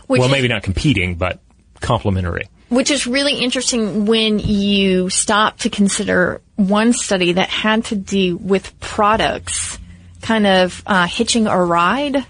Which 0.06 0.20
well, 0.20 0.28
maybe 0.28 0.48
not 0.48 0.62
competing, 0.62 1.16
but 1.16 1.40
complementary. 1.80 2.48
Which 2.70 2.90
is 2.90 3.06
really 3.06 3.34
interesting 3.34 4.06
when 4.06 4.38
you 4.38 5.10
stop 5.10 5.58
to 5.58 5.70
consider 5.70 6.40
one 6.56 6.92
study 6.94 7.32
that 7.32 7.50
had 7.50 7.84
to 7.86 7.96
do 7.96 8.36
with 8.36 8.80
products 8.80 9.78
kind 10.22 10.46
of 10.46 10.82
uh, 10.86 11.06
hitching 11.06 11.46
a 11.46 11.62
ride 11.62 12.24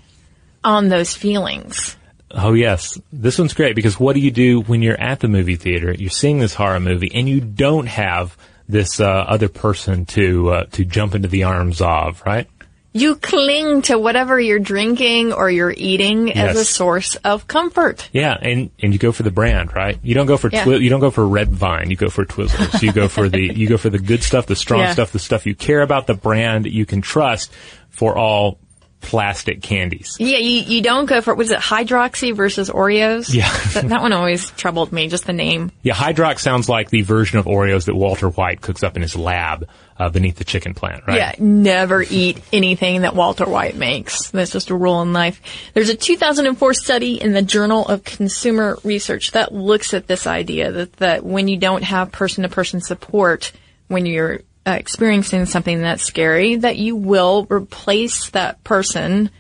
on 0.65 0.89
those 0.89 1.15
feelings. 1.15 1.97
Oh 2.33 2.53
yes, 2.53 2.99
this 3.13 3.39
one's 3.39 3.55
great 3.55 3.75
because 3.75 3.99
what 3.99 4.15
do 4.15 4.21
you 4.21 4.31
do 4.31 4.61
when 4.61 4.83
you're 4.83 5.01
at 5.01 5.21
the 5.21 5.29
movie 5.29 5.57
theater? 5.57 5.93
You're 5.93 6.11
seeing 6.11 6.39
this 6.39 6.55
horror 6.55 6.79
movie 6.81 7.11
and 7.13 7.29
you 7.29 7.41
don't 7.41 7.87
have 7.87 8.37
this 8.69 9.01
uh, 9.01 9.05
other 9.05 9.49
person 9.49 10.07
to 10.07 10.51
uh, 10.51 10.65
to 10.73 10.85
jump 10.85 11.15
into 11.17 11.27
the 11.29 11.43
arms 11.45 11.81
of, 11.81 12.23
right? 12.25 12.47
You 12.93 13.15
cling 13.17 13.83
to 13.83 13.99
whatever 14.01 14.41
you're 14.41 14.59
drinking 14.59 15.33
or 15.33 15.49
you're 15.49 15.75
eating 15.77 16.33
as 16.33 16.57
a 16.59 16.65
source 16.65 17.15
of 17.17 17.47
comfort. 17.47 18.09
Yeah, 18.13 18.37
and 18.41 18.71
and 18.83 18.93
you 18.93 18.99
go 18.99 19.13
for 19.13 19.23
the 19.23 19.31
brand, 19.31 19.75
right? 19.75 19.97
You 20.03 20.15
don't 20.15 20.27
go 20.27 20.37
for 20.37 20.51
Yeah. 20.53 20.65
twi- 20.65 20.77
you 20.79 20.91
don't 20.91 20.99
go 21.01 21.11
for 21.13 21.27
red 21.27 21.51
vine. 21.51 21.91
You 21.91 21.97
go 21.97 22.11
for 22.11 22.25
Twizzlers. 22.25 22.83
you 22.83 22.93
go 22.93 23.07
for 23.09 23.29
the 23.29 23.41
you 23.43 23.69
go 23.69 23.77
for 23.77 23.91
the 23.91 23.99
good 24.01 24.23
stuff, 24.25 24.47
the 24.47 24.57
strong 24.57 24.81
Yeah. 24.85 24.93
stuff, 24.93 25.13
the 25.13 25.19
stuff 25.21 25.47
you 25.47 25.55
care 25.55 25.83
about, 25.83 26.07
the 26.09 26.15
brand 26.15 26.65
that 26.65 26.73
you 26.73 26.85
can 26.87 27.01
trust 27.01 27.53
for 27.91 28.17
all 28.19 28.59
plastic 29.01 29.63
candies. 29.63 30.17
Yeah, 30.21 30.39
you, 30.39 30.63
you 30.63 30.83
don't 30.83 31.07
go 31.07 31.21
for, 31.21 31.35
was 31.35 31.51
it 31.51 31.59
hydroxy 31.59 32.35
versus 32.35 32.71
Oreos? 32.71 33.33
Yeah. 33.33 33.51
that, 33.75 33.89
that 33.89 34.03
one 34.03 34.13
always 34.13 34.51
troubled 34.51 34.93
me, 34.93 35.09
just 35.09 35.27
the 35.27 35.33
name. 35.33 35.73
Yeah, 35.83 35.95
Hydrox 35.95 36.41
sounds 36.41 36.69
like 36.69 36.91
the 36.91 37.03
version 37.03 37.39
of 37.39 37.47
Oreos 37.47 37.87
that 37.87 37.95
Walter 37.95 38.29
White 38.29 38.61
cooks 38.61 38.83
up 38.83 38.97
in 38.97 39.03
his 39.03 39.17
lab 39.17 39.69
uh, 39.99 40.11
beneath 40.11 40.37
the 40.37 40.45
chicken 40.45 40.75
plant, 40.75 41.05
right? 41.07 41.17
Yeah, 41.17 41.35
never 41.39 42.03
eat 42.03 42.43
anything 42.53 43.03
that 43.03 43.15
Walter 43.15 43.47
White 43.47 43.77
makes. 43.77 44.31
That's 44.31 44.51
just 44.51 44.71
a 44.71 44.75
rule 44.75 45.03
in 45.03 45.13
life. 45.13 45.41
There's 45.75 45.91
a 45.91 45.97
2004 45.97 46.75
study 46.75 47.21
in 47.21 47.33
the 47.33 47.43
Journal 47.43 47.87
of 47.87 48.05
Consumer 48.05 48.79
Research 48.85 49.33
that 49.33 49.53
looks 49.53 49.95
at 49.95 50.07
this 50.07 50.27
idea 50.27 50.73
that, 50.73 50.93
that 50.95 51.25
when 51.25 51.49
you 51.49 51.59
don't 51.59 51.83
have 51.83 52.13
person-to-person 52.13 52.81
support, 52.81 53.53
when 53.89 54.07
you're 54.07 54.41
uh, 54.71 54.75
experiencing 54.75 55.47
something 55.47 55.81
that's 55.81 56.05
scary, 56.05 56.57
that 56.57 56.77
you 56.77 56.95
will 56.95 57.47
replace 57.51 58.31
that 58.31 58.63
person 58.63 59.31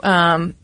um, 0.00 0.54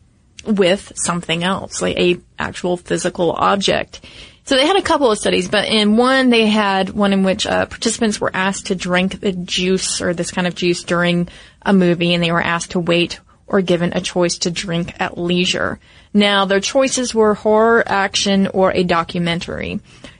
with 0.45 0.91
something 0.95 1.43
else, 1.43 1.81
like 1.81 1.97
a 1.97 2.19
actual 2.37 2.75
physical 2.75 3.31
object. 3.31 4.01
So 4.43 4.55
they 4.55 4.67
had 4.67 4.77
a 4.77 4.81
couple 4.81 5.11
of 5.11 5.17
studies, 5.17 5.47
but 5.47 5.67
in 5.67 5.95
one 5.95 6.31
they 6.31 6.47
had 6.47 6.89
one 6.89 7.13
in 7.13 7.23
which 7.23 7.45
uh, 7.45 7.67
participants 7.67 8.19
were 8.19 8.31
asked 8.33 8.67
to 8.67 8.75
drink 8.75 9.19
the 9.19 9.31
juice 9.31 10.01
or 10.01 10.13
this 10.13 10.31
kind 10.31 10.47
of 10.47 10.55
juice 10.55 10.83
during 10.83 11.29
a 11.61 11.71
movie, 11.71 12.13
and 12.13 12.23
they 12.23 12.31
were 12.31 12.41
asked 12.41 12.71
to 12.71 12.79
wait 12.79 13.19
or 13.47 13.61
given 13.61 13.93
a 13.93 14.01
choice 14.01 14.39
to 14.39 14.51
drink 14.51 14.99
at 14.99 15.17
leisure. 15.17 15.79
Now 16.13 16.45
their 16.45 16.59
choices 16.59 17.13
were 17.13 17.35
horror, 17.35 17.83
action, 17.85 18.47
or 18.47 18.71
a 18.73 18.83
documentary. 18.83 19.79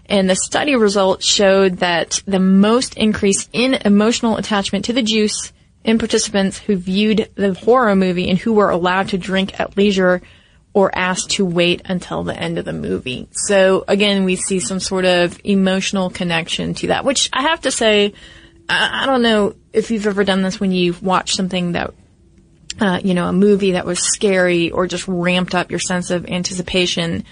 And 0.10 0.30
the 0.30 0.36
study 0.36 0.76
results 0.76 1.26
showed 1.26 1.78
that 1.78 2.22
the 2.26 2.40
most 2.40 2.98
increase 2.98 3.48
in 3.54 3.76
emotional 3.76 4.38
attachment 4.38 4.86
to 4.86 4.94
the 4.94 5.04
juice 5.04 5.54
in 5.84 6.00
participants 6.00 6.58
who 6.58 6.76
viewed 6.76 7.30
the 7.36 7.54
horror 7.54 7.96
movie 7.96 8.30
and 8.30 8.38
who 8.38 8.54
were 8.54 8.72
allowed 8.72 9.10
to 9.10 9.18
drink 9.18 9.60
at 9.60 9.78
leisure 9.78 10.22
or 10.74 10.96
asked 10.96 11.32
to 11.32 11.46
wait 11.46 11.82
until 11.86 12.24
the 12.24 12.36
end 12.36 12.58
of 12.58 12.66
the 12.66 12.74
movie. 12.74 13.28
So 13.32 13.86
again, 13.88 14.24
we 14.24 14.36
see 14.36 14.60
some 14.60 14.80
sort 14.80 15.06
of 15.06 15.40
emotional 15.44 16.10
connection 16.10 16.74
to 16.76 16.88
that, 16.88 17.06
which 17.06 17.30
I 17.32 17.44
have 17.44 17.62
to 17.62 17.72
say, 17.72 18.14
I, 18.68 19.04
I 19.04 19.06
don't 19.06 19.22
know 19.22 19.56
if 19.74 19.92
you've 19.92 20.08
ever 20.08 20.24
done 20.24 20.42
this 20.42 20.60
when 20.60 20.72
you've 20.72 21.04
watched 21.04 21.36
something 21.36 21.74
that 21.74 21.94
uh, 22.80 23.00
you 23.04 23.14
know, 23.14 23.28
a 23.28 23.34
movie 23.34 23.72
that 23.72 23.86
was 23.86 24.00
scary 24.00 24.72
or 24.72 24.88
just 24.88 25.08
ramped 25.08 25.54
up 25.54 25.70
your 25.70 25.80
sense 25.80 26.12
of 26.12 26.26
anticipation. 26.28 27.26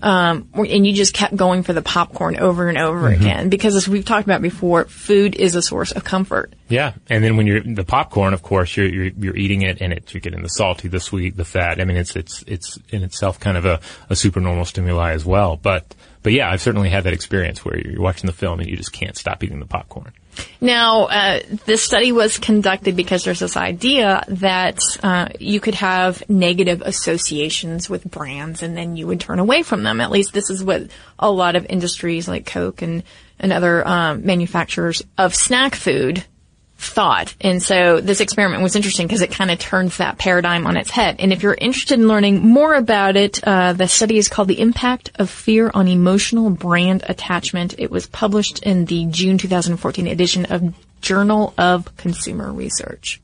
Um, 0.00 0.48
and 0.54 0.86
you 0.86 0.92
just 0.92 1.14
kept 1.14 1.34
going 1.34 1.62
for 1.62 1.72
the 1.72 1.82
popcorn 1.82 2.36
over 2.38 2.68
and 2.68 2.78
over 2.78 3.08
again 3.08 3.48
because 3.48 3.74
as 3.76 3.88
we've 3.88 4.04
talked 4.04 4.26
about 4.26 4.42
before, 4.42 4.84
food 4.84 5.34
is 5.34 5.54
a 5.54 5.62
source 5.62 5.92
of 5.92 6.04
comfort. 6.04 6.54
Yeah, 6.68 6.92
and 7.08 7.24
then 7.24 7.36
when 7.36 7.46
you're 7.46 7.62
the 7.62 7.84
popcorn, 7.84 8.34
of 8.34 8.42
course, 8.42 8.76
you're 8.76 8.88
you're, 8.88 9.12
you're 9.18 9.36
eating 9.36 9.62
it, 9.62 9.80
and 9.80 9.92
it 9.92 10.12
you're 10.12 10.20
getting 10.20 10.42
the 10.42 10.48
salty, 10.48 10.88
the 10.88 11.00
sweet, 11.00 11.36
the 11.36 11.44
fat. 11.44 11.80
I 11.80 11.84
mean, 11.84 11.96
it's 11.96 12.14
it's 12.16 12.44
it's 12.46 12.78
in 12.90 13.02
itself 13.02 13.40
kind 13.40 13.56
of 13.56 13.64
a, 13.64 13.80
a 14.08 14.16
super 14.16 14.40
normal 14.40 14.64
stimuli 14.64 15.12
as 15.12 15.24
well. 15.24 15.56
But 15.56 15.94
but 16.22 16.32
yeah, 16.32 16.50
I've 16.50 16.62
certainly 16.62 16.90
had 16.90 17.04
that 17.04 17.12
experience 17.12 17.64
where 17.64 17.78
you're 17.78 18.02
watching 18.02 18.26
the 18.26 18.32
film 18.32 18.60
and 18.60 18.68
you 18.68 18.76
just 18.76 18.92
can't 18.92 19.16
stop 19.16 19.42
eating 19.42 19.60
the 19.60 19.66
popcorn. 19.66 20.12
Now, 20.60 21.04
uh, 21.04 21.40
this 21.66 21.82
study 21.82 22.12
was 22.12 22.38
conducted 22.38 22.96
because 22.96 23.24
there's 23.24 23.40
this 23.40 23.56
idea 23.56 24.24
that 24.28 24.78
uh, 25.02 25.28
you 25.38 25.60
could 25.60 25.76
have 25.76 26.28
negative 26.28 26.82
associations 26.82 27.88
with 27.88 28.04
brands 28.04 28.62
and 28.62 28.76
then 28.76 28.96
you 28.96 29.06
would 29.06 29.20
turn 29.20 29.38
away 29.38 29.62
from 29.62 29.82
them. 29.82 30.00
At 30.00 30.10
least 30.10 30.32
this 30.32 30.50
is 30.50 30.64
what 30.64 30.88
a 31.18 31.30
lot 31.30 31.56
of 31.56 31.66
industries 31.66 32.28
like 32.28 32.46
Coke 32.46 32.82
and, 32.82 33.02
and 33.38 33.52
other 33.52 33.86
um, 33.86 34.24
manufacturers 34.24 35.02
of 35.16 35.34
snack 35.34 35.74
food 35.74 36.24
thought. 36.78 37.34
And 37.40 37.60
so 37.60 38.00
this 38.00 38.20
experiment 38.20 38.62
was 38.62 38.76
interesting 38.76 39.08
because 39.08 39.20
it 39.20 39.32
kind 39.32 39.50
of 39.50 39.58
turns 39.58 39.96
that 39.96 40.16
paradigm 40.16 40.66
on 40.66 40.76
its 40.76 40.90
head. 40.90 41.16
And 41.18 41.32
if 41.32 41.42
you're 41.42 41.54
interested 41.54 41.98
in 41.98 42.06
learning 42.06 42.46
more 42.46 42.74
about 42.74 43.16
it, 43.16 43.42
uh, 43.42 43.72
the 43.72 43.88
study 43.88 44.16
is 44.16 44.28
called 44.28 44.46
The 44.46 44.60
Impact 44.60 45.10
of 45.16 45.28
Fear 45.28 45.72
on 45.74 45.88
Emotional 45.88 46.50
Brand 46.50 47.04
Attachment. 47.08 47.74
It 47.78 47.90
was 47.90 48.06
published 48.06 48.62
in 48.62 48.84
the 48.84 49.06
June 49.06 49.38
2014 49.38 50.06
edition 50.06 50.46
of 50.46 50.72
Journal 51.00 51.52
of 51.58 51.96
Consumer 51.96 52.52
Research. 52.52 53.20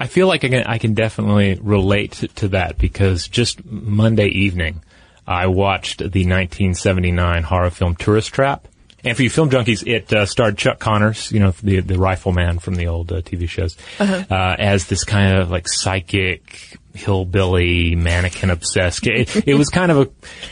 I 0.00 0.06
feel 0.06 0.26
like 0.26 0.42
I 0.42 0.48
can, 0.48 0.64
I 0.64 0.78
can 0.78 0.94
definitely 0.94 1.58
relate 1.60 2.12
to, 2.12 2.28
to 2.28 2.48
that 2.48 2.78
because 2.78 3.28
just 3.28 3.64
Monday 3.64 4.28
evening, 4.28 4.82
I 5.26 5.48
watched 5.48 5.98
the 5.98 6.04
1979 6.04 7.42
horror 7.42 7.70
film 7.70 7.94
Tourist 7.94 8.32
Trap. 8.32 8.66
And 9.04 9.16
for 9.16 9.22
you 9.22 9.30
film 9.30 9.48
junkies, 9.50 9.86
it 9.86 10.12
uh, 10.12 10.26
starred 10.26 10.58
Chuck 10.58 10.78
Connors, 10.78 11.30
you 11.30 11.40
know, 11.40 11.52
the 11.62 11.80
the 11.80 11.98
rifleman 11.98 12.58
from 12.58 12.74
the 12.74 12.88
old 12.88 13.12
uh, 13.12 13.22
TV 13.22 13.48
shows, 13.48 13.76
uh 14.00 14.56
as 14.58 14.86
this 14.86 15.04
kind 15.04 15.38
of 15.38 15.50
like 15.50 15.68
psychic 15.68 16.76
hillbilly 16.94 17.94
mannequin 17.94 18.50
obsessed. 18.50 19.06
It, 19.06 19.48
it 19.48 19.54
was 19.54 19.68
kind 19.68 19.90
of 19.90 19.98
a, 19.98 20.08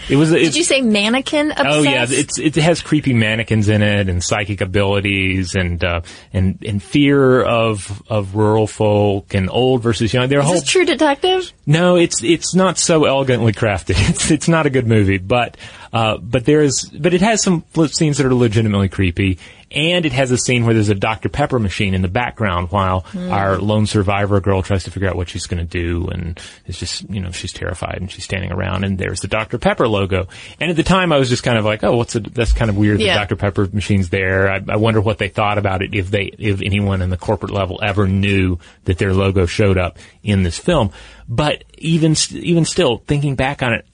it 0.08 0.16
was. 0.16 0.32
It, 0.32 0.38
Did 0.38 0.56
you 0.56 0.64
say 0.64 0.80
mannequin 0.80 1.50
obsessed? 1.50 1.68
Oh 1.68 1.82
yeah, 1.82 2.06
it's 2.08 2.38
it 2.38 2.54
has 2.56 2.80
creepy 2.80 3.12
mannequins 3.12 3.68
in 3.68 3.82
it 3.82 4.08
and 4.08 4.22
psychic 4.22 4.60
abilities 4.60 5.54
and 5.54 5.82
uh, 5.84 6.02
and 6.32 6.62
and 6.64 6.82
fear 6.82 7.42
of 7.42 8.02
of 8.08 8.34
rural 8.36 8.66
folk 8.66 9.34
and 9.34 9.50
old 9.50 9.82
versus 9.82 10.12
young. 10.12 10.28
They're 10.28 10.40
Is 10.40 10.44
whole 10.44 10.54
this 10.54 10.64
True 10.64 10.84
Detective? 10.84 11.52
no, 11.66 11.96
it's 11.96 12.22
it's 12.22 12.54
not 12.54 12.78
so 12.78 13.04
elegantly 13.04 13.52
crafted. 13.52 13.96
It's 14.08 14.30
it's 14.30 14.48
not 14.48 14.66
a 14.66 14.70
good 14.70 14.86
movie, 14.86 15.18
but 15.18 15.56
uh, 15.92 16.18
but 16.18 16.44
there 16.44 16.62
is 16.62 16.90
but 16.96 17.12
it 17.14 17.20
has 17.20 17.42
some 17.42 17.62
flip 17.70 17.92
scenes 17.92 18.18
that 18.18 18.26
are 18.26 18.34
legitimately 18.34 18.88
creepy, 18.88 19.38
and 19.70 20.06
it 20.06 20.12
has 20.12 20.30
a 20.30 20.38
scene 20.38 20.64
where 20.64 20.74
there's 20.74 20.88
a 20.88 20.94
Dr 20.94 21.28
Pepper 21.28 21.58
machine 21.58 21.94
in 21.94 22.02
the 22.02 22.08
background 22.08 22.70
while 22.70 23.04
our 23.14 23.58
lone 23.58 23.86
survivor 23.86 24.40
girl 24.40 24.62
tries 24.62 24.84
to 24.84 24.90
figure 24.90 25.08
out 25.08 25.16
what 25.16 25.28
she's 25.28 25.46
going 25.46 25.58
to 25.58 25.64
do, 25.64 26.08
and 26.08 26.40
it's 26.66 26.78
just 26.78 27.08
you 27.10 27.20
know 27.20 27.30
she's 27.32 27.52
terrified 27.52 27.98
and 27.98 28.10
she's 28.10 28.24
standing 28.24 28.52
around, 28.52 28.84
and 28.84 28.98
there's 28.98 29.20
the 29.20 29.28
Dr 29.28 29.58
Pepper 29.58 29.88
logo, 29.88 30.28
and 30.60 30.70
at 30.70 30.76
the 30.76 30.82
time 30.82 31.12
I 31.12 31.18
was 31.18 31.28
just 31.28 31.42
kind 31.42 31.58
of 31.58 31.64
like, 31.64 31.82
oh, 31.82 31.96
what's 31.96 32.14
a, 32.14 32.20
that's 32.20 32.52
kind 32.52 32.70
of 32.70 32.76
weird. 32.76 33.00
Yeah. 33.00 33.14
The 33.14 33.20
Dr 33.20 33.36
Pepper 33.36 33.68
machine's 33.72 34.08
there. 34.08 34.50
I, 34.50 34.62
I 34.68 34.76
wonder 34.76 35.00
what 35.00 35.18
they 35.18 35.28
thought 35.28 35.58
about 35.58 35.82
it 35.82 35.94
if 35.94 36.10
they 36.10 36.24
if 36.38 36.62
anyone 36.62 37.02
in 37.02 37.10
the 37.10 37.16
corporate 37.16 37.52
level 37.52 37.80
ever 37.82 38.06
knew 38.06 38.58
that 38.84 38.98
their 38.98 39.14
logo 39.14 39.46
showed 39.46 39.78
up 39.78 39.98
in 40.22 40.42
this 40.42 40.58
film. 40.58 40.92
But 41.28 41.64
even 41.76 42.14
even 42.30 42.64
still, 42.64 42.98
thinking 43.06 43.34
back 43.34 43.62
on 43.62 43.72
it, 43.72 43.86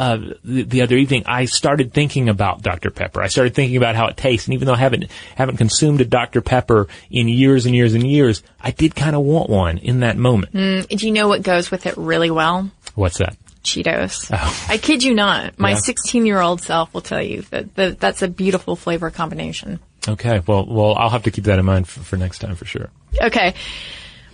uh, 0.00 0.16
the, 0.42 0.62
the 0.62 0.80
other 0.80 0.96
evening, 0.96 1.24
I 1.26 1.44
started 1.44 1.92
thinking 1.92 2.30
about 2.30 2.62
Dr 2.62 2.90
Pepper. 2.90 3.20
I 3.20 3.28
started 3.28 3.54
thinking 3.54 3.76
about 3.76 3.96
how 3.96 4.06
it 4.06 4.16
tastes, 4.16 4.46
and 4.46 4.54
even 4.54 4.64
though 4.64 4.72
I 4.72 4.78
haven't 4.78 5.04
haven't 5.36 5.58
consumed 5.58 6.00
a 6.00 6.06
Dr 6.06 6.40
Pepper 6.40 6.88
in 7.10 7.28
years 7.28 7.66
and 7.66 7.74
years 7.74 7.92
and 7.92 8.04
years, 8.10 8.42
I 8.58 8.70
did 8.70 8.96
kind 8.96 9.14
of 9.14 9.20
want 9.22 9.50
one 9.50 9.76
in 9.76 10.00
that 10.00 10.16
moment. 10.16 10.52
Do 10.54 11.06
you 11.06 11.12
know 11.12 11.28
what 11.28 11.42
goes 11.42 11.70
with 11.70 11.84
it 11.84 11.98
really 11.98 12.30
well? 12.30 12.70
What's 12.94 13.18
that? 13.18 13.36
Cheetos. 13.62 14.30
Oh. 14.32 14.66
I 14.70 14.78
kid 14.78 15.02
you 15.02 15.14
not. 15.14 15.58
My 15.58 15.72
Yeah. 15.72 15.76
16 15.76 16.24
year 16.24 16.40
old 16.40 16.62
self 16.62 16.94
will 16.94 17.02
tell 17.02 17.22
you 17.22 17.42
that, 17.50 17.74
that 17.74 18.00
that's 18.00 18.22
a 18.22 18.28
beautiful 18.28 18.76
flavor 18.76 19.10
combination. 19.10 19.80
Okay, 20.08 20.40
well, 20.46 20.64
well, 20.64 20.94
I'll 20.96 21.10
have 21.10 21.24
to 21.24 21.30
keep 21.30 21.44
that 21.44 21.58
in 21.58 21.66
mind 21.66 21.86
for, 21.86 22.00
for 22.00 22.16
next 22.16 22.38
time 22.38 22.54
for 22.56 22.64
sure. 22.64 22.88
Okay. 23.20 23.52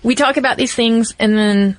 We 0.04 0.14
talk 0.14 0.36
about 0.36 0.56
these 0.58 0.72
things 0.72 1.12
and 1.18 1.36
then 1.36 1.76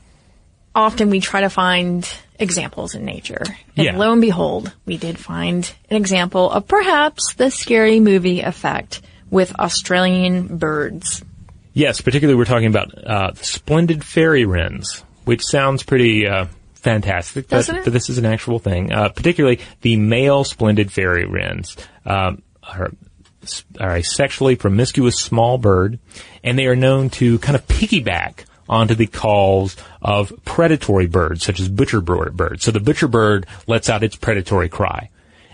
often 0.75 1.09
we 1.09 1.21
try 1.21 1.39
to 1.41 1.49
find 1.49 2.05
examples 2.39 2.95
in 2.95 3.05
nature. 3.05 3.43
And 3.75 3.85
Yeah. 3.85 3.97
lo 3.97 4.11
and 4.11 4.21
behold, 4.21 4.71
we 4.85 4.97
did 4.97 5.17
find 5.17 5.71
an 5.89 5.97
example 5.97 6.51
of 6.51 6.67
perhaps 6.67 7.33
the 7.35 7.49
scary 7.51 7.99
movie 7.99 8.41
effect 8.41 9.01
with 9.29 9.53
Australian 9.59 10.57
birds. 10.57 11.23
Yes, 11.73 12.01
particularly 12.01 12.37
we're 12.37 12.45
talking 12.45 12.67
about 12.67 12.91
uh, 12.97 13.33
splendid 13.35 14.03
fairy 14.03 14.45
wrens, 14.45 15.03
which 15.25 15.43
sounds 15.43 15.83
pretty 15.83 16.27
uh, 16.27 16.45
fantastic, 16.75 17.47
but, 17.49 17.57
Doesn't 17.57 17.75
it? 17.77 17.83
but 17.83 17.93
this 17.93 18.09
is 18.09 18.17
an 18.17 18.25
actual 18.25 18.59
thing. 18.59 18.91
Uh, 18.91 19.09
particularly 19.09 19.59
the 19.81 19.97
male 19.97 20.43
splendid 20.43 20.91
fairy 20.91 21.25
wrens 21.25 21.75
um, 22.05 22.41
are, 22.63 22.91
are 23.79 23.95
a 23.97 24.01
sexually 24.03 24.55
promiscuous 24.55 25.17
small 25.19 25.57
bird, 25.57 25.99
and 26.43 26.57
they 26.57 26.65
are 26.67 26.75
known 26.75 27.09
to 27.11 27.37
kind 27.39 27.55
of 27.55 27.67
piggyback 27.67 28.45
onto 28.69 28.95
the 28.95 29.07
calls 29.07 29.75
of 30.01 30.31
predatory 30.45 31.07
birds, 31.07 31.43
such 31.45 31.59
as 31.59 31.69
butcher 31.69 32.01
bir- 32.01 32.31
birds. 32.31 32.63
So 32.63 32.71
the 32.71 32.79
butcher 32.79 33.07
bird 33.07 33.45
lets 33.67 33.89
out 33.89 34.03
its 34.03 34.15
predatory 34.15 34.69
cry. 34.69 35.09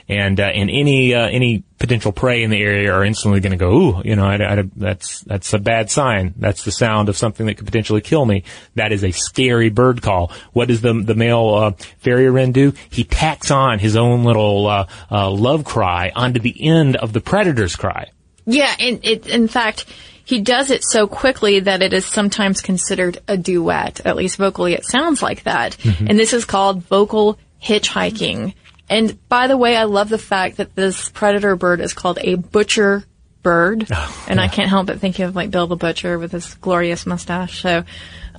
And, 0.09 0.37
uh, 0.37 0.43
and 0.43 0.69
any, 0.69 1.15
uh, 1.15 1.27
any 1.29 1.63
potential 1.79 2.11
prey 2.11 2.43
in 2.43 2.49
the 2.49 2.61
area 2.61 2.91
are 2.93 3.05
instantly 3.05 3.39
going 3.39 3.51
to 3.51 3.57
go, 3.57 3.71
ooh, 3.71 4.01
you 4.03 4.17
know, 4.17 4.25
I, 4.25 4.59
I- 4.59 4.69
that's, 4.75 5.21
that's 5.21 5.53
a 5.53 5.59
bad 5.59 5.89
sign. 5.89 6.33
That's 6.37 6.65
the 6.65 6.73
sound 6.73 7.07
of 7.07 7.15
something 7.15 7.45
that 7.45 7.55
could 7.55 7.65
potentially 7.65 8.01
kill 8.01 8.25
me. 8.25 8.43
That 8.75 8.91
is 8.91 9.05
a 9.05 9.11
scary 9.11 9.69
bird 9.69 10.01
call. 10.01 10.33
What 10.51 10.67
does 10.67 10.81
the, 10.81 10.93
the 10.93 11.15
male, 11.15 11.49
uh, 11.55 11.71
fairy 11.99 12.29
wren 12.29 12.51
do? 12.51 12.73
He 12.89 13.05
tacks 13.05 13.49
on 13.49 13.79
his 13.79 13.95
own 13.95 14.25
little, 14.25 14.67
uh, 14.67 14.87
uh, 15.09 15.31
love 15.31 15.63
cry 15.63 16.11
onto 16.13 16.41
the 16.41 16.67
end 16.67 16.97
of 16.97 17.13
the 17.13 17.21
predator's 17.21 17.77
cry. 17.77 18.11
Yeah, 18.45 18.75
and 18.77 18.99
it, 19.05 19.25
in 19.27 19.47
fact, 19.47 19.85
he 20.25 20.41
does 20.41 20.71
it 20.71 20.83
so 20.83 21.07
quickly 21.07 21.59
that 21.61 21.81
it 21.81 21.93
is 21.93 22.05
sometimes 22.05 22.61
considered 22.61 23.19
a 23.27 23.37
duet. 23.37 24.05
At 24.05 24.15
least 24.15 24.37
vocally, 24.37 24.73
it 24.73 24.85
sounds 24.85 25.21
like 25.21 25.43
that. 25.43 25.73
Mm-hmm. 25.77 26.07
And 26.07 26.19
this 26.19 26.33
is 26.33 26.45
called 26.45 26.83
vocal 26.83 27.37
hitchhiking. 27.61 28.53
And 28.89 29.27
by 29.27 29.47
the 29.47 29.57
way, 29.57 29.75
I 29.75 29.83
love 29.83 30.09
the 30.09 30.17
fact 30.17 30.57
that 30.57 30.75
this 30.75 31.09
predator 31.09 31.55
bird 31.55 31.81
is 31.81 31.93
called 31.93 32.19
a 32.21 32.35
butcher 32.35 33.05
bird. 33.43 33.91
and 34.27 34.39
I 34.39 34.47
can't 34.47 34.69
help 34.69 34.87
but 34.87 34.99
think 34.99 35.19
of 35.19 35.35
like 35.35 35.51
Bill 35.51 35.67
the 35.67 35.75
Butcher 35.75 36.17
with 36.17 36.31
his 36.31 36.55
glorious 36.55 37.05
mustache. 37.05 37.61
So, 37.61 37.83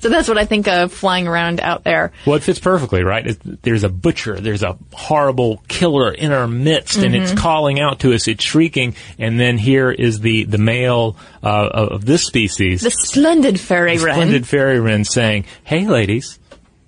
so 0.00 0.08
that's 0.08 0.28
what 0.28 0.38
I 0.38 0.44
think 0.44 0.66
of 0.66 0.92
flying 0.92 1.28
around 1.28 1.60
out 1.60 1.84
there. 1.84 2.12
Well, 2.26 2.36
it 2.36 2.42
fits 2.42 2.58
perfectly, 2.58 3.04
right? 3.04 3.26
It, 3.26 3.62
there's 3.62 3.84
a 3.84 3.88
butcher, 3.88 4.40
there's 4.40 4.62
a 4.62 4.76
horrible 4.92 5.62
killer 5.68 6.10
in 6.12 6.32
our 6.32 6.48
midst, 6.48 6.96
and 6.98 7.14
it's 7.14 7.32
calling 7.32 7.78
out 7.80 8.00
to 8.00 8.12
us, 8.12 8.26
it's 8.26 8.42
shrieking, 8.42 8.96
and 9.18 9.38
then 9.38 9.56
here 9.56 9.90
is 9.90 10.20
the, 10.20 10.44
the 10.44 10.58
male 10.58 11.16
uh, 11.42 11.68
of 11.72 12.04
this 12.04 12.24
species, 12.24 12.80
The 12.82 12.90
splendid 12.90 13.60
fairy 13.60 13.98
wren. 13.98 14.14
splendid 14.14 14.46
fairy 14.48 14.80
wren, 14.80 15.04
saying, 15.04 15.44
"Hey, 15.62 15.86
ladies, 15.86 16.38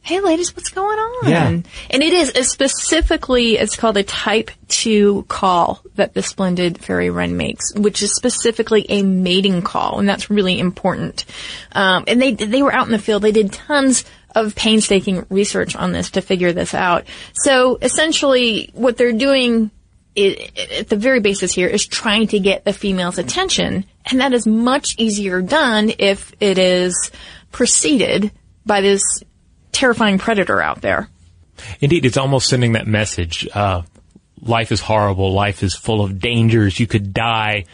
hey 0.07 0.21
ladies, 0.21 0.55
what's 0.55 0.69
going 0.69 0.97
on? 0.97 1.29
Yeah. 1.29 1.49
And 1.49 2.03
it 2.03 2.13
is 2.13 2.29
it's 2.29 2.53
specifically, 2.53 3.59
it's 3.59 3.75
called 3.75 3.97
a 3.97 4.05
type 4.05 4.53
2 4.69 5.25
call 5.25 5.83
that 5.97 6.15
the 6.15 6.23
splendid 6.23 6.79
fairy 6.79 7.11
wren 7.11 7.37
makes, 7.37 7.75
which 7.75 8.05
is 8.05 8.15
specifically 8.15 8.87
a 8.89 9.03
mating 9.03 9.63
call, 9.63 9.99
and 9.99 10.09
that's 10.09 10.31
really 10.31 10.61
important. 10.61 11.25
Um, 11.73 12.05
and 12.07 12.23
they, 12.23 12.35
they 12.35 12.63
were 12.63 12.73
out 12.73 12.87
in 12.87 12.93
the 12.93 13.01
field, 13.01 13.23
they 13.23 13.33
did 13.33 13.53
tons 13.53 14.05
of 14.33 14.55
painstaking 14.55 15.27
research 15.29 15.75
on 15.75 15.91
this 15.91 16.13
to 16.13 16.21
figure 16.21 16.53
this 16.53 16.73
out. 16.73 17.05
So 17.35 17.77
essentially, 17.83 18.71
what 18.75 18.97
they're 18.97 19.13
doing 19.13 19.73
i 20.17 20.51
at 20.79 20.89
the 20.89 20.97
very 20.97 21.21
basis 21.21 21.53
here 21.53 21.69
is 21.69 21.85
trying 21.85 22.29
to 22.29 22.39
get 22.39 22.65
the 22.65 22.73
female's 22.73 23.19
attention, 23.19 23.85
and 24.05 24.21
that 24.21 24.33
is 24.33 24.47
much 24.47 24.95
easier 24.99 25.43
done 25.43 25.93
if 25.99 26.33
it 26.39 26.59
is 26.59 27.11
preceded 27.51 28.31
by 28.65 28.81
this 28.81 29.25
terrifying 29.77 30.19
predator 30.19 30.61
out 30.61 30.81
there. 30.81 31.09
Indeed, 31.81 32.05
it's 32.05 32.17
almost 32.17 32.49
sending 32.49 32.73
that 32.73 32.87
message. 32.87 33.49
Uh, 33.53 33.83
life 34.41 34.73
is 34.73 34.81
horrible. 34.81 35.33
Life 35.33 35.63
is 35.63 35.75
full 35.75 36.03
of 36.03 36.19
dangers. 36.19 36.79
You 36.79 36.87
could 36.87 37.13
die. 37.13 37.65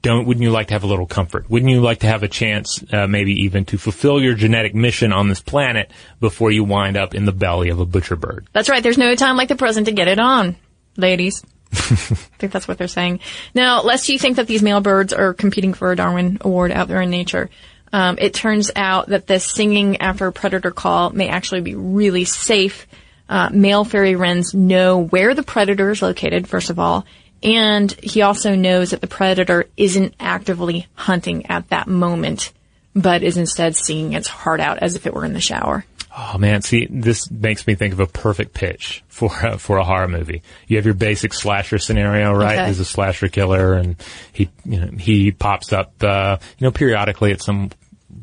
Don't, 0.00 0.26
wouldn't 0.26 0.44
you 0.44 0.50
like 0.50 0.68
to 0.68 0.74
have 0.74 0.84
a 0.84 0.86
little 0.86 1.06
comfort? 1.06 1.50
Wouldn't 1.50 1.70
you 1.70 1.80
like 1.80 2.00
to 2.00 2.06
have 2.06 2.22
a 2.22 2.28
chance, 2.28 2.84
uh, 2.92 3.06
maybe 3.08 3.32
even 3.44 3.64
to 3.66 3.78
fulfill 3.78 4.22
your 4.22 4.34
genetic 4.34 4.74
mission 4.74 5.12
on 5.12 5.28
this 5.28 5.40
planet 5.40 5.90
before 6.20 6.52
you 6.52 6.62
wind 6.62 6.96
up 6.96 7.14
in 7.14 7.24
the 7.24 7.32
belly 7.32 7.70
of 7.70 7.80
a 7.80 7.84
butcher 7.84 8.14
bird? 8.14 8.46
That's 8.52 8.68
right. 8.68 8.82
There's 8.82 8.98
no 8.98 9.14
time 9.16 9.36
like 9.36 9.48
the 9.48 9.56
present 9.56 9.86
to 9.86 9.92
get 9.92 10.06
it 10.06 10.20
on, 10.20 10.56
ladies. 10.96 11.44
I 11.72 11.76
think 11.76 12.52
that's 12.52 12.68
what 12.68 12.78
they're 12.78 12.88
saying. 12.88 13.20
Now, 13.54 13.82
lest 13.82 14.08
you 14.08 14.18
think 14.18 14.36
that 14.36 14.46
these 14.46 14.62
male 14.62 14.80
birds 14.80 15.12
are 15.12 15.34
competing 15.34 15.74
for 15.74 15.90
a 15.90 15.96
Darwin 15.96 16.38
Award 16.42 16.70
out 16.70 16.88
there 16.88 17.02
in 17.02 17.10
nature, 17.10 17.50
um, 17.92 18.18
it 18.18 18.34
turns 18.34 18.70
out 18.76 19.08
that 19.08 19.26
the 19.26 19.40
singing 19.40 20.00
after 20.00 20.26
a 20.26 20.32
predator 20.32 20.70
call 20.70 21.10
may 21.10 21.28
actually 21.28 21.60
be 21.60 21.74
really 21.74 22.24
safe. 22.24 22.86
Uh, 23.28 23.50
male 23.52 23.84
fairy 23.84 24.14
wrens 24.14 24.54
know 24.54 24.98
where 25.04 25.34
the 25.34 25.42
predator 25.42 25.90
is 25.90 26.00
located, 26.00 26.48
first 26.48 26.70
of 26.70 26.78
all, 26.78 27.04
and 27.42 27.92
he 28.02 28.22
also 28.22 28.54
knows 28.54 28.90
that 28.90 29.00
the 29.00 29.06
predator 29.06 29.66
isn't 29.76 30.14
actively 30.18 30.86
hunting 30.94 31.46
at 31.46 31.68
that 31.68 31.86
moment, 31.86 32.52
but 32.94 33.22
is 33.22 33.36
instead 33.36 33.76
singing 33.76 34.14
its 34.14 34.28
heart 34.28 34.60
out 34.60 34.78
as 34.78 34.96
if 34.96 35.06
it 35.06 35.14
were 35.14 35.24
in 35.24 35.34
the 35.34 35.40
shower. 35.40 35.84
Oh 36.20 36.36
man, 36.36 36.62
see, 36.62 36.88
this 36.90 37.30
makes 37.30 37.64
me 37.68 37.76
think 37.76 37.92
of 37.92 38.00
a 38.00 38.06
perfect 38.06 38.52
pitch 38.52 39.04
for 39.06 39.30
a, 39.40 39.56
for 39.56 39.76
a 39.76 39.84
horror 39.84 40.08
movie. 40.08 40.42
You 40.66 40.76
have 40.76 40.84
your 40.84 40.94
basic 40.94 41.32
slasher 41.32 41.78
scenario, 41.78 42.32
right? 42.32 42.54
Okay. 42.54 42.64
There's 42.64 42.80
a 42.80 42.84
slasher 42.84 43.28
killer, 43.28 43.74
and 43.74 43.94
he, 44.32 44.50
you 44.64 44.80
know, 44.80 44.90
he 44.98 45.30
pops 45.30 45.72
up, 45.72 45.92
uh, 46.02 46.38
you 46.58 46.64
know, 46.64 46.72
periodically 46.72 47.30
at 47.30 47.40
some, 47.40 47.70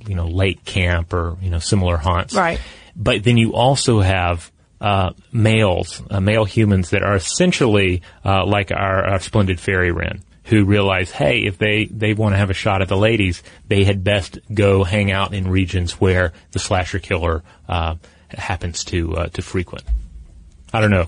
you 0.07 0.15
know, 0.15 0.27
lake 0.27 0.65
camp 0.65 1.13
or 1.13 1.37
you 1.41 1.49
know 1.49 1.59
similar 1.59 1.95
haunts. 1.95 2.33
Right. 2.33 2.59
But 2.97 3.23
then 3.23 3.37
you 3.37 3.53
also 3.53 4.01
have 4.01 4.51
uh, 4.81 5.13
males, 5.31 6.03
uh, 6.09 6.19
male 6.19 6.43
humans 6.43 6.89
that 6.89 7.01
are 7.01 7.15
essentially 7.15 8.01
uh, 8.25 8.45
like 8.45 8.71
our, 8.71 9.05
our 9.05 9.19
splendid 9.19 9.57
fairy 9.59 9.91
wren. 9.91 10.21
Who 10.45 10.63
realize, 10.65 11.09
hey, 11.09 11.45
if 11.45 11.57
they, 11.57 11.85
they 11.85 12.13
want 12.13 12.33
to 12.33 12.37
have 12.37 12.51
a 12.51 12.53
shot 12.53 12.81
at 12.81 12.87
the 12.87 12.97
ladies, 12.97 13.41
they 13.67 13.83
had 13.83 14.03
best 14.03 14.37
go 14.53 14.83
hang 14.83 15.11
out 15.11 15.33
in 15.33 15.47
regions 15.47 15.93
where 15.93 16.33
the 16.51 16.59
slasher 16.59 16.99
killer 16.99 17.43
uh, 17.67 17.95
happens 18.29 18.83
to 18.85 19.15
uh, 19.15 19.27
to 19.29 19.41
frequent. 19.41 19.83
I 20.71 20.81
don't 20.81 20.91
know. 20.91 21.07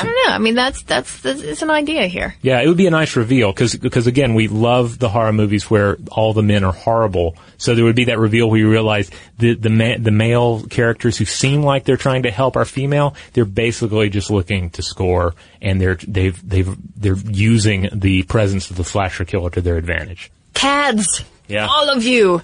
I 0.00 0.02
don't 0.04 0.26
know. 0.26 0.34
I 0.34 0.38
mean, 0.38 0.54
that's 0.54 0.82
that's, 0.82 1.20
that's 1.20 1.40
it's 1.40 1.62
an 1.62 1.70
idea 1.70 2.06
here. 2.06 2.34
Yeah, 2.42 2.60
it 2.60 2.68
would 2.68 2.76
be 2.76 2.86
a 2.86 2.90
nice 2.90 3.16
reveal 3.16 3.52
because 3.52 3.74
because 3.76 4.06
again, 4.06 4.34
we 4.34 4.48
love 4.48 4.98
the 4.98 5.08
horror 5.08 5.32
movies 5.32 5.70
where 5.70 5.96
all 6.10 6.32
the 6.32 6.42
men 6.42 6.64
are 6.64 6.72
horrible. 6.72 7.36
So 7.58 7.74
there 7.74 7.84
would 7.84 7.96
be 7.96 8.04
that 8.04 8.18
reveal 8.18 8.48
where 8.48 8.58
you 8.58 8.70
realize 8.70 9.10
the 9.38 9.54
the 9.54 9.70
ma- 9.70 9.96
the 9.98 10.10
male 10.10 10.62
characters 10.64 11.16
who 11.16 11.24
seem 11.24 11.62
like 11.62 11.84
they're 11.84 11.96
trying 11.96 12.24
to 12.24 12.30
help 12.30 12.56
our 12.56 12.64
female, 12.64 13.14
they're 13.32 13.44
basically 13.44 14.10
just 14.10 14.30
looking 14.30 14.70
to 14.70 14.82
score, 14.82 15.34
and 15.60 15.80
they're 15.80 15.96
they've 16.06 16.48
they've 16.48 16.76
they're 16.96 17.16
using 17.16 17.88
the 17.92 18.22
presence 18.24 18.70
of 18.70 18.76
the 18.76 18.84
slasher 18.84 19.24
killer 19.24 19.50
to 19.50 19.60
their 19.60 19.76
advantage. 19.76 20.30
Cads. 20.54 21.24
Yeah. 21.48 21.66
All 21.66 21.90
of 21.90 22.02
you. 22.02 22.42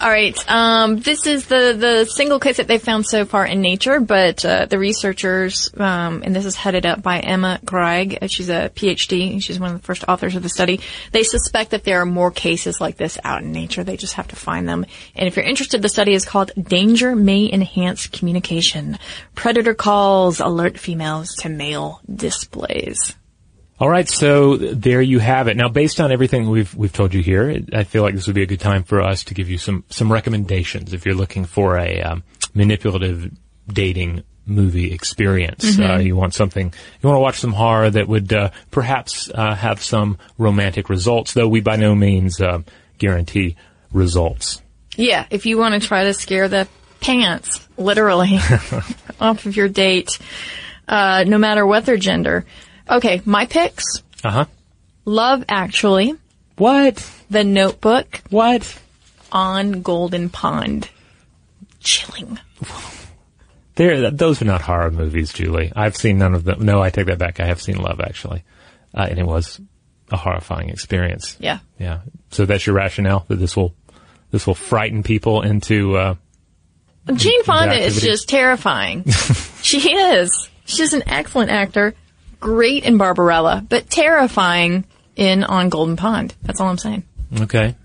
All 0.00 0.08
right. 0.08 0.50
Um, 0.50 0.98
this 1.00 1.26
is 1.26 1.44
the, 1.44 1.76
the 1.78 2.06
single 2.06 2.40
case 2.40 2.56
that 2.56 2.66
they've 2.66 2.82
found 2.82 3.04
so 3.04 3.26
far 3.26 3.44
in 3.44 3.60
nature, 3.60 4.00
but 4.00 4.42
uh, 4.46 4.64
the 4.64 4.78
researchers, 4.78 5.70
um, 5.76 6.22
and 6.24 6.34
this 6.34 6.46
is 6.46 6.56
headed 6.56 6.86
up 6.86 7.02
by 7.02 7.20
Emma 7.20 7.60
Greig. 7.66 8.16
uh, 8.22 8.26
She's 8.26 8.48
a 8.48 8.70
PhD. 8.74 9.42
She's 9.42 9.60
one 9.60 9.74
of 9.74 9.78
the 9.78 9.84
first 9.84 10.04
authors 10.08 10.36
of 10.36 10.42
the 10.42 10.48
study. 10.48 10.80
They 11.12 11.22
suspect 11.22 11.72
that 11.72 11.84
there 11.84 12.00
are 12.00 12.06
more 12.06 12.30
cases 12.30 12.80
like 12.80 12.96
this 12.96 13.18
out 13.24 13.42
in 13.42 13.52
nature. 13.52 13.84
They 13.84 13.98
just 13.98 14.14
have 14.14 14.28
to 14.28 14.36
find 14.36 14.66
them. 14.66 14.86
And 15.14 15.28
if 15.28 15.36
you're 15.36 15.44
interested, 15.44 15.82
the 15.82 15.90
study 15.90 16.14
is 16.14 16.24
called 16.24 16.50
"Danger 16.56 17.14
May 17.14 17.52
Enhance 17.52 18.06
Communication: 18.06 18.98
Predator 19.34 19.74
Calls 19.74 20.40
Alert 20.40 20.78
Females 20.78 21.34
to 21.40 21.50
Male 21.50 22.00
Displays." 22.10 23.16
All 23.80 23.88
right, 23.88 24.06
so 24.06 24.56
there 24.58 25.00
you 25.00 25.20
have 25.20 25.48
it. 25.48 25.56
Now, 25.56 25.70
based 25.70 26.00
on 26.00 26.12
everything 26.12 26.50
we've 26.50 26.74
we've 26.74 26.92
told 26.92 27.14
you 27.14 27.22
here, 27.22 27.62
I 27.72 27.84
feel 27.84 28.02
like 28.02 28.14
this 28.14 28.26
would 28.26 28.36
be 28.36 28.42
a 28.42 28.46
good 28.46 28.60
time 28.60 28.82
for 28.82 29.00
us 29.00 29.24
to 29.24 29.34
give 29.34 29.48
you 29.48 29.56
some 29.56 29.84
some 29.88 30.12
recommendations 30.12 30.92
if 30.92 31.06
you're 31.06 31.14
looking 31.14 31.46
for 31.46 31.78
a 31.78 32.02
um, 32.02 32.22
manipulative 32.52 33.30
dating 33.66 34.22
movie 34.44 34.92
experience. 34.92 35.78
Uh, 35.78 35.96
you 35.96 36.14
want 36.14 36.34
something, 36.34 36.66
you 37.00 37.08
want 37.08 37.16
to 37.16 37.20
watch 37.20 37.38
some 37.40 37.52
horror 37.52 37.88
that 37.88 38.06
would 38.06 38.30
uh, 38.34 38.50
perhaps 38.70 39.30
uh, 39.34 39.54
have 39.54 39.82
some 39.82 40.18
romantic 40.36 40.90
results, 40.90 41.32
though 41.32 41.48
we 41.48 41.62
by 41.62 41.76
no 41.76 41.94
means 41.94 42.38
uh, 42.38 42.60
guarantee 42.98 43.56
results. 43.92 44.60
Yeah, 44.96 45.24
if 45.30 45.46
you 45.46 45.56
want 45.56 45.80
to 45.80 45.88
try 45.88 46.04
to 46.04 46.12
scare 46.12 46.48
the 46.48 46.68
pants, 47.00 47.66
literally, 47.78 48.36
off 49.20 49.46
of 49.46 49.56
your 49.56 49.68
date, 49.68 50.18
uh, 50.86 51.24
no 51.26 51.38
matter 51.38 51.64
what 51.64 51.86
their 51.86 51.96
gender. 51.96 52.44
Okay, 52.90 53.22
my 53.24 53.46
picks. 53.46 54.02
Uh 54.24 54.30
huh. 54.30 54.44
Love 55.04 55.44
Actually, 55.48 56.14
What? 56.56 57.08
The 57.30 57.44
Notebook, 57.44 58.20
What? 58.30 58.78
On 59.32 59.82
Golden 59.82 60.28
Pond. 60.28 60.88
Chilling. 61.80 62.38
There, 63.76 64.10
those 64.10 64.42
are 64.42 64.44
not 64.44 64.60
horror 64.60 64.90
movies, 64.90 65.32
Julie. 65.32 65.72
I've 65.74 65.96
seen 65.96 66.18
none 66.18 66.34
of 66.34 66.44
them. 66.44 66.64
No, 66.64 66.82
I 66.82 66.90
take 66.90 67.06
that 67.06 67.18
back. 67.18 67.40
I 67.40 67.46
have 67.46 67.62
seen 67.62 67.76
Love 67.76 68.00
actually, 68.00 68.44
uh, 68.94 69.06
and 69.08 69.18
it 69.18 69.24
was 69.24 69.60
a 70.10 70.16
horrifying 70.16 70.68
experience. 70.68 71.36
Yeah. 71.40 71.60
Yeah. 71.78 72.00
So 72.32 72.44
that's 72.44 72.66
your 72.66 72.74
rationale 72.76 73.24
that 73.28 73.36
this 73.36 73.56
will 73.56 73.74
this 74.32 74.46
will 74.46 74.54
frighten 74.54 75.02
people 75.02 75.40
into. 75.42 75.96
Uh, 75.96 76.14
Jane 77.14 77.42
Fonda 77.44 77.78
is 77.78 78.00
just 78.02 78.28
terrifying. 78.28 79.04
she 79.62 79.78
is. 79.92 80.50
She's 80.66 80.92
an 80.92 81.04
excellent 81.06 81.50
actor, 81.50 81.94
great 82.40 82.84
in 82.84 82.98
Barbarella, 82.98 83.64
but 83.68 83.88
terrifying 83.88 84.84
in 85.16 85.44
On 85.44 85.68
Golden 85.68 85.96
Pond. 85.96 86.34
That's 86.42 86.60
all 86.60 86.68
I'm 86.68 86.78
saying. 86.78 87.04
okay. 87.42 87.76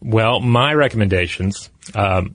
Well, 0.00 0.40
my 0.40 0.72
recommendations 0.72 1.68
um, 1.94 2.34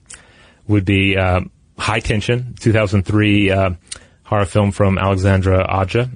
would 0.68 0.84
be 0.84 1.16
um, 1.16 1.50
High 1.78 2.00
Tension, 2.00 2.54
2003 2.60 3.50
uh, 3.50 3.70
horror 4.22 4.44
film 4.44 4.70
from 4.70 4.98
Alexandre 4.98 5.60
Aja, 5.60 6.08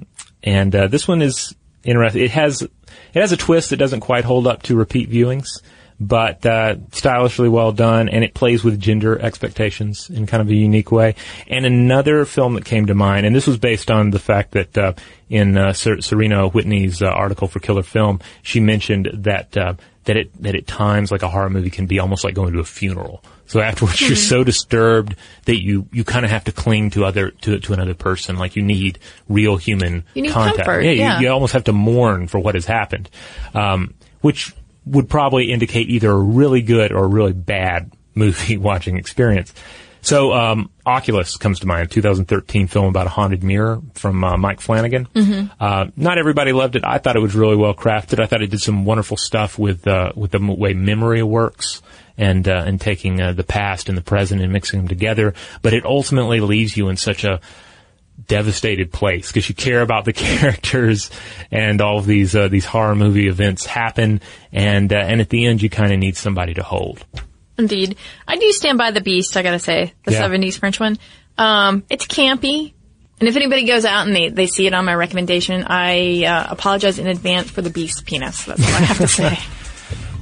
and 0.43 0.73
uh, 0.73 0.87
this 0.87 1.07
one 1.07 1.21
is 1.21 1.53
interesting. 1.83 2.23
It 2.23 2.31
has 2.31 2.61
it 2.61 2.71
has 3.13 3.31
a 3.31 3.37
twist 3.37 3.71
that 3.71 3.77
doesn't 3.77 3.99
quite 3.99 4.23
hold 4.23 4.47
up 4.47 4.63
to 4.63 4.75
repeat 4.75 5.09
viewings, 5.09 5.61
but 5.99 6.45
uh, 6.45 6.75
stylishly 6.91 7.47
well 7.49 7.71
done, 7.71 8.09
and 8.09 8.23
it 8.23 8.33
plays 8.33 8.63
with 8.63 8.79
gender 8.79 9.17
expectations 9.19 10.09
in 10.09 10.25
kind 10.25 10.41
of 10.41 10.49
a 10.49 10.53
unique 10.55 10.91
way. 10.91 11.15
And 11.47 11.65
another 11.65 12.25
film 12.25 12.55
that 12.55 12.65
came 12.65 12.87
to 12.87 12.95
mind, 12.95 13.25
and 13.25 13.35
this 13.35 13.47
was 13.47 13.57
based 13.57 13.89
on 13.89 14.09
the 14.11 14.19
fact 14.19 14.51
that 14.51 14.77
uh, 14.77 14.93
in 15.29 15.57
uh, 15.57 15.73
Ser- 15.73 16.01
Serena 16.01 16.47
Whitney's 16.47 17.01
uh, 17.01 17.05
article 17.07 17.47
for 17.47 17.59
Killer 17.59 17.83
Film, 17.83 18.19
she 18.41 18.59
mentioned 18.59 19.09
that 19.13 19.55
uh, 19.55 19.75
that 20.03 20.17
it 20.17 20.41
that 20.43 20.55
at 20.55 20.67
times 20.67 21.11
like 21.11 21.23
a 21.23 21.29
horror 21.29 21.49
movie 21.49 21.69
can 21.69 21.85
be 21.85 21.99
almost 21.99 22.23
like 22.23 22.33
going 22.35 22.53
to 22.53 22.59
a 22.59 22.65
funeral. 22.65 23.23
So 23.47 23.59
afterwards, 23.61 24.01
you're 24.01 24.15
so 24.15 24.43
disturbed 24.43 25.15
that 25.45 25.61
you 25.63 25.87
you 25.91 26.03
kind 26.03 26.25
of 26.25 26.31
have 26.31 26.43
to 26.45 26.51
cling 26.51 26.89
to 26.91 27.05
other 27.05 27.29
to 27.31 27.59
to 27.59 27.73
another 27.73 27.93
person. 27.93 28.35
Like 28.37 28.55
you 28.55 28.63
need 28.63 28.99
real 29.29 29.55
human 29.55 30.03
You 30.13 30.23
need 30.23 30.31
contact. 30.31 30.65
comfort, 30.65 30.81
yeah, 30.81 30.91
yeah. 30.91 31.19
You, 31.19 31.27
you 31.27 31.31
almost 31.31 31.53
have 31.53 31.63
to 31.65 31.73
mourn 31.73 32.27
for 32.27 32.39
what 32.39 32.55
has 32.55 32.65
happened, 32.65 33.09
um, 33.53 33.93
which 34.21 34.53
would 34.85 35.09
probably 35.09 35.51
indicate 35.51 35.89
either 35.89 36.11
a 36.11 36.17
really 36.17 36.61
good 36.61 36.91
or 36.91 37.05
a 37.05 37.07
really 37.07 37.33
bad 37.33 37.91
movie 38.15 38.57
watching 38.57 38.97
experience. 38.97 39.53
So, 40.01 40.33
um, 40.33 40.69
Oculus 40.85 41.35
comes 41.35 41.61
to 41.61 41.65
mind, 41.65 41.89
2013 41.89 42.67
film 42.67 42.85
about 42.85 43.07
a 43.07 43.09
haunted 43.09 43.43
mirror 43.43 43.81
from 43.95 44.23
uh, 44.23 44.37
Mike 44.37 44.61
Flanagan. 44.61 45.07
Uh, 45.59 45.85
not 45.97 46.19
everybody 46.19 46.51
loved 46.51 46.75
it. 46.75 46.83
I 46.85 46.99
thought 46.99 47.15
it 47.15 47.23
was 47.23 47.33
really 47.33 47.55
well 47.55 47.73
crafted. 47.73 48.21
I 48.21 48.27
thought 48.27 48.43
it 48.43 48.51
did 48.51 48.61
some 48.61 48.85
wonderful 48.85 49.17
stuff 49.17 49.57
with 49.57 49.87
uh, 49.87 50.11
with 50.15 50.29
the 50.29 50.39
way 50.39 50.75
memory 50.75 51.23
works 51.23 51.81
and 52.19 52.47
uh, 52.47 52.63
and 52.67 52.79
taking 52.79 53.19
uh, 53.19 53.33
the 53.33 53.43
past 53.43 53.89
and 53.89 53.97
the 53.97 54.03
present 54.03 54.41
and 54.41 54.53
mixing 54.53 54.81
them 54.81 54.87
together. 54.87 55.33
But 55.63 55.73
it 55.73 55.85
ultimately 55.85 56.39
leaves 56.39 56.77
you 56.77 56.89
in 56.89 56.97
such 56.97 57.23
a 57.23 57.41
devastated 58.27 58.91
place 58.91 59.27
because 59.27 59.47
you 59.49 59.55
care 59.55 59.81
about 59.81 60.05
the 60.05 60.13
characters 60.25 61.09
and 61.51 61.81
all 61.81 61.97
of 61.99 62.05
these 62.05 62.35
uh, 62.35 62.47
these 62.47 62.65
horror 62.65 62.95
movie 62.95 63.27
events 63.27 63.65
happen 63.65 64.21
and 64.51 64.91
uh, 64.91 64.97
and 64.97 65.21
at 65.21 65.29
the 65.29 65.45
end 65.45 65.61
you 65.61 65.69
kind 65.69 65.91
of 65.93 65.99
need 65.99 66.17
somebody 66.17 66.53
to 66.53 66.63
hold. 66.63 67.05
Indeed. 67.57 67.95
I 68.27 68.35
do 68.37 68.51
stand 68.51 68.77
by 68.77 68.91
the 68.91 68.99
beast, 69.01 69.37
I 69.37 69.41
gotta 69.43 69.59
say. 69.59 69.93
The 70.03 70.11
Yeah. 70.13 70.27
70s 70.27 70.57
French 70.59 70.79
one. 70.79 70.97
Um, 71.37 71.83
it's 71.89 72.05
campy. 72.05 72.73
And 73.19 73.29
if 73.29 73.35
anybody 73.37 73.65
goes 73.65 73.85
out 73.85 74.05
and 74.07 74.13
they, 74.15 74.27
they 74.27 74.45
see 74.45 74.67
it 74.67 74.73
on 74.73 74.83
my 74.83 74.93
recommendation, 74.93 75.63
I 75.65 76.25
uh, 76.25 76.47
apologize 76.49 76.99
in 76.99 77.07
advance 77.07 77.49
for 77.49 77.61
the 77.61 77.69
beast 77.69 78.05
penis. 78.05 78.43
That's 78.43 78.59
all 78.59 78.67
I 78.75 78.79
have 78.85 78.97
to 78.97 79.07
say. 79.07 79.39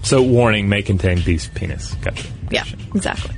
So 0.03 0.21
warning 0.21 0.67
may 0.67 0.81
contain 0.81 1.21
beast 1.21 1.53
penis. 1.55 1.93
Gotcha. 1.95 2.27
yeah, 2.51 2.65
exactly. 2.93 3.33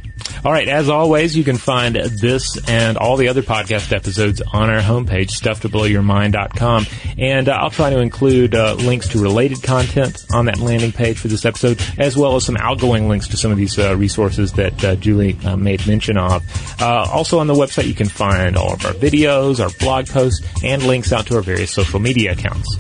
All 0.45 0.51
right. 0.51 0.67
As 0.67 0.89
always, 0.89 1.35
you 1.35 1.43
can 1.43 1.57
find 1.57 1.95
this 1.95 2.55
and 2.69 2.97
all 2.99 3.17
the 3.17 3.29
other 3.29 3.41
podcast 3.41 3.91
episodes 3.91 4.43
on 4.53 4.69
our 4.69 4.79
homepage, 4.79 5.31
stufftoblowyourmind.com. 5.31 6.85
And 7.17 7.49
uh, 7.49 7.53
I'll 7.53 7.71
try 7.71 7.89
to 7.89 7.97
include 7.97 8.53
uh, 8.53 8.75
links 8.75 9.07
to 9.09 9.19
related 9.19 9.63
content 9.63 10.23
on 10.31 10.45
that 10.45 10.59
landing 10.59 10.91
page 10.91 11.17
for 11.17 11.29
this 11.29 11.45
episode, 11.45 11.81
as 11.97 12.15
well 12.15 12.35
as 12.35 12.45
some 12.45 12.57
outgoing 12.57 13.09
links 13.09 13.29
to 13.29 13.37
some 13.37 13.51
of 13.51 13.57
these 13.57 13.79
uh, 13.79 13.97
resources 13.97 14.53
that 14.53 14.83
uh, 14.85 14.95
Julie 14.97 15.35
uh, 15.43 15.57
made 15.57 15.87
mention 15.87 16.15
of. 16.15 16.43
Uh, 16.79 17.09
also 17.11 17.39
on 17.39 17.47
the 17.47 17.55
website, 17.55 17.87
you 17.87 17.95
can 17.95 18.07
find 18.07 18.55
all 18.55 18.73
of 18.73 18.85
our 18.85 18.93
videos, 18.93 19.59
our 19.59 19.71
blog 19.79 20.05
posts, 20.05 20.45
and 20.63 20.83
links 20.83 21.11
out 21.11 21.25
to 21.25 21.37
our 21.37 21.41
various 21.41 21.71
social 21.71 21.99
media 21.99 22.33
accounts. 22.33 22.77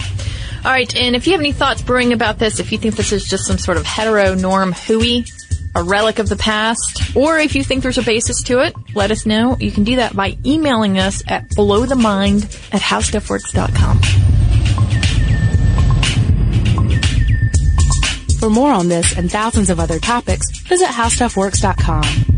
All 0.63 0.71
right, 0.71 0.95
and 0.95 1.15
if 1.15 1.25
you 1.25 1.31
have 1.31 1.41
any 1.41 1.51
thoughts 1.51 1.81
brewing 1.81 2.13
about 2.13 2.37
this, 2.37 2.59
if 2.59 2.71
you 2.71 2.77
think 2.77 2.95
this 2.95 3.11
is 3.11 3.25
just 3.27 3.47
some 3.47 3.57
sort 3.57 3.77
of 3.77 3.87
hetero 3.87 4.35
norm 4.35 4.71
hooey, 4.71 5.25
a 5.75 5.83
relic 5.83 6.19
of 6.19 6.29
the 6.29 6.35
past, 6.35 7.15
or 7.15 7.37
if 7.37 7.55
you 7.55 7.63
think 7.63 7.83
there's 7.83 7.97
a 7.97 8.03
basis 8.03 8.41
to 8.43 8.59
it, 8.59 8.73
let 8.95 9.11
us 9.11 9.25
know. 9.25 9.57
You 9.59 9.71
can 9.71 9.83
do 9.83 9.97
that 9.97 10.15
by 10.15 10.37
emailing 10.45 10.97
us 10.97 11.21
at 11.27 11.49
blowthemind 11.49 12.43
at 12.73 12.81
howstuffworks.com. 12.81 13.99
For 18.39 18.49
more 18.49 18.71
on 18.71 18.89
this 18.89 19.17
and 19.17 19.31
thousands 19.31 19.69
of 19.69 19.79
other 19.79 19.99
topics, 19.99 20.45
visit 20.61 20.87
howstuffworks.com. 20.87 22.34